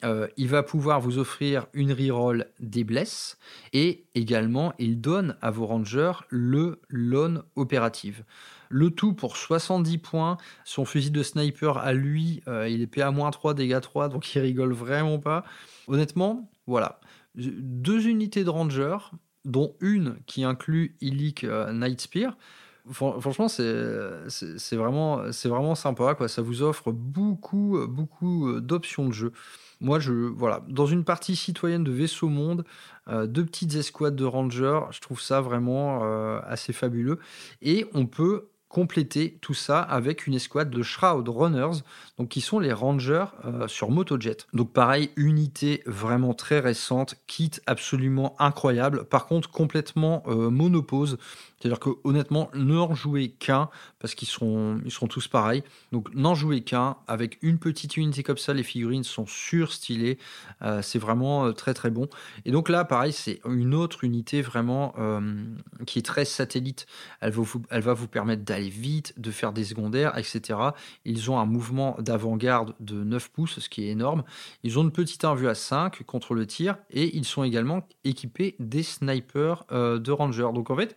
Euh, 0.04 0.28
il 0.36 0.46
va 0.48 0.62
pouvoir 0.62 1.00
vous 1.00 1.18
offrir 1.18 1.66
une 1.72 1.92
reroll 1.92 2.46
des 2.60 2.84
blesses 2.84 3.36
et 3.72 4.04
également 4.14 4.72
il 4.78 5.00
donne 5.00 5.36
à 5.42 5.50
vos 5.50 5.66
rangers 5.66 6.12
le 6.28 6.80
lone 6.88 7.42
opérative. 7.56 8.22
Le 8.68 8.90
tout 8.90 9.12
pour 9.12 9.36
70 9.36 9.98
points. 9.98 10.36
Son 10.64 10.84
fusil 10.84 11.10
de 11.10 11.22
sniper 11.22 11.78
à 11.78 11.92
lui, 11.94 12.42
euh, 12.46 12.68
il 12.68 12.82
est 12.82 12.86
PA-3, 12.86 13.54
dégâts 13.54 13.80
3, 13.80 14.08
donc 14.08 14.34
il 14.34 14.38
rigole 14.40 14.72
vraiment 14.72 15.18
pas. 15.18 15.44
Honnêtement, 15.88 16.48
voilà. 16.66 17.00
Deux 17.34 18.06
unités 18.06 18.44
de 18.44 18.50
ranger, 18.50 18.98
dont 19.44 19.74
une 19.80 20.18
qui 20.26 20.44
inclut 20.44 20.96
Illic 21.00 21.44
euh, 21.44 21.72
Nightspear. 21.72 22.36
Franchement, 22.90 23.48
c'est 23.48 24.76
vraiment, 24.76 25.22
vraiment 25.44 25.74
sympa. 25.74 26.14
Quoi. 26.14 26.26
Ça 26.26 26.40
vous 26.40 26.62
offre 26.62 26.90
beaucoup, 26.90 27.78
beaucoup 27.86 28.60
d'options 28.60 29.06
de 29.06 29.12
jeu. 29.12 29.32
Moi, 29.80 30.00
je, 30.00 30.12
voilà, 30.12 30.62
dans 30.68 30.86
une 30.86 31.04
partie 31.04 31.36
citoyenne 31.36 31.84
de 31.84 31.92
Vaisseau 31.92 32.28
Monde, 32.28 32.64
euh, 33.08 33.26
deux 33.26 33.44
petites 33.44 33.74
escouades 33.74 34.16
de 34.16 34.24
rangers, 34.24 34.80
je 34.90 35.00
trouve 35.00 35.20
ça 35.20 35.40
vraiment 35.40 36.00
euh, 36.02 36.40
assez 36.46 36.72
fabuleux. 36.72 37.18
Et 37.62 37.86
on 37.94 38.06
peut 38.06 38.48
compléter 38.68 39.38
tout 39.40 39.54
ça 39.54 39.80
avec 39.80 40.26
une 40.26 40.34
escouade 40.34 40.68
de 40.68 40.82
Shroud 40.82 41.26
Runners, 41.26 41.80
qui 42.28 42.42
sont 42.42 42.58
les 42.58 42.72
rangers 42.72 43.24
euh, 43.46 43.66
sur 43.66 43.90
Motojet. 43.90 44.36
Donc 44.52 44.74
pareil, 44.74 45.10
unité 45.16 45.82
vraiment 45.86 46.34
très 46.34 46.60
récente, 46.60 47.14
kit 47.26 47.52
absolument 47.66 48.36
incroyable, 48.38 49.04
par 49.04 49.26
contre 49.26 49.50
complètement 49.50 50.22
monopause, 50.26 51.16
c'est-à-dire 51.60 51.80
que 51.80 51.90
honnêtement, 52.04 52.50
n'en 52.54 52.94
jouez 52.94 53.30
qu'un, 53.30 53.68
parce 53.98 54.14
qu'ils 54.14 54.28
seront, 54.28 54.80
ils 54.84 54.92
seront 54.92 55.08
tous 55.08 55.26
pareils. 55.26 55.64
Donc 55.92 56.14
n'en 56.14 56.34
jouez 56.34 56.62
qu'un. 56.62 56.96
Avec 57.08 57.38
une 57.42 57.58
petite 57.58 57.96
unité 57.96 58.22
comme 58.22 58.38
ça, 58.38 58.54
les 58.54 58.62
figurines 58.62 59.04
sont 59.04 59.26
surstylées. 59.26 60.18
Euh, 60.62 60.82
c'est 60.82 60.98
vraiment 60.98 61.46
euh, 61.46 61.52
très 61.52 61.74
très 61.74 61.90
bon. 61.90 62.08
Et 62.44 62.52
donc 62.52 62.68
là, 62.68 62.84
pareil, 62.84 63.12
c'est 63.12 63.40
une 63.44 63.74
autre 63.74 64.04
unité 64.04 64.40
vraiment 64.40 64.94
euh, 64.98 65.20
qui 65.86 65.98
est 65.98 66.02
très 66.02 66.24
satellite. 66.24 66.86
Elle 67.20 67.32
va 67.32 67.42
vous, 67.42 67.62
elle 67.70 67.82
va 67.82 67.94
vous 67.94 68.08
permettre 68.08 68.44
d'aller 68.44 68.68
vite, 68.68 69.14
de 69.18 69.30
faire 69.30 69.52
des 69.52 69.64
secondaires, 69.64 70.16
etc. 70.16 70.58
Ils 71.04 71.30
ont 71.30 71.38
un 71.40 71.46
mouvement 71.46 71.96
d'avant-garde 71.98 72.74
de 72.78 73.02
9 73.02 73.30
pouces, 73.30 73.58
ce 73.58 73.68
qui 73.68 73.84
est 73.84 73.88
énorme. 73.88 74.22
Ils 74.62 74.78
ont 74.78 74.82
une 74.82 74.92
petite 74.92 75.24
invue 75.24 75.48
à 75.48 75.54
5 75.54 76.04
contre 76.04 76.34
le 76.34 76.46
tir. 76.46 76.76
Et 76.90 77.16
ils 77.16 77.24
sont 77.24 77.42
également 77.42 77.86
équipés 78.04 78.54
des 78.60 78.82
snipers 78.82 79.64
de 79.70 80.10
ranger. 80.10 80.50
Donc 80.54 80.70
en 80.70 80.76
fait, 80.76 80.96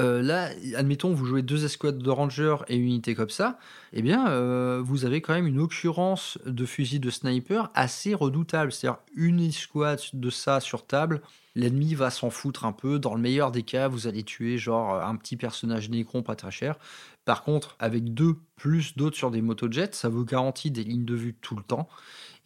euh, 0.00 0.22
là, 0.22 0.50
admettons, 0.76 1.12
vous 1.12 1.24
jouez 1.24 1.42
deux 1.42 1.64
escouades 1.64 1.98
de 1.98 2.10
rangers 2.10 2.56
et 2.68 2.76
une 2.76 2.84
unité 2.84 3.14
comme 3.14 3.30
ça, 3.30 3.58
eh 3.92 4.02
bien, 4.02 4.28
euh, 4.30 4.80
vous 4.82 5.04
avez 5.04 5.20
quand 5.20 5.34
même 5.34 5.46
une 5.46 5.60
occurrence 5.60 6.38
de 6.46 6.64
fusil 6.66 7.00
de 7.00 7.10
sniper 7.10 7.70
assez 7.74 8.14
redoutable. 8.14 8.70
C'est-à-dire 8.72 9.00
une 9.14 9.40
escouade 9.40 10.00
de 10.12 10.30
ça 10.30 10.60
sur 10.60 10.86
table, 10.86 11.20
l'ennemi 11.54 11.94
va 11.94 12.10
s'en 12.10 12.30
foutre 12.30 12.64
un 12.64 12.72
peu. 12.72 12.98
Dans 12.98 13.14
le 13.14 13.20
meilleur 13.20 13.50
des 13.50 13.64
cas, 13.64 13.88
vous 13.88 14.06
allez 14.06 14.22
tuer 14.22 14.58
genre 14.58 14.94
un 14.94 15.16
petit 15.16 15.36
personnage 15.36 15.90
nécron 15.90 16.22
pas 16.22 16.36
très 16.36 16.52
cher. 16.52 16.76
Par 17.24 17.42
contre, 17.42 17.76
avec 17.78 18.14
deux 18.14 18.36
plus 18.56 18.96
d'autres 18.96 19.16
sur 19.16 19.30
des 19.30 19.42
motojets, 19.42 19.90
ça 19.92 20.08
vous 20.08 20.24
garantit 20.24 20.70
des 20.70 20.82
lignes 20.84 21.04
de 21.04 21.14
vue 21.14 21.34
tout 21.34 21.56
le 21.56 21.62
temps. 21.62 21.88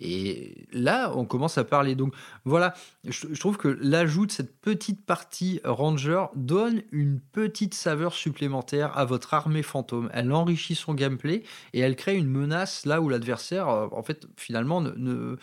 Et 0.04 0.66
là, 0.72 1.12
on 1.14 1.24
commence 1.24 1.58
à 1.58 1.64
parler. 1.64 1.94
Donc 1.94 2.12
voilà, 2.44 2.74
je, 3.04 3.38
trouve 3.38 3.56
que 3.56 3.68
l'ajout 3.68 4.26
de 4.26 4.32
cette 4.32 4.60
petite 4.60 5.06
partie 5.06 5.60
Ranger 5.64 6.24
donne 6.34 6.82
une 6.90 7.20
petite 7.20 7.74
saveur 7.74 8.12
supplémentaire 8.12 8.98
à 8.98 9.04
votre 9.04 9.32
armée 9.32 9.62
fantôme. 9.62 10.10
Elle 10.12 10.32
enrichit 10.32 10.74
son 10.74 10.94
gameplay 10.94 11.44
et 11.72 11.78
elle 11.78 11.94
crée 11.94 12.16
une 12.16 12.28
menace 12.28 12.84
là 12.84 13.00
où 13.00 13.08
l'adversaire, 13.08 13.68
euh, 13.68 13.86
en 13.92 14.02
fait, 14.02 14.26
finalement, 14.36 14.80
ne 14.80 14.90
ne 14.96 15.36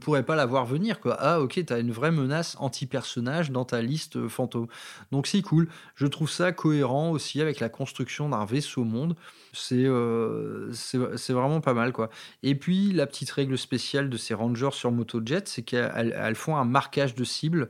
pourrait 0.00 0.22
pas 0.22 0.36
la 0.36 0.46
voir 0.46 0.66
venir. 0.66 1.00
Quoi. 1.00 1.16
Ah 1.18 1.40
ok, 1.40 1.64
tu 1.66 1.72
as 1.72 1.78
une 1.78 1.90
vraie 1.92 2.10
menace 2.10 2.56
anti-personnage 2.58 3.50
dans 3.50 3.64
ta 3.64 3.82
liste 3.82 4.16
euh, 4.16 4.28
fantôme. 4.28 4.66
Donc 5.10 5.26
c'est 5.26 5.42
cool. 5.42 5.68
Je 5.94 6.06
trouve 6.06 6.30
ça 6.30 6.52
cohérent 6.52 7.10
aussi 7.10 7.40
avec 7.40 7.60
la 7.60 7.68
construction 7.68 8.28
d'un 8.28 8.44
vaisseau 8.44 8.84
monde. 8.84 9.16
C'est 9.52 9.84
euh, 9.84 10.72
c'est 10.72 11.32
vraiment 11.32 11.60
pas 11.60 11.74
mal. 11.74 11.92
quoi. 11.92 12.08
Et 12.42 12.54
puis 12.54 12.92
la 12.92 13.06
petite 13.06 13.30
règle 13.30 13.58
spéciale 13.58 14.08
de 14.08 14.16
ces 14.16 14.34
rangers 14.34 14.70
sur 14.72 14.90
Motojet, 14.92 15.42
c'est 15.44 15.62
qu'elles 15.62 16.34
font 16.36 16.56
un 16.56 16.64
marquage 16.64 17.14
de 17.14 17.24
cible 17.24 17.68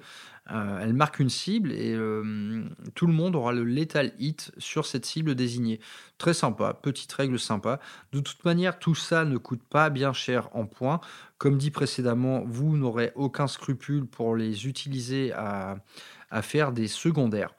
euh, 0.50 0.80
elle 0.82 0.92
marque 0.92 1.20
une 1.20 1.30
cible 1.30 1.70
et 1.72 1.94
euh, 1.94 2.64
tout 2.96 3.06
le 3.06 3.12
monde 3.12 3.36
aura 3.36 3.52
le 3.52 3.62
lethal 3.62 4.12
hit 4.18 4.50
sur 4.58 4.86
cette 4.86 5.06
cible 5.06 5.34
désignée. 5.36 5.80
Très 6.18 6.34
sympa, 6.34 6.74
petite 6.74 7.12
règle 7.12 7.38
sympa. 7.38 7.78
De 8.12 8.18
toute 8.20 8.44
manière, 8.44 8.78
tout 8.78 8.96
ça 8.96 9.24
ne 9.24 9.36
coûte 9.36 9.62
pas 9.62 9.88
bien 9.88 10.12
cher 10.12 10.48
en 10.52 10.66
points. 10.66 11.00
Comme 11.38 11.58
dit 11.58 11.70
précédemment, 11.70 12.42
vous 12.44 12.76
n'aurez 12.76 13.12
aucun 13.14 13.46
scrupule 13.46 14.04
pour 14.06 14.34
les 14.34 14.66
utiliser 14.66 15.32
à, 15.32 15.76
faire 16.42 16.72
des 16.72 16.88
secondaires. 16.88 17.54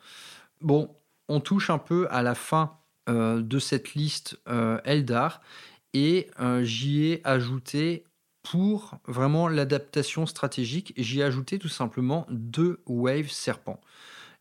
Bon, 0.61 0.95
on 1.29 1.39
touche 1.39 1.69
un 1.69 1.77
peu 1.77 2.07
à 2.09 2.21
la 2.23 2.35
fin 2.35 2.79
euh, 3.07 3.41
de 3.41 3.59
cette 3.59 3.93
liste 3.93 4.39
Eldar 4.83 5.41
et 5.93 6.31
j'y 6.63 7.05
ai 7.05 7.21
ajouté 7.23 8.03
pour 8.43 8.95
vraiment 9.07 9.47
l'adaptation 9.47 10.25
stratégique, 10.25 10.93
j'y 10.97 11.21
ai 11.21 11.23
ajouté 11.23 11.59
tout 11.59 11.69
simplement 11.69 12.27
deux 12.29 12.81
Wave 12.85 13.29
Serpents. 13.29 13.79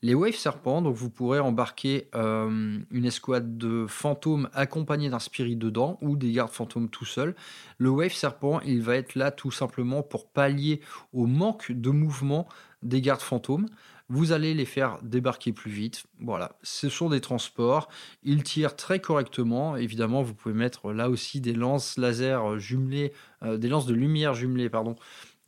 Les 0.05 0.15
Wave 0.15 0.35
Serpents, 0.35 0.83
donc 0.83 0.97
vous 0.97 1.11
pourrez 1.11 1.39
embarquer 1.39 2.09
euh, 2.17 2.81
une 2.91 3.05
escouade 3.05 3.57
de 3.57 3.87
fantômes 3.89 4.49
accompagnés 4.53 5.11
d'un 5.11 5.21
spirit 5.21 5.55
dedans 5.55 5.97
ou 6.01 6.17
des 6.17 6.33
gardes 6.33 6.51
fantômes 6.51 6.89
tout 6.89 7.05
seuls. 7.05 7.37
Le 7.79 7.89
Wave 7.89 8.13
Serpent, 8.13 8.61
il 8.63 8.83
va 8.83 8.97
être 8.97 9.15
là 9.15 9.31
tout 9.31 9.53
simplement 9.53 10.03
pour 10.03 10.27
pallier 10.27 10.81
au 11.13 11.27
manque 11.27 11.71
de 11.71 11.91
mouvement 11.91 12.49
des 12.83 13.01
gardes 13.01 13.21
fantômes. 13.21 13.69
Vous 14.09 14.33
allez 14.33 14.55
les 14.55 14.65
faire 14.65 14.99
débarquer 15.03 15.53
plus 15.53 15.71
vite. 15.71 16.05
Voilà, 16.19 16.57
ce 16.65 16.89
sont 16.89 17.09
des 17.09 17.21
transports. 17.21 17.89
Ils 18.25 18.43
tirent 18.43 18.75
très 18.75 19.01
correctement. 19.01 19.77
Évidemment, 19.77 20.23
vous 20.23 20.35
pouvez 20.35 20.55
mettre 20.55 20.93
là 20.93 21.09
aussi 21.09 21.41
des 21.41 21.55
lances 21.55 21.97
laser 21.97 22.59
jumelées, 22.59 23.13
euh, 23.45 23.57
des 23.57 23.69
lances 23.69 23.87
de 23.87 23.95
lumière 23.95 24.35
jumelées, 24.35 24.69
pardon, 24.69 24.97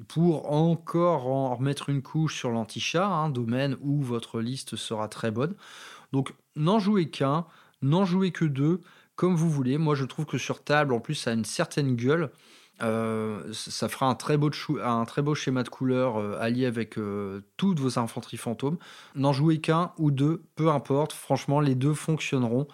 pour 0.09 0.53
encore 0.53 1.27
en 1.27 1.55
remettre 1.55 1.89
une 1.89 2.03
couche 2.03 2.37
sur 2.39 2.51
l'anti-chat, 2.51 3.07
un 3.07 3.25
hein, 3.25 3.29
domaine 3.31 3.77
où 3.81 4.03
votre 4.03 4.41
liste 4.41 4.77
sera 4.77 5.09
très 5.09 5.31
bonne. 5.31 5.55
Donc 6.13 6.35
n'en 6.57 6.79
jouez 6.79 7.11
qu'un, 7.11 7.47
n'en 7.83 8.05
jouez 8.05 8.31
que 8.31 8.45
deux, 8.45 8.81
comme 9.17 9.37
vous 9.37 9.51
voulez. 9.51 9.79
Moi 9.79 9.95
je 9.95 10.05
trouve 10.05 10.27
que 10.27 10.39
sur 10.39 10.63
table, 10.63 10.93
en 10.93 11.01
plus, 11.01 11.15
ça 11.15 11.31
a 11.31 11.35
une 11.35 11.45
certaine 11.45 11.97
gueule. 11.97 12.31
Euh, 12.83 13.53
ça 13.53 13.89
fera 13.89 14.07
un 14.07 14.15
très 14.17 14.37
beau, 14.37 14.51
schéma 15.35 15.63
de 15.63 15.69
couleurs 15.69 16.17
euh, 16.17 16.37
allié 16.41 16.67
avec 16.67 16.99
euh, 16.99 17.41
toutes 17.57 17.79
vos 17.79 17.99
infanteries 17.99 18.37
fantômes. 18.37 18.79
N'en 19.15 19.33
jouez 19.33 19.61
qu'un 19.61 19.93
ou 19.99 20.11
deux, 20.11 20.43
peu 20.57 20.71
importe. 20.71 21.13
Franchement, 21.13 21.61
les 21.61 21.77
deux 21.77 21.95
fonctionneront. 21.95 22.67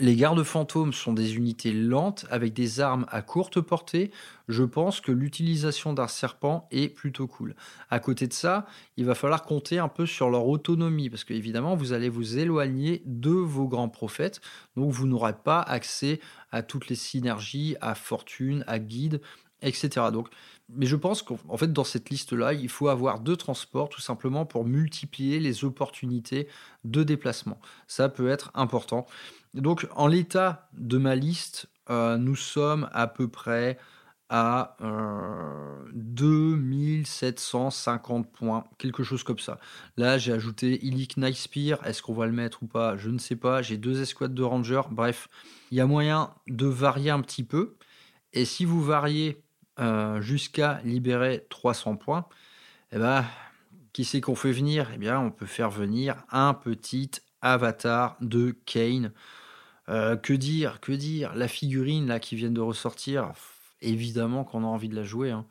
Les 0.00 0.16
gardes 0.16 0.42
fantômes 0.42 0.92
sont 0.92 1.12
des 1.12 1.36
unités 1.36 1.72
lentes 1.72 2.26
avec 2.28 2.52
des 2.52 2.80
armes 2.80 3.06
à 3.10 3.22
courte 3.22 3.60
portée. 3.60 4.10
Je 4.48 4.64
pense 4.64 5.00
que 5.00 5.12
l'utilisation 5.12 5.92
d'un 5.92 6.08
serpent 6.08 6.66
est 6.72 6.88
plutôt 6.88 7.28
cool. 7.28 7.54
À 7.90 8.00
côté 8.00 8.26
de 8.26 8.32
ça, 8.32 8.66
il 8.96 9.04
va 9.04 9.14
falloir 9.14 9.44
compter 9.44 9.78
un 9.78 9.86
peu 9.86 10.04
sur 10.04 10.30
leur 10.30 10.48
autonomie 10.48 11.10
parce 11.10 11.22
qu'évidemment, 11.22 11.76
vous 11.76 11.92
allez 11.92 12.08
vous 12.08 12.38
éloigner 12.38 13.02
de 13.06 13.30
vos 13.30 13.68
grands 13.68 13.88
prophètes. 13.88 14.40
Donc, 14.76 14.90
vous 14.90 15.06
n'aurez 15.06 15.34
pas 15.44 15.60
accès 15.60 16.18
à 16.50 16.64
toutes 16.64 16.88
les 16.88 16.96
synergies, 16.96 17.76
à 17.80 17.94
fortune, 17.94 18.64
à 18.66 18.80
guide, 18.80 19.20
etc. 19.62 20.06
Mais 20.70 20.86
je 20.86 20.96
pense 20.96 21.22
qu'en 21.22 21.56
fait, 21.56 21.72
dans 21.72 21.84
cette 21.84 22.10
liste-là, 22.10 22.52
il 22.52 22.68
faut 22.68 22.88
avoir 22.88 23.20
deux 23.20 23.36
transports 23.36 23.88
tout 23.88 24.00
simplement 24.00 24.44
pour 24.44 24.64
multiplier 24.64 25.38
les 25.38 25.64
opportunités 25.64 26.48
de 26.84 27.04
déplacement. 27.04 27.60
Ça 27.86 28.08
peut 28.08 28.28
être 28.28 28.50
important. 28.54 29.06
Donc, 29.54 29.86
en 29.94 30.08
l'état 30.08 30.68
de 30.74 30.98
ma 30.98 31.14
liste, 31.14 31.68
euh, 31.90 32.16
nous 32.16 32.36
sommes 32.36 32.88
à 32.92 33.06
peu 33.06 33.28
près 33.28 33.78
à 34.28 34.76
2750 35.92 38.26
euh, 38.26 38.30
points, 38.32 38.64
quelque 38.78 39.04
chose 39.04 39.22
comme 39.22 39.38
ça. 39.38 39.60
Là, 39.96 40.18
j'ai 40.18 40.32
ajouté 40.32 40.84
Illic 40.84 41.14
Spear. 41.34 41.86
Est-ce 41.86 42.02
qu'on 42.02 42.14
va 42.14 42.26
le 42.26 42.32
mettre 42.32 42.64
ou 42.64 42.66
pas? 42.66 42.96
Je 42.96 43.10
ne 43.10 43.18
sais 43.18 43.36
pas. 43.36 43.62
J'ai 43.62 43.76
deux 43.76 44.02
escouades 44.02 44.34
de 44.34 44.42
rangers. 44.42 44.82
Bref, 44.90 45.28
il 45.70 45.78
y 45.78 45.80
a 45.80 45.86
moyen 45.86 46.30
de 46.48 46.66
varier 46.66 47.10
un 47.10 47.20
petit 47.20 47.44
peu. 47.44 47.76
Et 48.32 48.44
si 48.44 48.64
vous 48.64 48.82
variez 48.82 49.40
euh, 49.78 50.20
jusqu'à 50.20 50.80
libérer 50.84 51.46
300 51.50 51.94
points, 51.96 52.26
eh 52.90 52.98
ben, 52.98 53.24
qui 53.92 54.04
c'est 54.04 54.20
qu'on 54.20 54.34
fait 54.34 54.52
venir? 54.52 54.90
Eh 54.94 54.98
bien, 54.98 55.20
on 55.20 55.30
peut 55.30 55.46
faire 55.46 55.70
venir 55.70 56.24
un 56.32 56.54
petit 56.54 57.12
avatar 57.40 58.16
de 58.20 58.50
Kane 58.64 59.12
euh, 59.88 60.16
que 60.16 60.32
dire 60.32 60.80
Que 60.80 60.92
dire? 60.92 61.34
La 61.34 61.48
figurine 61.48 62.06
là 62.06 62.20
qui 62.20 62.36
vient 62.36 62.50
de 62.50 62.60
ressortir, 62.60 63.32
évidemment 63.82 64.44
qu'on 64.44 64.64
a 64.64 64.66
envie 64.66 64.88
de 64.88 64.96
la 64.96 65.04
jouer. 65.04 65.30
Hein. 65.30 65.46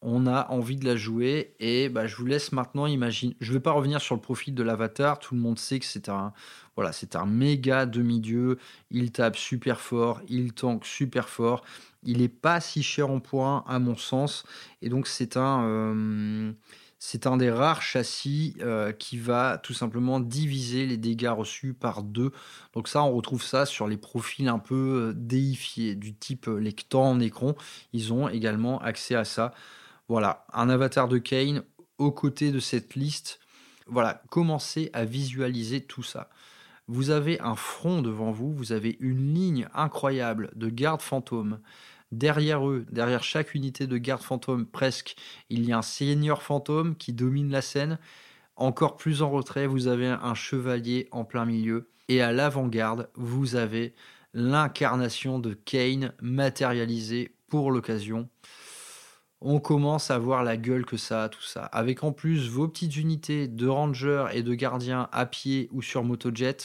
On 0.00 0.28
a 0.28 0.48
envie 0.50 0.76
de 0.76 0.84
la 0.84 0.96
jouer 0.96 1.54
et 1.58 1.88
bah, 1.88 2.06
je 2.06 2.14
vous 2.14 2.26
laisse 2.26 2.52
maintenant 2.52 2.86
imaginer. 2.86 3.36
Je 3.40 3.50
ne 3.50 3.56
vais 3.56 3.62
pas 3.62 3.72
revenir 3.72 4.00
sur 4.00 4.14
le 4.14 4.20
profil 4.20 4.54
de 4.54 4.62
l'avatar. 4.62 5.18
Tout 5.18 5.34
le 5.34 5.40
monde 5.40 5.58
sait 5.58 5.80
que 5.80 5.86
c'est 5.86 6.08
un 6.08 6.32
voilà, 6.76 6.92
c'est 6.92 7.16
un 7.16 7.26
méga 7.26 7.86
demi-dieu. 7.86 8.58
Il 8.92 9.10
tape 9.10 9.36
super 9.36 9.80
fort, 9.80 10.20
il 10.28 10.52
tank 10.52 10.84
super 10.84 11.28
fort. 11.28 11.64
Il 12.04 12.18
n'est 12.18 12.28
pas 12.28 12.60
si 12.60 12.84
cher 12.84 13.10
en 13.10 13.18
points 13.18 13.64
à 13.66 13.80
mon 13.80 13.96
sens 13.96 14.44
et 14.82 14.88
donc 14.88 15.08
c'est 15.08 15.36
un 15.36 15.64
euh, 15.64 16.52
c'est 16.98 17.26
un 17.28 17.36
des 17.36 17.50
rares 17.50 17.82
châssis 17.82 18.56
euh, 18.60 18.92
qui 18.92 19.18
va 19.18 19.58
tout 19.58 19.72
simplement 19.72 20.18
diviser 20.18 20.84
les 20.84 20.96
dégâts 20.96 21.28
reçus 21.28 21.72
par 21.72 22.02
deux. 22.02 22.32
Donc 22.74 22.88
ça, 22.88 23.02
on 23.02 23.12
retrouve 23.12 23.42
ça 23.42 23.66
sur 23.66 23.86
les 23.86 23.96
profils 23.96 24.48
un 24.48 24.58
peu 24.58 25.10
euh, 25.10 25.12
déifiés, 25.14 25.94
du 25.94 26.14
type 26.14 26.48
euh, 26.48 26.58
les 26.58 26.72
Ctans, 26.72 27.14
Necron. 27.14 27.54
Ils 27.92 28.12
ont 28.12 28.28
également 28.28 28.80
accès 28.80 29.14
à 29.14 29.24
ça. 29.24 29.54
Voilà, 30.08 30.44
un 30.52 30.68
avatar 30.68 31.06
de 31.06 31.18
Kane 31.18 31.62
aux 31.98 32.10
côtés 32.10 32.50
de 32.50 32.60
cette 32.60 32.96
liste. 32.96 33.38
Voilà, 33.86 34.22
commencez 34.28 34.90
à 34.92 35.04
visualiser 35.04 35.80
tout 35.80 36.02
ça. 36.02 36.28
Vous 36.88 37.10
avez 37.10 37.38
un 37.40 37.54
front 37.54 38.02
devant 38.02 38.32
vous, 38.32 38.52
vous 38.52 38.72
avez 38.72 38.96
une 39.00 39.34
ligne 39.34 39.68
incroyable 39.74 40.50
de 40.56 40.68
gardes 40.68 41.02
fantômes 41.02 41.60
Derrière 42.10 42.66
eux, 42.66 42.86
derrière 42.90 43.22
chaque 43.22 43.54
unité 43.54 43.86
de 43.86 43.98
garde 43.98 44.22
fantôme 44.22 44.66
presque, 44.66 45.14
il 45.50 45.64
y 45.64 45.72
a 45.72 45.78
un 45.78 45.82
seigneur 45.82 46.42
fantôme 46.42 46.96
qui 46.96 47.12
domine 47.12 47.50
la 47.50 47.62
scène. 47.62 47.98
Encore 48.56 48.96
plus 48.96 49.22
en 49.22 49.30
retrait, 49.30 49.66
vous 49.66 49.86
avez 49.86 50.06
un 50.06 50.34
chevalier 50.34 51.08
en 51.12 51.24
plein 51.24 51.44
milieu. 51.44 51.90
Et 52.08 52.22
à 52.22 52.32
l'avant-garde, 52.32 53.10
vous 53.14 53.56
avez 53.56 53.94
l'incarnation 54.32 55.38
de 55.38 55.52
Kane 55.54 56.12
matérialisée 56.20 57.34
pour 57.48 57.70
l'occasion. 57.70 58.28
On 59.40 59.60
commence 59.60 60.10
à 60.10 60.18
voir 60.18 60.42
la 60.42 60.56
gueule 60.56 60.84
que 60.84 60.96
ça 60.96 61.24
a, 61.24 61.28
tout 61.28 61.42
ça. 61.42 61.64
Avec 61.66 62.02
en 62.02 62.12
plus 62.12 62.48
vos 62.48 62.66
petites 62.66 62.96
unités 62.96 63.46
de 63.46 63.68
rangers 63.68 64.26
et 64.32 64.42
de 64.42 64.54
gardiens 64.54 65.08
à 65.12 65.26
pied 65.26 65.68
ou 65.70 65.82
sur 65.82 66.02
motojet. 66.02 66.56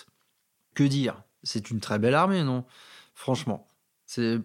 Que 0.74 0.84
dire? 0.84 1.22
C'est 1.44 1.70
une 1.70 1.80
très 1.80 2.00
belle 2.00 2.16
armée, 2.16 2.44
non? 2.44 2.66
Franchement. 3.14 3.68
C'est 4.06 4.40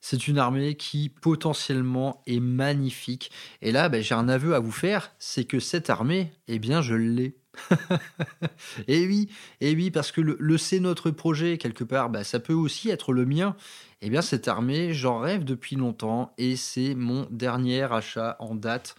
c'est 0.00 0.28
une 0.28 0.38
armée 0.38 0.74
qui 0.74 1.08
potentiellement 1.08 2.22
est 2.26 2.40
magnifique. 2.40 3.30
Et 3.62 3.72
là, 3.72 3.88
ben, 3.88 4.02
j'ai 4.02 4.14
un 4.14 4.28
aveu 4.28 4.54
à 4.54 4.60
vous 4.60 4.72
faire, 4.72 5.12
c'est 5.18 5.44
que 5.44 5.60
cette 5.60 5.90
armée, 5.90 6.32
eh 6.46 6.58
bien, 6.58 6.82
je 6.82 6.94
l'ai. 6.94 7.36
et 8.88 9.06
oui, 9.06 9.28
et 9.60 9.74
oui, 9.74 9.90
parce 9.90 10.12
que 10.12 10.20
le, 10.20 10.58
c'est 10.58 10.80
notre 10.80 11.10
projet 11.10 11.58
quelque 11.58 11.84
part, 11.84 12.10
ben, 12.10 12.24
ça 12.24 12.40
peut 12.40 12.52
aussi 12.52 12.90
être 12.90 13.12
le 13.12 13.26
mien. 13.26 13.56
Eh 14.00 14.10
bien, 14.10 14.22
cette 14.22 14.46
armée, 14.46 14.92
j'en 14.92 15.18
rêve 15.18 15.44
depuis 15.44 15.76
longtemps 15.76 16.32
et 16.38 16.54
c'est 16.54 16.94
mon 16.94 17.26
dernier 17.30 17.82
achat 17.82 18.36
en 18.38 18.54
date. 18.54 18.94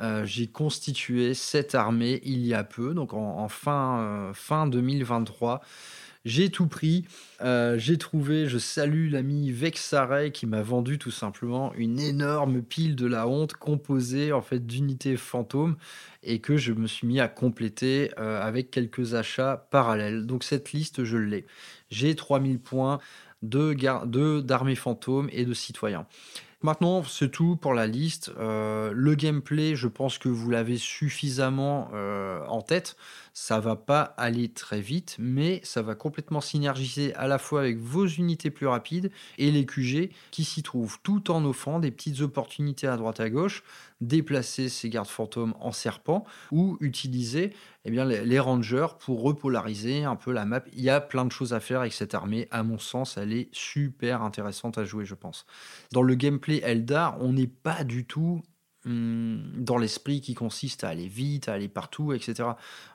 Euh, 0.00 0.24
j'ai 0.24 0.48
constitué 0.48 1.34
cette 1.34 1.74
armée 1.74 2.20
il 2.24 2.44
y 2.44 2.52
a 2.52 2.64
peu, 2.64 2.94
donc 2.94 3.14
en, 3.14 3.48
fin, 3.48 4.00
euh, 4.00 4.34
fin 4.34 4.66
2023. 4.66 5.60
J'ai 6.24 6.48
tout 6.48 6.66
pris. 6.66 7.04
Euh, 7.42 7.76
j'ai 7.78 7.98
trouvé, 7.98 8.48
je 8.48 8.56
salue 8.56 9.10
l'ami 9.10 9.50
Vexare 9.50 10.32
qui 10.32 10.46
m'a 10.46 10.62
vendu 10.62 10.98
tout 10.98 11.10
simplement 11.10 11.74
une 11.74 12.00
énorme 12.00 12.62
pile 12.62 12.96
de 12.96 13.06
la 13.06 13.28
honte 13.28 13.52
composée 13.52 14.32
en 14.32 14.40
fait 14.40 14.66
d'unités 14.66 15.18
fantômes 15.18 15.76
et 16.22 16.40
que 16.40 16.56
je 16.56 16.72
me 16.72 16.86
suis 16.86 17.06
mis 17.06 17.20
à 17.20 17.28
compléter 17.28 18.10
euh, 18.18 18.40
avec 18.40 18.70
quelques 18.70 19.12
achats 19.12 19.68
parallèles. 19.70 20.24
Donc 20.24 20.44
cette 20.44 20.72
liste, 20.72 21.04
je 21.04 21.18
l'ai. 21.18 21.44
J'ai 21.90 22.14
3000 22.14 22.58
points 22.58 23.00
de 23.42 24.40
d'armées 24.40 24.76
fantômes 24.76 25.28
et 25.30 25.44
de 25.44 25.52
citoyens. 25.52 26.06
Maintenant, 26.62 27.04
c'est 27.04 27.30
tout 27.30 27.56
pour 27.56 27.74
la 27.74 27.86
liste. 27.86 28.32
Euh, 28.38 28.92
le 28.94 29.14
gameplay, 29.14 29.76
je 29.76 29.88
pense 29.88 30.16
que 30.16 30.30
vous 30.30 30.48
l'avez 30.48 30.78
suffisamment 30.78 31.90
en 32.48 32.62
tête 32.62 32.96
ça 33.34 33.58
va 33.58 33.74
pas 33.74 34.14
aller 34.16 34.48
très 34.48 34.80
vite, 34.80 35.16
mais 35.18 35.60
ça 35.64 35.82
va 35.82 35.96
complètement 35.96 36.40
synergiser 36.40 37.12
à 37.16 37.26
la 37.26 37.38
fois 37.38 37.60
avec 37.60 37.78
vos 37.78 38.06
unités 38.06 38.48
plus 38.48 38.68
rapides 38.68 39.10
et 39.38 39.50
les 39.50 39.66
QG 39.66 40.10
qui 40.30 40.44
s'y 40.44 40.62
trouvent, 40.62 40.98
tout 41.02 41.32
en 41.32 41.44
offrant 41.44 41.80
des 41.80 41.90
petites 41.90 42.20
opportunités 42.20 42.86
à 42.86 42.96
droite 42.96 43.18
à 43.18 43.28
gauche, 43.28 43.64
déplacer 44.00 44.68
ces 44.68 44.88
gardes 44.88 45.08
fantômes 45.08 45.54
en 45.58 45.72
serpent 45.72 46.24
ou 46.52 46.78
utiliser 46.80 47.52
eh 47.84 47.90
bien, 47.90 48.04
les, 48.04 48.38
rangers 48.38 48.86
pour 49.00 49.22
repolariser 49.22 50.04
un 50.04 50.16
peu 50.16 50.30
la 50.30 50.44
map. 50.44 50.62
Il 50.72 50.82
y 50.82 50.90
a 50.90 51.00
plein 51.00 51.24
de 51.24 51.32
choses 51.32 51.52
à 51.52 51.60
faire 51.60 51.80
avec 51.80 51.92
cette 51.92 52.14
armée. 52.14 52.46
À 52.52 52.62
mon 52.62 52.78
sens, 52.78 53.16
elle 53.16 53.32
est 53.32 53.48
super 53.52 54.22
intéressante 54.22 54.78
à 54.78 54.84
jouer, 54.84 55.04
je 55.04 55.14
pense. 55.14 55.44
Dans 55.92 56.02
le 56.02 56.14
gameplay 56.14 56.60
Eldar, 56.62 57.16
on 57.20 57.32
n'est 57.32 57.48
pas 57.48 57.82
du 57.82 58.06
tout 58.06 58.42
dans 58.86 59.78
l'esprit 59.78 60.20
qui 60.20 60.34
consiste 60.34 60.84
à 60.84 60.88
aller 60.88 61.08
vite, 61.08 61.48
à 61.48 61.54
aller 61.54 61.68
partout, 61.68 62.12
etc. 62.12 62.50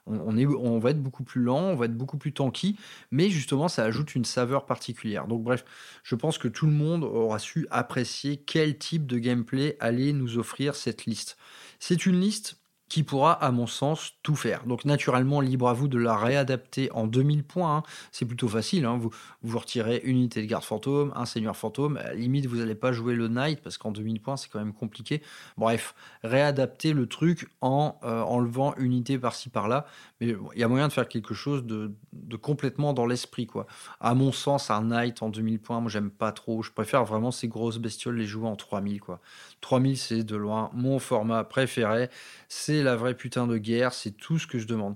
On, 0.05 0.37
est, 0.37 0.45
on 0.45 0.77
va 0.79 0.91
être 0.91 1.01
beaucoup 1.01 1.23
plus 1.23 1.41
lent, 1.41 1.61
on 1.61 1.75
va 1.75 1.85
être 1.85 1.97
beaucoup 1.97 2.17
plus 2.17 2.31
tanky, 2.31 2.77
mais 3.11 3.29
justement, 3.29 3.67
ça 3.67 3.83
ajoute 3.83 4.15
une 4.15 4.25
saveur 4.25 4.65
particulière. 4.65 5.27
Donc, 5.27 5.43
bref, 5.43 5.65
je 6.03 6.15
pense 6.15 6.37
que 6.37 6.47
tout 6.47 6.67
le 6.67 6.73
monde 6.73 7.03
aura 7.03 7.39
su 7.39 7.67
apprécier 7.71 8.37
quel 8.37 8.77
type 8.77 9.07
de 9.07 9.17
gameplay 9.17 9.77
allait 9.79 10.13
nous 10.13 10.37
offrir 10.37 10.75
cette 10.75 11.05
liste. 11.05 11.37
C'est 11.79 12.05
une 12.05 12.19
liste 12.19 12.58
qui 12.89 13.03
pourra, 13.03 13.33
à 13.33 13.51
mon 13.51 13.67
sens, 13.67 14.13
tout 14.23 14.35
faire. 14.35 14.65
Donc 14.65 14.83
naturellement, 14.83 15.41
libre 15.41 15.69
à 15.69 15.73
vous 15.73 15.87
de 15.87 15.99
la 15.99 16.17
réadapter 16.17 16.91
en 16.91 17.05
2000 17.05 17.43
points. 17.43 17.77
Hein. 17.77 17.83
C'est 18.11 18.25
plutôt 18.25 18.47
facile. 18.47 18.85
Hein. 18.85 18.97
Vous, 18.97 19.11
vous 19.43 19.59
retirez 19.59 20.01
une 20.03 20.17
unité 20.17 20.41
de 20.41 20.47
garde 20.47 20.63
fantôme, 20.63 21.13
un 21.15 21.25
seigneur 21.25 21.55
fantôme. 21.55 21.97
À 21.97 22.03
la 22.03 22.13
limite, 22.15 22.47
vous 22.47 22.57
n'allez 22.57 22.75
pas 22.75 22.91
jouer 22.91 23.13
le 23.13 23.27
knight 23.27 23.61
parce 23.61 23.77
qu'en 23.77 23.91
2000 23.91 24.19
points, 24.19 24.37
c'est 24.37 24.49
quand 24.49 24.59
même 24.59 24.73
compliqué. 24.73 25.21
Bref, 25.57 25.93
réadapter 26.23 26.93
le 26.93 27.05
truc 27.05 27.47
en 27.61 27.99
euh, 28.03 28.21
enlevant 28.21 28.73
une 28.77 28.89
unité 28.89 29.19
par-ci 29.19 29.49
par-là. 29.49 29.85
Mais 30.19 30.35
il 30.55 30.59
y 30.59 30.63
a 30.63 30.67
moyen 30.67 30.87
de 30.87 30.93
faire 30.93 31.07
quelque 31.07 31.35
chose 31.35 31.63
de, 31.65 31.91
complètement 32.41 32.93
dans 32.93 33.05
l'esprit. 33.05 33.45
quoi. 33.45 33.67
À 33.99 34.15
mon 34.15 34.31
sens, 34.31 34.71
un 34.71 34.81
knight 34.81 35.21
en 35.21 35.29
2000 35.29 35.59
points, 35.59 35.79
moi, 35.79 35.91
j'aime 35.91 36.09
pas 36.09 36.31
trop. 36.31 36.63
Je 36.63 36.71
préfère 36.71 37.05
vraiment 37.05 37.29
ces 37.29 37.47
grosses 37.47 37.77
bestioles 37.77 38.15
les 38.15 38.25
jouer 38.25 38.47
en 38.47 38.55
3000. 38.55 38.99
quoi. 38.99 39.19
3000, 39.61 39.97
c'est 39.97 40.23
de 40.23 40.35
loin 40.35 40.71
mon 40.73 40.97
format 40.97 41.43
préféré. 41.43 42.09
C'est 42.47 42.78
la 42.83 42.95
vraie 42.95 43.15
putain 43.15 43.47
de 43.47 43.57
guerre, 43.57 43.93
c'est 43.93 44.11
tout 44.11 44.39
ce 44.39 44.47
que 44.47 44.59
je 44.59 44.67
demande. 44.67 44.95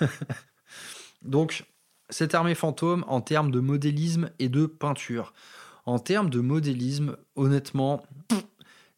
Donc, 1.22 1.64
cette 2.10 2.34
armée 2.34 2.54
fantôme 2.54 3.04
en 3.08 3.20
termes 3.20 3.50
de 3.50 3.60
modélisme 3.60 4.30
et 4.38 4.48
de 4.48 4.66
peinture. 4.66 5.32
En 5.86 5.98
termes 5.98 6.30
de 6.30 6.40
modélisme, 6.40 7.16
honnêtement, 7.36 8.04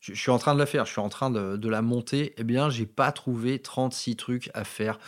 je, 0.01 0.15
suis 0.15 0.31
en 0.31 0.39
train 0.39 0.55
de 0.55 0.59
la 0.59 0.67
faire, 0.67 0.87
je 0.87 0.93
suis 0.93 1.01
en 1.01 1.09
train 1.09 1.31
de, 1.31 1.69
la 1.69 1.83
monter. 1.83 2.35
Eh 2.37 2.45
bien, 2.45 2.71
j'ai 2.71 2.87
pas 2.87 3.13
trouvé 3.13 3.59
36 3.61 4.17
trucs 4.17 4.51
à 4.55 4.65
faire. 4.65 4.99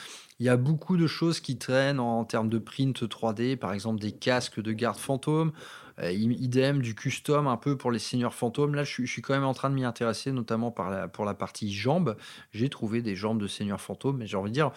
Il 0.40 0.46
y 0.46 0.48
a 0.48 0.56
beaucoup 0.56 0.96
de 0.96 1.08
choses 1.08 1.40
qui 1.40 1.58
traînent 1.58 1.98
en, 1.98 2.24
termes 2.24 2.48
de 2.48 2.58
print 2.58 3.02
3D, 3.02 3.56
par 3.56 3.72
exemple 3.72 4.00
des 4.00 4.12
casques 4.12 4.60
de 4.60 4.72
garde 4.72 4.96
fantôme, 4.98 5.52
euh, 5.98 6.12
idem 6.12 6.80
du 6.80 6.94
custom 6.94 7.48
un 7.48 7.56
peu 7.56 7.76
pour 7.76 7.90
les 7.90 7.98
seigneurs 7.98 8.34
fantômes. 8.34 8.76
Là, 8.76 8.84
je, 8.84 9.04
suis 9.04 9.20
quand 9.20 9.34
même 9.34 9.44
en 9.44 9.54
train 9.54 9.68
de 9.68 9.74
m'y 9.74 9.84
intéresser, 9.84 10.30
notamment 10.30 10.70
pour 10.70 11.24
la 11.24 11.34
partie 11.34 11.72
jambes. 11.72 12.16
J'ai 12.52 12.68
trouvé 12.68 13.02
des 13.02 13.16
jambes 13.16 13.40
de 13.40 13.48
seigneurs 13.48 13.80
fantômes, 13.80 14.18
mais 14.18 14.28
j'ai 14.28 14.36
envie 14.36 14.50
de 14.50 14.54
dire, 14.54 14.70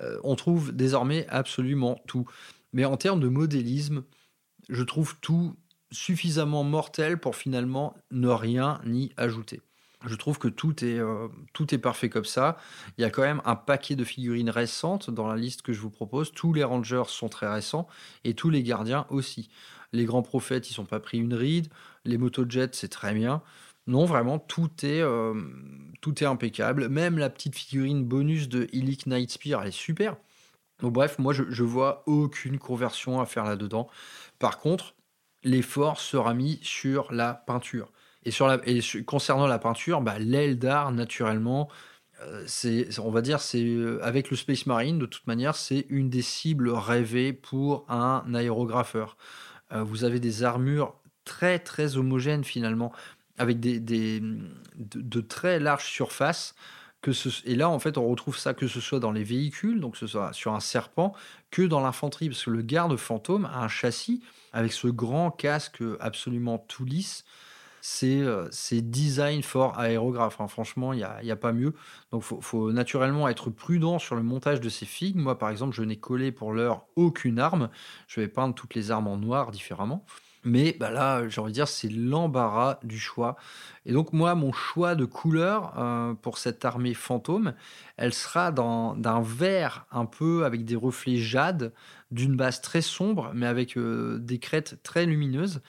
euh, 0.00 0.18
on 0.22 0.36
trouve 0.36 0.72
désormais 0.72 1.26
absolument 1.28 2.00
tout. 2.06 2.26
Mais 2.72 2.84
en 2.84 2.96
termes 2.96 3.20
de 3.20 3.28
modélisme, 3.28 4.04
je 4.68 4.82
trouve 4.84 5.18
tout 5.20 5.56
suffisamment 5.90 6.62
mortel 6.62 7.18
pour 7.18 7.34
finalement 7.34 7.96
ne 8.12 8.28
rien 8.28 8.80
y 8.86 9.10
ajouter. 9.16 9.60
Je 10.06 10.14
trouve 10.14 10.38
que 10.38 10.48
tout 10.48 10.82
est, 10.84 10.98
euh, 10.98 11.28
tout 11.52 11.74
est 11.74 11.78
parfait 11.78 12.08
comme 12.08 12.24
ça. 12.24 12.56
Il 12.96 13.02
y 13.02 13.04
a 13.04 13.10
quand 13.10 13.22
même 13.22 13.42
un 13.44 13.56
paquet 13.56 13.96
de 13.96 14.04
figurines 14.04 14.48
récentes 14.48 15.10
dans 15.10 15.26
la 15.26 15.36
liste 15.36 15.62
que 15.62 15.72
je 15.72 15.80
vous 15.80 15.90
propose. 15.90 16.32
Tous 16.32 16.54
les 16.54 16.64
rangers 16.64 17.02
sont 17.08 17.28
très 17.28 17.52
récents 17.52 17.86
et 18.24 18.34
tous 18.34 18.48
les 18.48 18.62
gardiens 18.62 19.06
aussi. 19.10 19.50
Les 19.92 20.06
grands 20.06 20.22
prophètes, 20.22 20.70
ils 20.70 20.74
sont 20.74 20.86
pas 20.86 21.00
pris 21.00 21.18
une 21.18 21.34
ride. 21.34 21.68
Les 22.04 22.16
motojets, 22.16 22.70
c'est 22.72 22.88
très 22.88 23.12
bien. 23.12 23.42
Non, 23.86 24.06
vraiment, 24.06 24.38
tout 24.38 24.70
est, 24.82 25.00
euh, 25.02 25.34
tout 26.00 26.22
est 26.22 26.26
impeccable. 26.26 26.88
Même 26.88 27.18
la 27.18 27.28
petite 27.28 27.56
figurine 27.56 28.04
bonus 28.04 28.48
de 28.48 28.68
Illic 28.72 29.06
Nightspear, 29.06 29.60
elle 29.60 29.68
est 29.68 29.70
super. 29.72 30.16
Bref, 30.82 31.18
moi, 31.18 31.34
je, 31.34 31.44
je 31.50 31.64
vois 31.64 32.04
aucune 32.06 32.58
conversion 32.58 33.20
à 33.20 33.26
faire 33.26 33.44
là-dedans. 33.44 33.88
Par 34.38 34.58
contre, 34.58 34.94
l'effort 35.42 36.00
sera 36.00 36.32
mis 36.32 36.58
sur 36.62 37.12
la 37.12 37.34
peinture. 37.34 37.92
Et, 38.24 38.30
sur 38.30 38.46
la, 38.46 38.58
concernant 39.06 39.46
la 39.46 39.58
peinture, 39.58 40.00
bah, 40.00 40.18
l'Eldar, 40.18 40.92
naturellement, 40.92 41.68
euh, 42.22 42.44
c'est, 42.46 42.98
on 42.98 43.10
va 43.10 43.22
dire, 43.22 43.40
c'est 43.40 43.64
euh, 43.64 43.98
avec 44.02 44.30
le 44.30 44.36
Space 44.36 44.66
Marine, 44.66 44.98
de 44.98 45.06
toute 45.06 45.26
manière, 45.26 45.54
c'est 45.56 45.86
une 45.88 46.10
des 46.10 46.22
cibles 46.22 46.70
rêvées 46.70 47.32
pour 47.32 47.86
un 47.88 48.24
aérographeur. 48.34 49.16
Euh, 49.72 49.82
vous 49.82 50.04
avez 50.04 50.20
des 50.20 50.42
armures 50.42 50.94
très 51.24 51.58
très 51.58 51.96
homogènes 51.96 52.44
finalement, 52.44 52.92
avec 53.38 53.58
des, 53.60 53.80
de, 53.80 55.20
très 55.20 55.58
larges 55.60 55.86
surfaces. 55.86 56.54
Et 57.46 57.54
là, 57.56 57.70
en 57.70 57.78
fait, 57.78 57.96
on 57.96 58.06
retrouve 58.06 58.36
ça 58.36 58.52
que 58.52 58.66
ce 58.68 58.80
soit 58.80 59.00
dans 59.00 59.12
les 59.12 59.24
véhicules, 59.24 59.80
donc 59.80 59.96
ce 59.96 60.06
soit 60.06 60.34
sur 60.34 60.52
un 60.52 60.60
serpent, 60.60 61.14
que 61.50 61.62
dans 61.62 61.80
l'infanterie, 61.80 62.28
parce 62.28 62.44
que 62.44 62.50
le 62.50 62.60
garde 62.60 62.94
fantôme 62.98 63.46
a 63.46 63.60
un 63.60 63.68
châssis 63.68 64.22
avec 64.52 64.72
ce 64.72 64.88
grand 64.88 65.30
casque 65.30 65.82
absolument 66.00 66.58
tout 66.58 66.84
lisse 66.84 67.24
c'est 67.80 68.90
design 68.90 69.42
for 69.42 69.78
aérographe. 69.78 70.40
Hein. 70.40 70.48
Franchement, 70.48 70.92
il 70.92 70.98
n'y 70.98 71.30
a, 71.30 71.32
a, 71.32 71.36
pas 71.36 71.52
mieux. 71.52 71.74
Donc, 72.12 72.24
il 72.30 72.42
faut, 72.42 72.72
naturellement 72.72 73.28
être 73.28 73.50
prudent 73.50 73.98
sur 73.98 74.14
le 74.14 74.22
montage 74.22 74.60
de 74.60 74.68
ces 74.68 74.86
figues. 74.86 75.16
Moi, 75.16 75.38
par 75.38 75.50
exemple, 75.50 75.74
je 75.74 75.82
n'ai 75.82 75.96
collé 75.96 76.32
pour 76.32 76.52
l'heure 76.52 76.84
aucune 76.96 77.38
arme. 77.38 77.70
Je 78.06 78.20
vais 78.20 78.28
peindre 78.28 78.54
toutes 78.54 78.74
les 78.74 78.90
armes 78.90 79.08
en 79.08 79.16
noir 79.16 79.50
différemment. 79.50 80.04
Mais 80.44 80.74
bah 80.78 80.90
là, 80.90 81.28
j'ai 81.28 81.40
envie 81.40 81.52
de 81.52 81.54
dire, 81.54 81.68
c'est 81.68 81.90
l'embarras 81.90 82.78
du 82.82 82.98
choix. 82.98 83.36
Et 83.84 83.92
donc 83.92 84.12
moi, 84.12 84.34
mon 84.34 84.52
choix 84.52 84.94
de 84.94 85.04
couleur 85.04 85.74
euh, 85.78 86.14
pour 86.14 86.38
cette 86.38 86.64
armée 86.64 86.94
fantôme, 86.94 87.54
elle 87.98 88.14
sera 88.14 88.50
d'un 88.50 89.20
vert 89.20 89.86
un 89.90 90.06
peu 90.06 90.44
avec 90.46 90.64
des 90.64 90.76
reflets 90.76 91.18
jade, 91.18 91.72
d'une 92.10 92.36
base 92.36 92.62
très 92.62 92.80
sombre, 92.80 93.30
mais 93.34 93.46
avec 93.46 93.76
euh, 93.76 94.18
des 94.18 94.38
crêtes 94.38 94.82
très 94.82 95.04
lumineuses. 95.04 95.60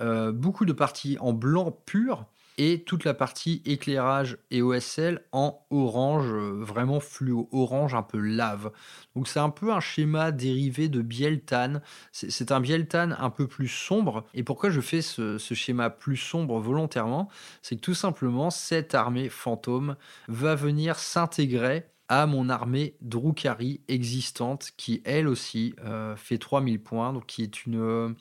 Euh, 0.00 0.32
beaucoup 0.32 0.64
de 0.64 0.72
parties 0.72 1.16
en 1.20 1.32
blanc 1.32 1.70
pur 1.84 2.26
et 2.58 2.82
toute 2.84 3.04
la 3.04 3.14
partie 3.14 3.62
éclairage 3.64 4.38
et 4.50 4.62
OSL 4.62 5.24
en 5.32 5.64
orange, 5.70 6.26
euh, 6.32 6.62
vraiment 6.62 7.00
fluo, 7.00 7.48
orange 7.52 7.94
un 7.94 8.02
peu 8.02 8.18
lave. 8.18 8.72
Donc 9.16 9.28
c'est 9.28 9.40
un 9.40 9.50
peu 9.50 9.72
un 9.72 9.80
schéma 9.80 10.32
dérivé 10.32 10.88
de 10.88 11.00
Bieltan. 11.02 11.80
C'est 12.12 12.52
un 12.52 12.60
Bieltan 12.60 13.12
un 13.18 13.30
peu 13.30 13.46
plus 13.46 13.68
sombre. 13.68 14.24
Et 14.34 14.42
pourquoi 14.42 14.70
je 14.70 14.80
fais 14.80 15.02
ce, 15.02 15.38
schéma 15.38 15.90
plus 15.90 16.16
sombre 16.16 16.58
volontairement? 16.60 17.28
C'est 17.62 17.76
que 17.76 17.80
tout 17.80 17.94
simplement, 17.94 18.50
cette 18.50 18.94
armée 18.94 19.28
fantôme 19.28 19.96
va 20.28 20.54
venir 20.54 20.98
s'intégrer 20.98 21.86
à 22.08 22.26
mon 22.26 22.50
armée 22.50 22.96
Drukari 23.00 23.80
existante 23.88 24.72
qui 24.76 25.00
elle 25.06 25.28
aussi 25.28 25.74
euh, 25.82 26.14
fait 26.16 26.36
3000 26.36 26.82
points, 26.82 27.12
donc 27.14 27.24
qui 27.26 27.42
est 27.42 27.64
une 27.64 28.14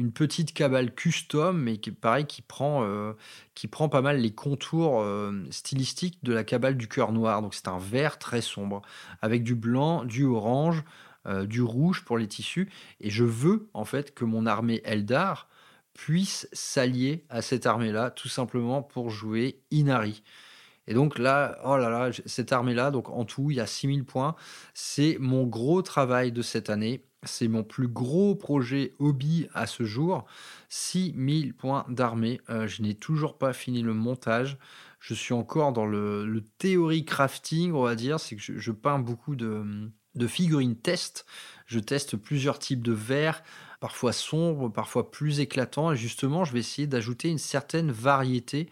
une 0.00 0.12
petite 0.12 0.54
cabale 0.54 0.94
custom, 0.94 1.60
mais 1.60 1.76
qui, 1.76 1.90
pareil, 1.90 2.24
qui 2.24 2.42
prend, 2.42 2.84
euh, 2.84 3.12
qui 3.54 3.68
prend 3.68 3.88
pas 3.88 4.00
mal 4.00 4.18
les 4.18 4.32
contours 4.32 5.02
euh, 5.02 5.44
stylistiques 5.50 6.18
de 6.24 6.32
la 6.32 6.42
cabale 6.42 6.76
du 6.76 6.88
cœur 6.88 7.12
noir. 7.12 7.42
Donc 7.42 7.54
c'est 7.54 7.68
un 7.68 7.78
vert 7.78 8.18
très 8.18 8.40
sombre, 8.40 8.80
avec 9.20 9.44
du 9.44 9.54
blanc, 9.54 10.04
du 10.04 10.24
orange, 10.24 10.82
euh, 11.26 11.44
du 11.44 11.62
rouge 11.62 12.04
pour 12.04 12.16
les 12.16 12.26
tissus. 12.26 12.70
Et 13.00 13.10
je 13.10 13.24
veux 13.24 13.68
en 13.74 13.84
fait 13.84 14.14
que 14.14 14.24
mon 14.24 14.46
armée 14.46 14.80
Eldar 14.84 15.48
puisse 15.92 16.48
s'allier 16.52 17.26
à 17.28 17.42
cette 17.42 17.66
armée-là, 17.66 18.10
tout 18.10 18.28
simplement 18.28 18.82
pour 18.82 19.10
jouer 19.10 19.60
Inari. 19.70 20.22
Et 20.86 20.94
donc 20.94 21.18
là, 21.18 21.58
oh 21.64 21.76
là 21.76 21.90
là, 21.90 22.10
cette 22.24 22.52
armée-là, 22.52 22.90
donc 22.90 23.10
en 23.10 23.24
tout, 23.24 23.50
il 23.50 23.58
y 23.58 23.60
a 23.60 23.66
6000 23.66 24.04
points. 24.04 24.34
C'est 24.72 25.18
mon 25.20 25.44
gros 25.44 25.82
travail 25.82 26.32
de 26.32 26.42
cette 26.42 26.70
année. 26.70 27.04
C'est 27.22 27.48
mon 27.48 27.62
plus 27.62 27.88
gros 27.88 28.34
projet 28.34 28.94
hobby 28.98 29.46
à 29.52 29.66
ce 29.66 29.84
jour. 29.84 30.24
6000 30.70 31.54
points 31.54 31.84
d'armée. 31.88 32.40
Euh, 32.48 32.66
je 32.66 32.82
n'ai 32.82 32.94
toujours 32.94 33.36
pas 33.36 33.52
fini 33.52 33.82
le 33.82 33.92
montage. 33.92 34.56
Je 35.00 35.14
suis 35.14 35.34
encore 35.34 35.72
dans 35.72 35.86
le, 35.86 36.24
le 36.26 36.42
théorie 36.42 37.04
crafting, 37.04 37.72
on 37.72 37.82
va 37.82 37.94
dire. 37.94 38.18
C'est 38.20 38.36
que 38.36 38.42
je, 38.42 38.72
peins 38.72 38.98
beaucoup 38.98 39.36
de, 39.36 39.90
de 40.14 40.26
figurines 40.26 40.76
test. 40.76 41.26
Je 41.66 41.78
teste 41.78 42.16
plusieurs 42.16 42.58
types 42.58 42.82
de 42.82 42.92
verres, 42.92 43.42
parfois 43.80 44.12
sombres, 44.12 44.70
parfois 44.70 45.10
plus 45.10 45.40
éclatants. 45.40 45.92
Et 45.92 45.96
justement, 45.96 46.44
je 46.44 46.54
vais 46.54 46.60
essayer 46.60 46.86
d'ajouter 46.86 47.28
une 47.28 47.38
certaine 47.38 47.92
variété 47.92 48.70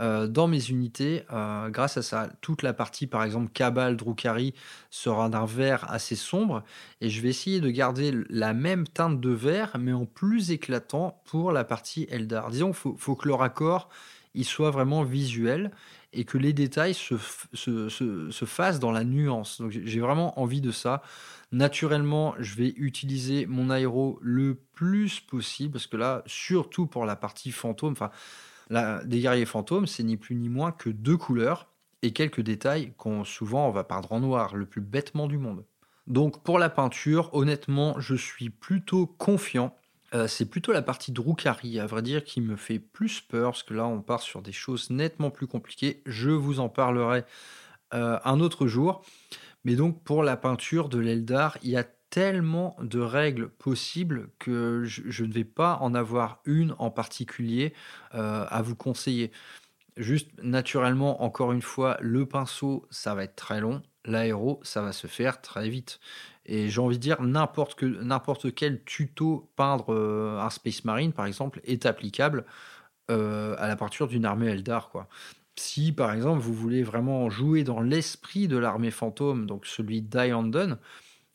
euh, 0.00 0.26
dans 0.26 0.48
mes 0.48 0.68
unités, 0.70 1.24
euh, 1.32 1.68
grâce 1.68 1.96
à 1.96 2.02
ça, 2.02 2.30
toute 2.40 2.62
la 2.62 2.72
partie, 2.72 3.06
par 3.06 3.22
exemple, 3.22 3.50
Cabal, 3.52 3.96
Drukari, 3.96 4.54
sera 4.90 5.28
d'un 5.28 5.44
vert 5.44 5.90
assez 5.90 6.16
sombre. 6.16 6.62
Et 7.00 7.10
je 7.10 7.20
vais 7.20 7.28
essayer 7.28 7.60
de 7.60 7.70
garder 7.70 8.12
la 8.30 8.54
même 8.54 8.86
teinte 8.86 9.20
de 9.20 9.30
vert, 9.30 9.76
mais 9.78 9.92
en 9.92 10.06
plus 10.06 10.50
éclatant 10.50 11.22
pour 11.26 11.52
la 11.52 11.64
partie 11.64 12.06
Eldar. 12.10 12.50
Disons 12.50 12.72
qu'il 12.72 12.92
faut, 12.96 13.14
que 13.14 13.28
le 13.28 13.34
raccord 13.34 13.88
il 14.32 14.44
soit 14.44 14.70
vraiment 14.70 15.02
visuel 15.02 15.72
et 16.12 16.24
que 16.24 16.38
les 16.38 16.52
détails 16.52 16.94
se, 16.94 17.16
se 17.52 18.44
fassent 18.44 18.78
dans 18.78 18.92
la 18.92 19.02
nuance. 19.02 19.60
Donc 19.60 19.72
j'ai 19.72 19.98
vraiment 19.98 20.38
envie 20.40 20.60
de 20.60 20.70
ça. 20.70 21.02
Naturellement, 21.52 22.36
je 22.38 22.54
vais 22.54 22.72
utiliser 22.76 23.46
mon 23.46 23.70
aéro 23.70 24.20
le 24.22 24.54
plus 24.54 25.18
possible 25.18 25.72
parce 25.72 25.88
que 25.88 25.96
là, 25.96 26.22
surtout 26.26 26.86
pour 26.86 27.04
la 27.04 27.16
partie 27.16 27.50
fantôme, 27.50 27.92
enfin, 27.92 28.12
des 28.70 29.20
guerriers 29.20 29.46
fantômes, 29.46 29.86
c'est 29.86 30.02
ni 30.02 30.16
plus 30.16 30.36
ni 30.36 30.48
moins 30.48 30.72
que 30.72 30.90
deux 30.90 31.16
couleurs 31.16 31.68
et 32.02 32.12
quelques 32.12 32.40
détails 32.40 32.92
qu'on 32.96 33.24
souvent 33.24 33.68
on 33.68 33.70
va 33.70 33.84
peindre 33.84 34.12
en 34.12 34.20
noir, 34.20 34.54
le 34.54 34.66
plus 34.66 34.80
bêtement 34.80 35.26
du 35.26 35.38
monde. 35.38 35.64
Donc 36.06 36.42
pour 36.42 36.58
la 36.58 36.70
peinture, 36.70 37.30
honnêtement, 37.32 37.98
je 38.00 38.14
suis 38.14 38.50
plutôt 38.50 39.06
confiant. 39.06 39.74
Euh, 40.12 40.26
c'est 40.26 40.46
plutôt 40.46 40.72
la 40.72 40.82
partie 40.82 41.12
Drukari, 41.12 41.78
à 41.78 41.86
vrai 41.86 42.02
dire, 42.02 42.24
qui 42.24 42.40
me 42.40 42.56
fait 42.56 42.80
plus 42.80 43.20
peur, 43.20 43.52
parce 43.52 43.62
que 43.62 43.74
là, 43.74 43.86
on 43.86 44.00
part 44.00 44.20
sur 44.20 44.42
des 44.42 44.52
choses 44.52 44.90
nettement 44.90 45.30
plus 45.30 45.46
compliquées. 45.46 46.02
Je 46.06 46.30
vous 46.30 46.58
en 46.58 46.68
parlerai 46.68 47.24
euh, 47.94 48.18
un 48.24 48.40
autre 48.40 48.66
jour. 48.66 49.02
Mais 49.64 49.76
donc, 49.76 50.02
pour 50.02 50.24
la 50.24 50.36
peinture 50.36 50.88
de 50.88 50.98
l'Eldar, 50.98 51.58
il 51.62 51.70
y 51.70 51.76
a 51.76 51.84
tellement 52.10 52.76
de 52.82 53.00
règles 53.00 53.48
possibles 53.48 54.30
que 54.38 54.82
je, 54.84 55.24
ne 55.24 55.32
vais 55.32 55.44
pas 55.44 55.78
en 55.80 55.94
avoir 55.94 56.40
une 56.44 56.74
en 56.78 56.90
particulier 56.90 57.72
euh, 58.14 58.44
à 58.48 58.62
vous 58.62 58.74
conseiller. 58.74 59.30
Juste 59.96 60.30
naturellement, 60.42 61.22
encore 61.22 61.52
une 61.52 61.62
fois, 61.62 61.96
le 62.00 62.26
pinceau, 62.26 62.86
ça 62.90 63.14
va 63.14 63.24
être 63.24 63.36
très 63.36 63.60
long. 63.60 63.82
L'aéro, 64.04 64.60
ça 64.62 64.82
va 64.82 64.92
se 64.92 65.06
faire 65.06 65.40
très 65.40 65.68
vite. 65.68 66.00
Et 66.46 66.68
j'ai 66.68 66.80
envie 66.80 66.96
de 66.96 67.02
dire, 67.02 67.22
n'importe, 67.22 67.76
que, 67.76 67.86
n'importe 67.86 68.54
quel 68.54 68.82
tuto 68.84 69.50
peindre 69.56 69.92
euh, 69.94 70.40
un 70.40 70.50
Space 70.50 70.84
Marine, 70.84 71.12
par 71.12 71.26
exemple, 71.26 71.60
est 71.64 71.86
applicable 71.86 72.44
euh, 73.10 73.54
à 73.58 73.68
la 73.68 73.76
partir 73.76 74.08
d'une 74.08 74.24
armée 74.24 74.48
Eldar. 74.48 74.90
Si, 75.56 75.92
par 75.92 76.12
exemple, 76.12 76.40
vous 76.40 76.54
voulez 76.54 76.82
vraiment 76.82 77.28
jouer 77.28 77.62
dans 77.62 77.80
l'esprit 77.80 78.48
de 78.48 78.56
l'armée 78.56 78.90
fantôme, 78.90 79.46
donc 79.46 79.66
celui 79.66 80.00
d'Iandon, 80.00 80.78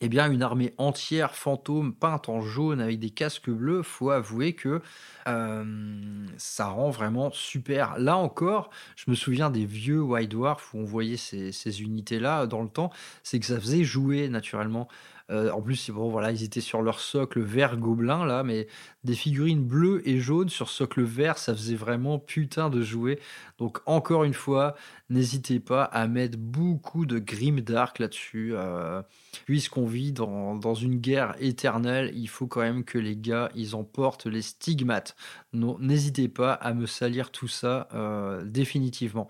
eh 0.00 0.08
bien, 0.08 0.30
une 0.30 0.42
armée 0.42 0.74
entière 0.76 1.34
fantôme 1.34 1.94
peinte 1.94 2.28
en 2.28 2.42
jaune 2.42 2.80
avec 2.80 2.98
des 2.98 3.10
casques 3.10 3.48
bleus, 3.50 3.82
faut 3.82 4.10
avouer 4.10 4.54
que 4.54 4.82
euh, 5.26 6.26
ça 6.36 6.66
rend 6.66 6.90
vraiment 6.90 7.30
super. 7.32 7.98
Là 7.98 8.16
encore, 8.18 8.70
je 8.96 9.10
me 9.10 9.14
souviens 9.14 9.50
des 9.50 9.64
vieux 9.64 10.02
White 10.02 10.30
Dwarf 10.30 10.74
où 10.74 10.78
on 10.78 10.84
voyait 10.84 11.16
ces, 11.16 11.50
ces 11.50 11.82
unités-là 11.82 12.46
dans 12.46 12.62
le 12.62 12.68
temps, 12.68 12.90
c'est 13.22 13.40
que 13.40 13.46
ça 13.46 13.58
faisait 13.58 13.84
jouer 13.84 14.28
naturellement. 14.28 14.88
Euh, 15.30 15.50
en 15.50 15.60
plus, 15.60 15.90
bon, 15.90 16.08
voilà, 16.08 16.30
ils 16.30 16.44
étaient 16.44 16.60
sur 16.60 16.82
leur 16.82 17.00
socle 17.00 17.40
vert 17.40 17.76
gobelin, 17.76 18.24
là, 18.24 18.44
mais 18.44 18.68
des 19.02 19.14
figurines 19.14 19.64
bleues 19.64 20.02
et 20.08 20.18
jaunes 20.20 20.48
sur 20.48 20.68
socle 20.68 21.02
vert, 21.02 21.38
ça 21.38 21.54
faisait 21.54 21.74
vraiment 21.74 22.18
putain 22.18 22.70
de 22.70 22.82
jouer. 22.82 23.18
Donc, 23.58 23.78
encore 23.86 24.24
une 24.24 24.34
fois, 24.34 24.76
n'hésitez 25.10 25.58
pas 25.58 25.84
à 25.84 26.06
mettre 26.06 26.38
beaucoup 26.38 27.06
de 27.06 27.18
grim 27.18 27.60
dark 27.60 27.98
là-dessus. 27.98 28.52
Euh, 28.54 29.02
puisqu'on 29.44 29.86
vit 29.86 30.12
dans, 30.12 30.54
dans, 30.54 30.74
une 30.74 30.98
guerre 30.98 31.34
éternelle, 31.40 32.12
il 32.14 32.28
faut 32.28 32.46
quand 32.46 32.60
même 32.60 32.84
que 32.84 32.98
les 32.98 33.16
gars, 33.16 33.50
ils 33.54 33.74
emportent 33.74 34.26
les 34.26 34.42
stigmates. 34.42 35.16
N'hésitez 35.52 36.28
pas 36.28 36.52
à 36.52 36.72
me 36.72 36.86
salir 36.86 37.30
tout 37.30 37.48
ça 37.48 37.88
euh, 37.94 38.44
définitivement. 38.44 39.28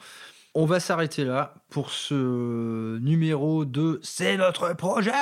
On 0.58 0.64
va 0.64 0.80
s'arrêter 0.80 1.26
là 1.26 1.52
pour 1.68 1.90
ce 1.90 2.96
numéro 3.00 3.66
de 3.66 4.00
C'est 4.02 4.38
notre 4.38 4.74
projet 4.74 5.12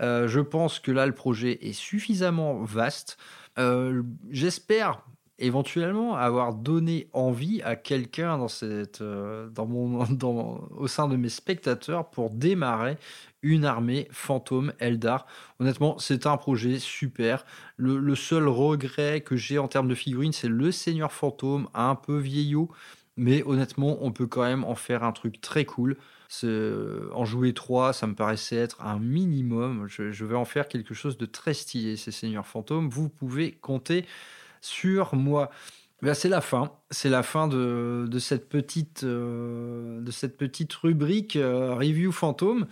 euh, 0.00 0.28
Je 0.28 0.40
pense 0.40 0.80
que 0.80 0.90
là, 0.90 1.04
le 1.04 1.12
projet 1.12 1.58
est 1.60 1.74
suffisamment 1.74 2.62
vaste. 2.62 3.18
Euh, 3.58 4.02
j'espère 4.30 5.04
éventuellement 5.38 6.16
avoir 6.16 6.54
donné 6.54 7.10
envie 7.12 7.60
à 7.64 7.76
quelqu'un 7.76 8.38
dans 8.38 8.48
cette, 8.48 9.02
euh, 9.02 9.50
au 10.70 10.86
sein 10.86 11.06
de 11.06 11.16
mes 11.16 11.28
spectateurs 11.28 12.08
pour 12.08 12.30
démarrer 12.30 12.96
une 13.42 13.66
armée 13.66 14.08
fantôme 14.10 14.72
Eldar. 14.78 15.26
Honnêtement, 15.60 15.98
c'est 15.98 16.26
un 16.26 16.38
projet 16.38 16.78
super. 16.78 17.44
Le, 17.76 17.98
le 17.98 18.14
seul 18.14 18.48
regret 18.48 19.20
que 19.20 19.36
j'ai 19.36 19.58
en 19.58 19.68
termes 19.68 19.88
de 19.88 19.94
figurines, 19.94 20.32
c'est 20.32 20.48
le 20.48 20.72
Seigneur 20.72 21.12
fantôme, 21.12 21.68
un 21.74 21.94
peu 21.94 22.16
vieillot. 22.16 22.70
Mais 23.16 23.42
honnêtement, 23.44 23.98
on 24.00 24.10
peut 24.10 24.26
quand 24.26 24.42
même 24.42 24.64
en 24.64 24.74
faire 24.74 25.04
un 25.04 25.12
truc 25.12 25.40
très 25.40 25.64
cool. 25.64 25.96
En 26.42 27.24
jouer 27.24 27.54
trois, 27.54 27.92
ça 27.92 28.06
me 28.06 28.14
paraissait 28.14 28.56
être 28.56 28.82
un 28.82 28.98
minimum. 28.98 29.86
Je, 29.86 30.24
vais 30.24 30.34
en 30.34 30.44
faire 30.44 30.66
quelque 30.66 30.94
chose 30.94 31.16
de 31.16 31.26
très 31.26 31.54
stylé, 31.54 31.96
ces 31.96 32.10
Seigneurs 32.10 32.46
Fantômes. 32.46 32.88
Vous 32.88 33.08
pouvez 33.08 33.52
compter 33.52 34.04
sur 34.60 35.14
moi. 35.14 35.50
Ben, 36.04 36.12
c'est 36.12 36.28
la 36.28 36.42
fin. 36.42 36.70
C'est 36.90 37.08
la 37.08 37.22
fin 37.22 37.48
de, 37.48 38.06
cette, 38.18 38.50
petite, 38.50 39.04
euh, 39.04 40.02
de 40.02 40.10
cette 40.10 40.36
petite 40.36 40.74
rubrique 40.74 41.34
euh, 41.34 41.74
Review 41.76 42.12
Fantôme. 42.12 42.66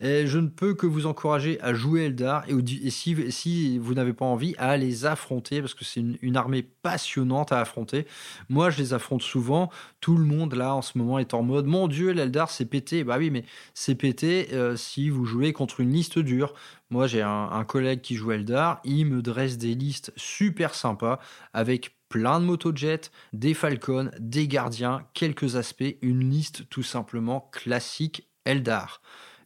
Et 0.00 0.26
je 0.26 0.38
ne 0.38 0.48
peux 0.48 0.74
que 0.74 0.86
vous 0.86 1.06
encourager 1.06 1.58
à 1.62 1.72
jouer 1.72 2.04
Eldar 2.04 2.44
et, 2.46 2.90
si, 2.90 3.32
si, 3.32 3.78
vous 3.78 3.94
n'avez 3.94 4.12
pas 4.12 4.26
envie, 4.26 4.54
à 4.58 4.76
les 4.76 5.06
affronter 5.06 5.62
parce 5.62 5.72
que 5.72 5.82
c'est 5.82 6.04
une, 6.20 6.36
armée 6.36 6.62
passionnante 6.62 7.52
à 7.52 7.60
affronter. 7.60 8.06
Moi, 8.50 8.68
je 8.68 8.78
les 8.78 8.92
affronte 8.92 9.22
souvent. 9.22 9.70
Tout 10.02 10.18
le 10.18 10.26
monde 10.26 10.52
là 10.52 10.74
en 10.74 10.82
ce 10.82 10.98
moment 10.98 11.18
est 11.18 11.32
en 11.32 11.42
mode 11.42 11.64
Mon 11.64 11.88
Dieu, 11.88 12.10
l'Eldar 12.10 12.50
c'est 12.50 12.66
pété. 12.66 13.02
Bah 13.02 13.16
oui, 13.18 13.30
mais 13.30 13.46
c'est 13.72 13.94
pété 13.94 14.48
euh, 14.52 14.76
si 14.76 15.08
vous 15.08 15.24
jouez 15.24 15.54
contre 15.54 15.80
une 15.80 15.90
liste 15.90 16.18
dure. 16.18 16.52
Moi, 16.90 17.06
j'ai 17.06 17.22
un, 17.22 17.48
un 17.50 17.64
collègue 17.64 18.02
qui 18.02 18.14
joue 18.14 18.32
Eldar. 18.32 18.80
Il 18.84 19.06
me 19.06 19.22
dresse 19.22 19.56
des 19.56 19.74
listes 19.74 20.12
super 20.16 20.74
sympas 20.74 21.18
avec 21.54 21.93
plein 22.08 22.40
de 22.40 22.44
motojets, 22.44 23.10
des 23.32 23.54
Falcons, 23.54 24.10
des 24.18 24.48
gardiens, 24.48 25.06
quelques 25.14 25.56
aspects, 25.56 25.96
une 26.02 26.30
liste 26.30 26.68
tout 26.68 26.82
simplement 26.82 27.48
classique 27.52 28.28
Eldar. 28.44 29.00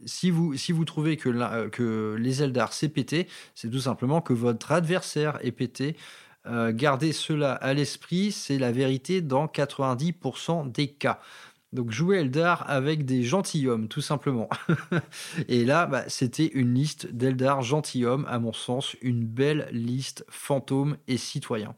Si 0.05 0.31
vous, 0.31 0.85
trouvez 0.85 1.17
que, 1.17 1.29
euh, 1.29 1.69
que 1.69 2.17
les 2.19 2.43
Eldar 2.43 2.73
c'est 2.73 2.89
pété, 2.89 3.27
c'est 3.55 3.71
tout 3.71 3.81
simplement 3.81 4.21
que 4.21 4.33
votre 4.33 4.71
adversaire 4.73 5.39
est 5.43 5.53
pété. 5.53 5.97
Euh, 6.47 6.73
gardez 6.73 7.13
cela 7.13 7.53
à 7.53 7.75
l'esprit, 7.75 8.31
c'est 8.33 8.59
la 8.59 8.71
vérité 8.71 9.21
dans 9.21 9.47
90% 9.47 10.71
des 10.71 10.89
cas. 10.89 11.21
Donc 11.73 11.91
jouer 11.91 12.19
Eldar 12.19 12.65
avec 12.71 13.05
des 13.05 13.23
gentilshommes, 13.23 13.89
tout 13.89 14.01
simplement. 14.01 14.49
Et 15.49 15.65
là, 15.65 15.87
bah, 15.87 16.05
c'était 16.09 16.47
une 16.47 16.75
liste 16.75 17.13
d'Eldar 17.13 17.63
gentilshommes, 17.63 18.25
à 18.29 18.39
mon 18.39 18.55
sens, 18.55 18.97
une 19.03 19.25
belle 19.25 19.69
liste 19.73 20.25
fantômes 20.31 20.97
et 21.09 21.19
citoyens. 21.19 21.75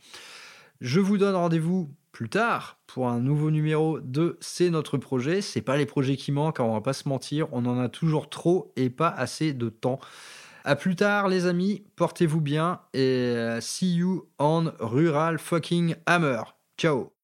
Je 0.81 1.01
vous 1.01 1.19
donne 1.19 1.35
rendez-vous 1.35 1.95
plus 2.13 2.29
tard 2.29 2.79
pour 2.87 3.09
un 3.09 3.21
nouveau 3.21 3.51
numéro 3.51 4.01
de 4.01 4.39
C'est 4.41 4.71
notre 4.71 4.99
projet. 4.99 5.43
C'est 5.43 5.63
pas 5.63 5.77
les 5.77 5.87
projets 5.87 6.17
qui 6.17 6.33
manquent, 6.33 6.61
hein, 6.61 6.65
on 6.65 6.73
va 6.73 6.81
pas 6.81 6.93
se 6.93 7.09
mentir, 7.09 7.49
on 7.53 7.67
en 7.67 7.79
a 7.79 7.89
toujours 7.89 8.31
trop 8.31 8.73
et 8.77 8.91
pas 8.91 9.09
assez 9.09 9.53
de 9.53 9.69
temps. 9.69 10.01
À 10.65 10.77
plus 10.77 10.97
tard 10.97 11.29
les 11.29 11.47
amis, 11.47 11.85
portez-vous 11.97 12.41
bien 12.41 12.81
et 12.93 13.01
euh, 13.01 13.61
see 13.61 13.95
you 13.95 14.29
on 14.39 14.73
Rural 14.81 15.39
Fucking 15.39 15.97
Hammer. 16.07 16.43
Ciao 16.77 17.20